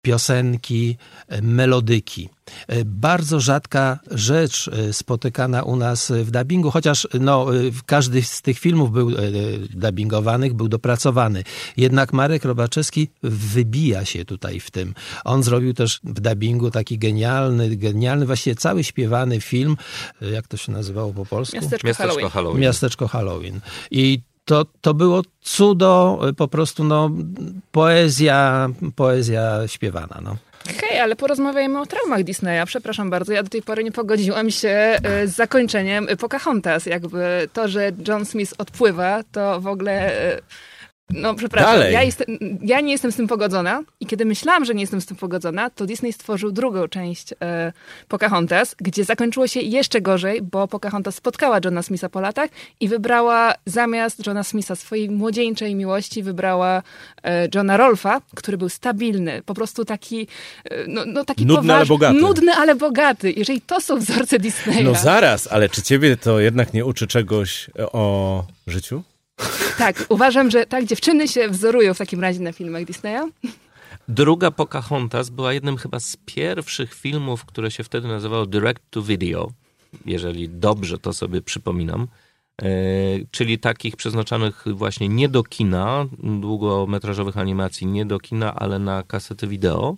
piosenki, 0.02 0.98
e, 1.28 1.42
melodyki. 1.42 2.30
E, 2.68 2.86
bardzo 2.86 3.40
rzadka 3.40 4.00
rzecz 4.12 4.68
e, 4.68 4.94
spotykana 4.94 5.64
u 5.64 5.76
nas 5.76 6.12
w 6.12 6.32
dubbingu, 6.32 6.72
chociaż 6.72 7.08
no, 7.20 7.48
każdy 7.86 8.22
z 8.22 8.42
tych 8.42 8.60
filmów 8.60 8.92
był 8.92 9.12
dubbingowanych, 9.70 10.54
był 10.54 10.68
dopracowany. 10.68 11.44
Jednak 11.78 12.14
Marek 12.14 12.46
Robaczewski 12.46 13.10
wybija 13.24 14.06
się 14.06 14.26
tutaj 14.26 14.60
w 14.60 14.72
tym. 14.72 14.94
On 15.26 15.44
zrobił 15.44 15.74
też 15.74 16.00
w 16.04 16.20
dubbingu 16.20 16.72
taki 16.72 16.98
genialny, 16.98 17.76
genialny, 17.76 18.26
właściwie 18.26 18.56
cały 18.56 18.84
śpiewany 18.84 19.42
film, 19.42 19.78
jak 20.22 20.48
to 20.48 20.58
się 20.58 20.72
nazywało 20.72 21.14
po 21.14 21.26
polsku? 21.26 21.56
Miasteczko, 21.56 21.88
Miasteczko 21.88 22.08
Halloween. 22.08 22.32
Halloween. 22.32 22.62
Miasteczko 22.62 23.08
Halloween. 23.08 23.60
I 23.92 24.22
to, 24.50 24.66
to 24.82 24.94
było 24.94 25.22
cudo, 25.42 26.20
po 26.38 26.48
prostu 26.48 26.84
no, 26.84 27.12
poezja, 27.72 28.70
poezja 28.96 29.68
śpiewana. 29.68 30.20
No. 30.24 30.36
Hej, 30.82 31.00
ale 31.00 31.16
porozmawiajmy 31.16 31.82
o 31.82 31.86
traumach 31.86 32.24
Disneya. 32.24 32.66
Przepraszam 32.66 33.10
bardzo, 33.10 33.34
ja 33.34 33.44
do 33.44 33.50
tej 33.50 33.62
pory 33.62 33.84
nie 33.84 33.92
pogodziłam 33.92 34.52
się 34.52 34.70
e, 34.70 35.28
z 35.28 35.36
zakończeniem 35.36 36.08
Pocahontas. 36.20 36.86
Jakby 36.86 37.50
to, 37.54 37.68
że 37.68 37.92
John 38.08 38.26
Smith 38.26 38.54
odpływa, 38.58 39.24
to 39.32 39.62
w 39.62 39.68
ogóle 39.68 40.14
e, 40.14 40.42
No, 41.14 41.36
przepraszam, 41.36 41.74
Dalej. 41.74 41.94
ja, 41.94 42.04
jestem, 42.04 42.28
ja 42.62 42.82
nie 42.82 42.92
jestem 42.92 43.12
z 43.12 43.16
tym 43.16 43.28
pogodzona 43.28 43.84
i 44.00 44.06
kiedy 44.06 44.26
myślałam, 44.26 44.66
że 44.66 44.76
nie 44.76 44.82
jestem 44.82 45.02
z 45.02 45.06
tym 45.06 45.18
pogodzona, 45.18 45.70
to 45.70 45.86
Disney 45.86 46.14
stworzył 46.14 46.52
drugą 46.52 46.88
część 46.88 47.34
e, 47.42 47.74
Pocahontas, 48.08 48.76
gdzie 48.80 49.04
zakończyło 49.04 49.48
się 49.48 49.60
jeszcze 49.60 50.02
gorzej, 50.02 50.42
bo 50.42 50.68
Pocahontas 50.68 51.16
spotkała 51.16 51.60
Johna 51.66 51.82
Smitha 51.84 52.10
po 52.10 52.22
latach 52.22 52.50
i 52.80 52.88
wybrała 52.88 53.54
zamiast 53.66 54.28
Johna 54.28 54.44
Smitha 54.44 54.76
swojej 54.76 55.10
młodzieńczej 55.10 55.76
miłości, 55.76 56.24
wybrała 56.24 56.84
e, 57.24 57.48
Johna 57.56 57.78
Rolfa, 57.78 58.22
który 58.36 58.58
był 58.58 58.70
stabilny, 58.70 59.42
po 59.46 59.54
prostu 59.54 59.86
taki, 59.86 60.28
e, 60.66 60.88
no, 60.88 61.04
no 61.08 61.26
taki 61.26 61.46
Nudny, 61.46 61.74
ale 61.74 61.86
bogaty. 61.86 62.20
Nudny, 62.20 62.52
ale 62.54 62.76
bogaty. 62.76 63.32
Jeżeli 63.32 63.62
to 63.62 63.82
są 63.82 64.00
wzorce 64.00 64.40
Disneya, 64.40 64.84
No 64.84 64.96
zaraz, 64.96 65.48
ale 65.52 65.70
czy 65.70 65.82
ciebie 65.82 66.18
to 66.18 66.40
jednak 66.40 66.74
nie 66.74 66.86
uczy 66.86 67.08
czegoś 67.08 67.70
o 67.78 68.44
życiu? 68.68 69.04
Tak, 69.78 70.06
uważam, 70.10 70.52
że 70.52 70.66
tak 70.66 70.86
dziewczyny 70.86 71.28
się 71.28 71.50
wzorują 71.50 71.94
w 71.94 71.98
takim 71.98 72.22
razie 72.22 72.40
na 72.40 72.52
filmach 72.52 72.86
Disneya. 72.86 73.22
Druga 74.08 74.52
Pocahontas 74.52 75.30
była 75.30 75.54
jednym 75.54 75.78
chyba 75.78 76.00
z 76.00 76.18
pierwszych 76.26 76.94
filmów, 76.94 77.46
które 77.46 77.72
się 77.72 77.84
wtedy 77.84 78.08
nazywało 78.08 78.46
Direct 78.46 78.82
to 78.90 79.02
Video, 79.02 79.52
jeżeli 80.06 80.50
dobrze 80.50 80.98
to 80.98 81.14
sobie 81.14 81.42
przypominam. 81.42 82.08
E, 82.62 82.66
czyli 83.32 83.60
takich 83.60 83.96
przeznaczonych 83.96 84.64
właśnie 84.74 85.10
nie 85.10 85.30
do 85.30 85.44
kina, 85.44 86.06
długometrażowych 86.40 87.38
animacji, 87.38 87.88
nie 87.88 88.06
do 88.06 88.20
kina, 88.20 88.56
ale 88.56 88.80
na 88.80 89.04
kasety 89.04 89.48
wideo. 89.48 89.98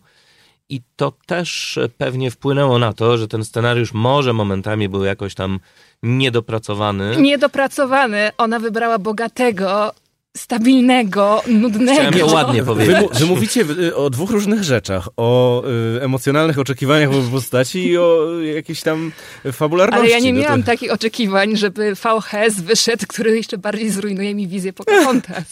I 0.70 0.82
to 0.96 1.14
też 1.26 1.80
pewnie 1.98 2.32
wpłynęło 2.32 2.80
na 2.80 2.94
to, 2.94 3.18
że 3.18 3.28
ten 3.28 3.46
scenariusz 3.46 3.94
może 3.94 4.34
momentami 4.34 4.89
był 4.89 5.04
jakoś 5.04 5.36
tam 5.36 5.60
niedopracowany. 6.04 7.16
Niedopracowany. 7.18 8.32
Ona 8.38 8.60
wybrała 8.60 8.99
bogatego, 8.99 9.93
stabilnego, 10.38 11.42
nudnego. 11.48 11.92
Chciałem 12.12 12.34
ładnie 12.34 12.64
Wy, 12.64 12.68
powiedzieć. 12.68 12.98
mu- 13.02 13.10
wy 13.20 13.26
mówicie 13.26 13.66
o 13.96 14.10
dwóch 14.10 14.32
różnych 14.32 14.64
rzeczach. 14.64 15.10
O 15.18 15.64
y, 15.98 16.02
emocjonalnych 16.04 16.60
oczekiwaniach 16.60 17.12
wobec 17.12 17.30
postaci 17.30 17.88
i 17.88 17.98
o 17.98 18.40
jakiejś 18.56 18.82
tam 18.82 19.12
fabularności. 19.52 20.00
Ale 20.02 20.10
ja 20.10 20.20
nie 20.20 20.34
miałam 20.34 20.64
takich 20.64 20.92
oczekiwań, 20.94 21.58
żeby 21.58 21.96
VHS 21.96 22.62
wyszedł, 22.62 23.06
który 23.08 23.36
jeszcze 23.38 23.58
bardziej 23.58 23.90
zrujnuje 23.90 24.36
mi 24.36 24.48
wizję 24.48 24.74
Pocahontas. 24.74 25.44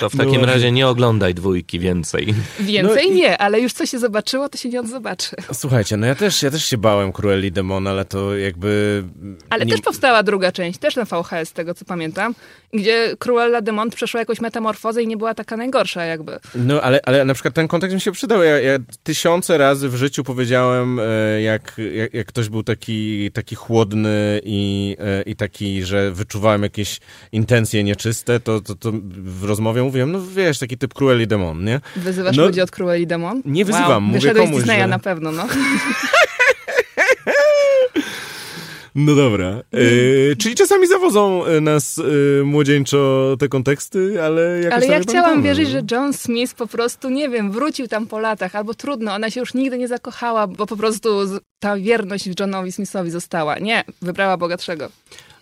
To 0.00 0.10
w 0.10 0.16
takim 0.16 0.40
No. 0.40 0.46
razie 0.46 0.72
nie 0.72 0.88
oglądaj 0.88 1.34
dwójki 1.34 1.78
więcej. 1.78 2.34
Więcej 2.60 3.06
No 3.06 3.12
i- 3.12 3.14
nie, 3.16 3.38
ale 3.38 3.60
już 3.60 3.72
co 3.72 3.86
się 3.86 3.98
zobaczyło, 3.98 4.48
to 4.48 4.58
się 4.58 4.68
nie 4.68 4.80
odzobaczy. 4.80 5.36
Słuchajcie, 5.52 5.96
no 5.96 6.06
ja 6.06 6.14
też, 6.14 6.42
ja 6.42 6.50
też 6.50 6.64
się 6.64 6.78
bałem 6.78 7.12
Cruelli 7.12 7.52
Demon, 7.52 7.86
ale 7.86 8.04
to 8.04 8.36
jakby... 8.36 9.04
Ale 9.50 9.64
nie- 9.66 9.72
też 9.72 9.80
powstała 9.80 10.22
druga 10.22 10.52
część, 10.52 10.78
też 10.78 10.96
na 10.96 11.04
VHS, 11.04 11.48
z 11.48 11.52
tego 11.52 11.74
co 11.74 11.84
pamiętam, 11.84 12.34
gdzie 12.72 13.16
Cruella 13.44 13.60
de 13.62 13.72
Mont 13.72 13.94
przeszła 13.94 14.20
jakąś 14.20 14.40
metamorfozę 14.40 15.02
i 15.02 15.06
nie 15.06 15.16
była 15.16 15.34
taka 15.34 15.56
najgorsza 15.56 16.04
jakby. 16.04 16.38
No, 16.54 16.80
ale, 16.82 17.00
ale 17.04 17.24
na 17.24 17.34
przykład 17.34 17.54
ten 17.54 17.68
kontekst 17.68 17.94
mi 17.94 18.00
się 18.00 18.12
przydał. 18.12 18.42
Ja, 18.42 18.60
ja 18.60 18.78
tysiące 19.02 19.58
razy 19.58 19.88
w 19.88 19.96
życiu 19.96 20.24
powiedziałem, 20.24 21.00
e, 21.00 21.42
jak, 21.42 21.76
jak, 21.94 22.14
jak 22.14 22.26
ktoś 22.26 22.48
był 22.48 22.62
taki, 22.62 23.30
taki 23.32 23.54
chłodny 23.54 24.40
i, 24.44 24.96
e, 25.00 25.22
i 25.22 25.36
taki, 25.36 25.84
że 25.84 26.10
wyczuwałem 26.12 26.62
jakieś 26.62 27.00
intencje 27.32 27.84
nieczyste, 27.84 28.40
to, 28.40 28.60
to, 28.60 28.74
to 28.74 28.92
w 29.24 29.44
rozmowie 29.44 29.82
mówiłem, 29.82 30.12
no 30.12 30.20
wiesz, 30.34 30.58
taki 30.58 30.78
typ 30.78 30.94
Cruelli 30.94 31.26
Demon, 31.26 31.64
nie? 31.64 31.80
Wyzywasz 31.96 32.36
No, 32.36 32.44
ludzi 32.46 32.60
od 32.60 32.70
Cruelli 32.70 33.06
de 33.06 33.18
Mont? 33.18 33.46
nie 33.46 33.64
wyzywam, 33.64 33.90
wow, 33.90 34.00
mówię 34.00 34.20
wyszedłeś 34.20 34.44
z 34.46 34.50
komuś, 34.50 34.62
Disneya 34.62 34.80
że- 34.80 34.86
na 34.86 34.98
pewno, 34.98 35.32
no. 35.32 35.46
No 38.94 39.14
dobra. 39.14 39.48
E, 39.72 40.36
czyli 40.36 40.54
czasami 40.54 40.86
zawodzą 40.86 41.44
e, 41.44 41.60
nas 41.60 41.98
e, 41.98 42.44
młodzieńczo 42.44 43.34
te 43.38 43.48
konteksty, 43.48 44.22
ale 44.22 44.60
jakoś 44.60 44.72
Ale 44.72 44.82
tam 44.82 44.90
ja 44.90 45.00
chciałam 45.00 45.24
pamiętamy, 45.24 45.42
wierzyć, 45.42 45.74
no. 45.74 45.80
że 45.80 45.96
John 45.96 46.12
Smith 46.12 46.54
po 46.54 46.66
prostu, 46.66 47.10
nie 47.10 47.28
wiem, 47.28 47.52
wrócił 47.52 47.88
tam 47.88 48.06
po 48.06 48.18
latach, 48.18 48.54
albo 48.54 48.74
trudno, 48.74 49.14
ona 49.14 49.30
się 49.30 49.40
już 49.40 49.54
nigdy 49.54 49.78
nie 49.78 49.88
zakochała, 49.88 50.46
bo 50.46 50.66
po 50.66 50.76
prostu 50.76 51.08
ta 51.58 51.76
wierność 51.76 52.28
Johnowi 52.40 52.72
Smithowi 52.72 53.10
została. 53.10 53.58
Nie, 53.58 53.84
wybrała 54.02 54.36
bogatszego. 54.36 54.88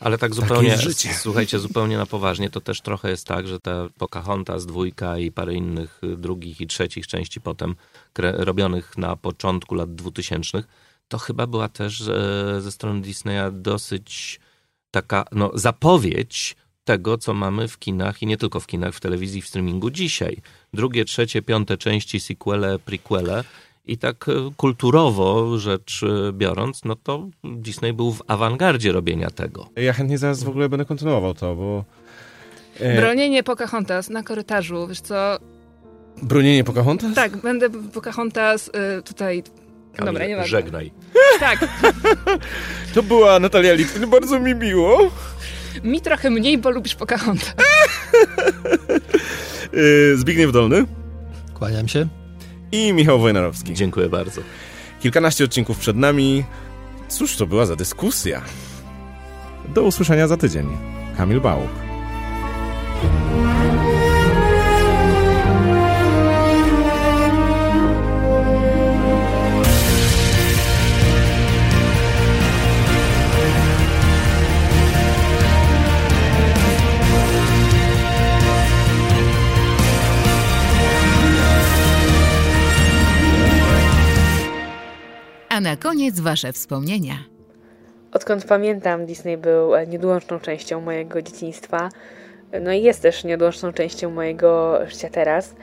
Ale 0.00 0.18
tak 0.18 0.34
zupełnie, 0.34 0.68
jest 0.68 0.82
życie. 0.82 1.14
słuchajcie, 1.14 1.58
zupełnie 1.58 1.96
na 1.96 2.06
poważnie, 2.06 2.50
to 2.50 2.60
też 2.60 2.80
trochę 2.80 3.10
jest 3.10 3.26
tak, 3.26 3.46
że 3.46 3.60
ta 3.60 3.88
Pocahontas, 3.98 4.66
dwójka 4.66 5.18
i 5.18 5.32
parę 5.32 5.54
innych 5.54 6.00
y, 6.04 6.16
drugich 6.16 6.60
i 6.60 6.66
trzecich 6.66 7.06
części 7.06 7.40
potem 7.40 7.74
robionych 8.18 8.98
na 8.98 9.16
początku 9.16 9.74
lat 9.74 9.94
2000, 9.94 10.62
to 11.08 11.18
chyba 11.18 11.46
była 11.46 11.68
też 11.68 12.00
e, 12.00 12.60
ze 12.60 12.72
strony 12.72 13.00
Disneya 13.00 13.52
dosyć 13.52 14.40
taka 14.90 15.24
no, 15.32 15.50
zapowiedź 15.54 16.56
tego, 16.84 17.18
co 17.18 17.34
mamy 17.34 17.68
w 17.68 17.78
kinach 17.78 18.22
i 18.22 18.26
nie 18.26 18.36
tylko 18.36 18.60
w 18.60 18.66
kinach, 18.66 18.94
w 18.94 19.00
telewizji, 19.00 19.42
w 19.42 19.48
streamingu 19.48 19.90
dzisiaj. 19.90 20.36
Drugie, 20.74 21.04
trzecie, 21.04 21.42
piąte 21.42 21.78
części, 21.78 22.20
sequele, 22.20 22.78
prequele 22.78 23.44
i 23.84 23.98
tak 23.98 24.28
e, 24.28 24.32
kulturowo 24.56 25.58
rzecz 25.58 26.02
e, 26.02 26.32
biorąc, 26.32 26.84
no 26.84 26.96
to 26.96 27.28
Disney 27.44 27.92
był 27.92 28.12
w 28.12 28.22
awangardzie 28.26 28.92
robienia 28.92 29.30
tego. 29.30 29.68
Ja 29.76 29.92
chętnie 29.92 30.18
zaraz 30.18 30.44
w 30.44 30.48
ogóle 30.48 30.68
będę 30.68 30.84
kontynuował 30.84 31.34
to, 31.34 31.56
bo... 31.56 31.84
Bronienie 32.96 33.42
Pocahontas 33.42 34.10
na 34.10 34.22
korytarzu, 34.22 34.86
wiesz 34.86 35.00
co, 35.00 35.38
bronienie 36.22 36.64
Pocahontas? 36.64 37.14
tak, 37.14 37.36
będę 37.36 37.70
Pocahontas 37.70 38.68
y, 38.68 39.02
Dobra, 39.98 40.26
nieważne. 40.26 40.48
Żegnaj. 40.48 40.92
Tak, 41.40 41.58
To 42.94 43.02
była 43.02 43.38
Natalia 43.40 43.74
Litwin, 43.74 44.10
bardzo 44.10 44.40
mi 44.40 44.54
miło. 44.54 45.10
mi 45.84 46.00
trochę 46.00 46.30
mniej, 46.30 46.58
bo 46.58 46.70
lubisz 46.70 46.94
Pocahontas. 46.94 47.54
Yy, 49.72 50.16
Zbigniew 50.20 50.52
Dolny 50.52 50.84
Kłaniam 51.54 51.88
się. 51.88 52.06
i 52.72 52.92
Michał 52.92 53.18
Wojnarowski. 53.20 53.74
Dziękuję 53.74 54.08
bardzo. 54.08 54.40
Kilkanaście 55.00 55.44
odcinków 55.44 55.78
przed 55.78 55.96
nami. 55.96 56.44
Cóż 57.08 57.36
to 57.36 57.46
była 57.46 57.66
za 57.66 57.76
dyskusja? 57.76 58.42
Do 59.74 59.82
usłyszenia 59.82 60.28
za 60.28 60.36
tydzień. 60.36 60.66
Kamil 61.16 61.40
Bałuk. 61.40 61.70
A 85.52 85.60
na 85.60 85.76
koniec 85.76 86.20
Wasze 86.20 86.52
wspomnienia. 86.52 87.14
Odkąd 88.12 88.44
pamiętam, 88.44 89.06
Disney 89.06 89.36
był 89.36 89.74
e, 89.74 89.86
nieodłączną 89.86 90.40
częścią 90.40 90.80
mojego 90.80 91.22
dzieciństwa. 91.22 91.88
No 92.60 92.72
i 92.72 92.82
jest 92.82 93.02
też 93.02 93.24
nieodłączną 93.24 93.72
częścią 93.72 94.10
mojego 94.10 94.78
życia 94.86 95.08
teraz. 95.08 95.54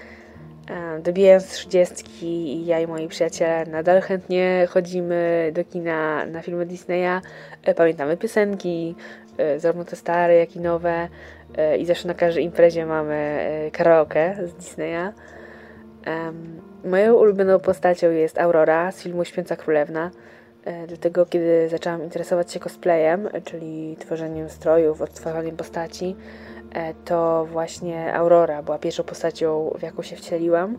E, 0.69 0.99
Dobijając 0.99 1.51
trzydziestki, 1.51 2.65
ja 2.65 2.79
i 2.79 2.87
moi 2.87 3.07
przyjaciele 3.07 3.65
nadal 3.65 4.01
chętnie 4.01 4.67
chodzimy 4.69 5.51
do 5.55 5.63
kina 5.63 6.25
na 6.25 6.41
filmy 6.41 6.65
Disneya. 6.65 7.21
E, 7.63 7.73
Pamiętamy 7.73 8.17
piosenki, 8.17 8.95
zarówno 9.57 9.85
te 9.85 9.95
stare, 9.95 10.35
jak 10.35 10.55
i 10.55 10.59
nowe. 10.59 11.07
I 11.79 11.85
zawsze 11.85 12.07
na 12.07 12.13
każdej 12.13 12.43
imprezie 12.43 12.85
mamy 12.85 13.39
karaoke 13.73 14.37
z 14.47 14.53
Disneya. 14.53 15.13
Moją 16.83 17.13
ulubioną 17.13 17.59
postacią 17.59 18.11
jest 18.11 18.37
Aurora 18.37 18.91
z 18.91 19.01
filmu 19.01 19.25
Śpiąca 19.25 19.55
Królewna. 19.55 20.11
E, 20.65 20.87
Dlatego, 20.87 21.25
kiedy 21.25 21.69
zaczęłam 21.69 22.03
interesować 22.03 22.51
się 22.51 22.59
cosplayem, 22.59 23.27
e, 23.33 23.41
czyli 23.41 23.95
tworzeniem 23.99 24.49
strojów, 24.49 25.01
odtwarzaniem 25.01 25.57
postaci, 25.57 26.15
e, 26.73 26.93
to 27.05 27.45
właśnie 27.51 28.13
Aurora 28.13 28.63
była 28.63 28.77
pierwszą 28.77 29.03
postacią, 29.03 29.75
w 29.79 29.81
jaką 29.81 30.01
się 30.01 30.15
wcieliłam. 30.15 30.77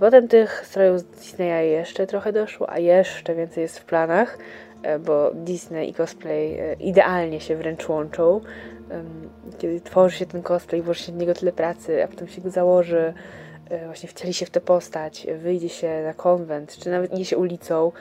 Potem 0.00 0.28
tych 0.28 0.66
strojów 0.66 1.00
z 1.00 1.04
Disneya 1.04 1.70
jeszcze 1.70 2.06
trochę 2.06 2.32
doszło, 2.32 2.70
a 2.70 2.78
jeszcze 2.78 3.34
więcej 3.34 3.62
jest 3.62 3.78
w 3.78 3.84
planach, 3.84 4.38
bo 5.00 5.30
Disney 5.34 5.90
i 5.90 5.94
cosplay 5.94 6.58
idealnie 6.80 7.40
się 7.40 7.56
wręcz 7.56 7.88
łączą. 7.88 8.40
Kiedy 9.58 9.80
tworzy 9.80 10.18
się 10.18 10.26
ten 10.26 10.42
cosplay, 10.42 10.82
włoży 10.82 11.02
się 11.02 11.12
w 11.12 11.16
niego 11.16 11.34
tyle 11.34 11.52
pracy, 11.52 12.04
a 12.04 12.08
potem 12.08 12.28
się 12.28 12.42
go 12.42 12.50
założy, 12.50 13.14
właśnie 13.86 14.08
wcieli 14.08 14.34
się 14.34 14.46
w 14.46 14.50
tę 14.50 14.60
postać, 14.60 15.26
wyjdzie 15.38 15.68
się 15.68 16.02
na 16.04 16.14
konwent, 16.14 16.76
czy 16.76 16.90
nawet 16.90 17.14
idzie 17.14 17.24
się 17.24 17.36
ulicą 17.36 17.92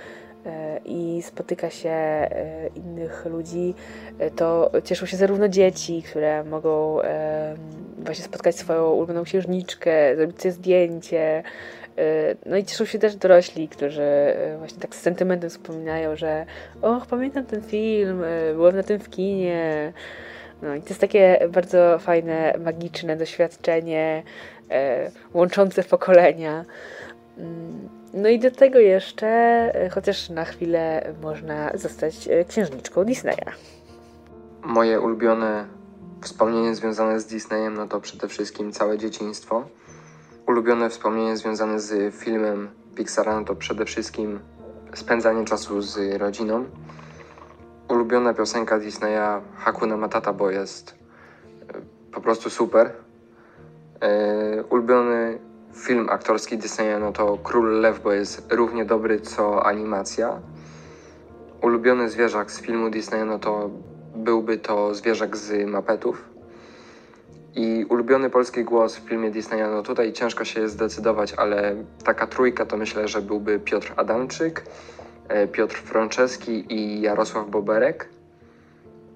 e, 0.45 0.79
i 0.85 1.21
spotyka 1.21 1.69
się 1.69 1.89
e, 1.89 2.67
innych 2.75 3.25
ludzi, 3.25 3.73
e, 4.19 4.31
to 4.31 4.71
cieszą 4.83 5.05
się 5.05 5.17
zarówno 5.17 5.47
dzieci, 5.47 6.03
które 6.03 6.43
mogą 6.43 7.01
e, 7.01 7.55
właśnie 7.97 8.25
spotkać 8.25 8.55
swoją 8.55 8.91
ulubioną 8.91 9.23
księżniczkę, 9.23 10.15
zrobić 10.15 10.41
sobie 10.41 10.51
zdjęcie, 10.51 11.43
e, 11.97 12.35
no 12.45 12.57
i 12.57 12.63
cieszą 12.65 12.85
się 12.85 12.99
też 12.99 13.15
dorośli, 13.15 13.67
którzy 13.67 14.03
e, 14.03 14.57
właśnie 14.57 14.79
tak 14.79 14.95
z 14.95 15.01
sentymentem 15.01 15.49
wspominają, 15.49 16.15
że 16.15 16.45
och, 16.81 17.05
pamiętam 17.05 17.45
ten 17.45 17.61
film, 17.61 18.23
e, 18.23 18.53
byłem 18.53 18.75
na 18.75 18.83
tym 18.83 18.99
w 18.99 19.09
kinie, 19.09 19.93
No 20.63 20.75
i 20.75 20.81
to 20.81 20.89
jest 20.89 21.01
takie 21.01 21.39
bardzo 21.49 21.99
fajne, 21.99 22.53
magiczne 22.59 23.15
doświadczenie, 23.15 24.23
e, 24.25 24.52
łączące 25.33 25.83
pokolenia. 25.83 26.65
Mm, 27.37 27.89
no 28.13 28.29
i 28.29 28.39
do 28.39 28.51
tego 28.51 28.79
jeszcze, 28.79 29.27
e, 29.27 29.89
chociaż 29.89 30.29
na 30.29 30.45
chwilę 30.45 31.13
można 31.21 31.71
zostać 31.73 32.27
e, 32.27 32.45
księżniczką 32.45 33.03
Disneya. 33.03 33.51
Moje 34.63 34.99
ulubione 34.99 35.65
wspomnienie 36.21 36.75
związane 36.75 37.19
z 37.19 37.25
Disneyem, 37.25 37.73
no 37.73 37.87
to 37.87 38.01
przede 38.01 38.27
wszystkim 38.27 38.71
całe 38.71 38.97
dzieciństwo. 38.97 39.63
Ulubione 40.47 40.89
wspomnienie 40.89 41.37
związane 41.37 41.79
z 41.79 42.15
filmem 42.15 42.69
Pixara, 42.95 43.39
no 43.39 43.45
to 43.45 43.55
przede 43.55 43.85
wszystkim 43.85 44.39
spędzanie 44.93 45.45
czasu 45.45 45.81
z 45.81 46.21
rodziną. 46.21 46.65
Ulubiona 47.89 48.33
piosenka 48.33 48.79
Disneya 48.79 49.41
Hakuna 49.55 49.97
Matata, 49.97 50.33
bo 50.33 50.51
jest 50.51 50.95
e, 51.69 51.73
po 52.11 52.21
prostu 52.21 52.49
super. 52.49 53.02
E, 54.03 54.63
ulubiony 54.69 55.39
film 55.73 56.09
aktorski 56.09 56.57
Disneya 56.57 56.99
no 56.99 57.11
to 57.11 57.37
Król 57.43 57.81
Lew, 57.81 57.99
bo 58.03 58.11
jest 58.11 58.51
równie 58.51 58.85
dobry 58.85 59.19
co 59.19 59.65
animacja. 59.65 60.39
Ulubiony 61.61 62.09
zwierzak 62.09 62.51
z 62.51 62.61
filmu 62.61 62.89
Disneya 62.89 63.25
no 63.25 63.39
to 63.39 63.69
byłby 64.15 64.57
to 64.57 64.93
zwierzak 64.93 65.37
z 65.37 65.67
Mapetów. 65.67 66.29
I 67.55 67.85
ulubiony 67.89 68.29
polski 68.29 68.63
głos 68.63 68.95
w 68.95 69.09
filmie 69.09 69.31
Disneya, 69.31 69.71
no 69.71 69.83
tutaj 69.83 70.13
ciężko 70.13 70.45
się 70.45 70.69
zdecydować, 70.69 71.33
ale 71.33 71.75
taka 72.03 72.27
trójka 72.27 72.65
to 72.65 72.77
myślę, 72.77 73.07
że 73.07 73.21
byłby 73.21 73.59
Piotr 73.59 73.93
Adamczyk, 73.95 74.63
e, 75.27 75.47
Piotr 75.47 75.75
Franceski 75.75 76.73
i 76.73 77.01
Jarosław 77.01 77.49
Boberek. 77.49 78.09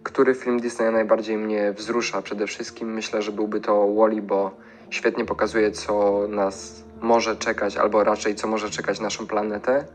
Który 0.03 0.35
film 0.35 0.59
Disneya 0.59 0.91
najbardziej 0.91 1.37
mnie 1.37 1.73
wzrusza? 1.73 2.21
Przede 2.21 2.47
wszystkim 2.47 2.93
myślę, 2.93 3.21
że 3.21 3.31
byłby 3.31 3.61
to 3.61 3.93
Wally, 3.93 4.21
bo 4.21 4.51
świetnie 4.89 5.25
pokazuje, 5.25 5.71
co 5.71 6.21
nas 6.27 6.83
może 7.01 7.35
czekać, 7.35 7.77
albo 7.77 8.03
raczej 8.03 8.35
co 8.35 8.47
może 8.47 8.69
czekać 8.69 8.99
naszą 8.99 9.27
planetę. 9.27 9.85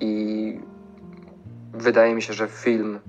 I 0.00 0.60
wydaje 1.72 2.14
mi 2.14 2.22
się, 2.22 2.32
że 2.32 2.48
film 2.48 3.00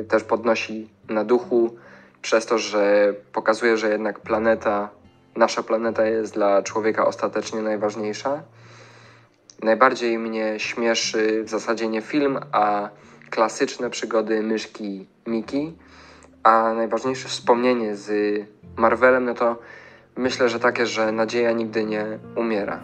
y, 0.00 0.04
też 0.04 0.24
podnosi 0.24 0.90
na 1.08 1.24
duchu 1.24 1.76
przez 2.22 2.46
to, 2.46 2.58
że 2.58 3.14
pokazuje, 3.32 3.76
że 3.76 3.90
jednak 3.90 4.20
planeta, 4.20 4.88
nasza 5.36 5.62
planeta 5.62 6.06
jest 6.06 6.34
dla 6.34 6.62
człowieka 6.62 7.06
ostatecznie 7.06 7.62
najważniejsza. 7.62 8.42
Najbardziej 9.62 10.18
mnie 10.18 10.54
śmieszy 10.58 11.44
w 11.44 11.48
zasadzie 11.48 11.88
nie 11.88 12.00
film, 12.00 12.38
a 12.52 12.90
klasyczne 13.30 13.90
przygody 13.90 14.42
myszki 14.42 15.06
Miki. 15.26 15.76
A 16.42 16.72
najważniejsze 16.74 17.28
wspomnienie 17.28 17.96
z 17.96 18.10
Marvelem, 18.76 19.24
no 19.24 19.34
to 19.34 19.56
myślę, 20.20 20.48
że 20.48 20.60
takie, 20.60 20.86
że 20.86 21.12
nadzieja 21.12 21.52
nigdy 21.52 21.84
nie 21.84 22.18
umiera. 22.36 22.80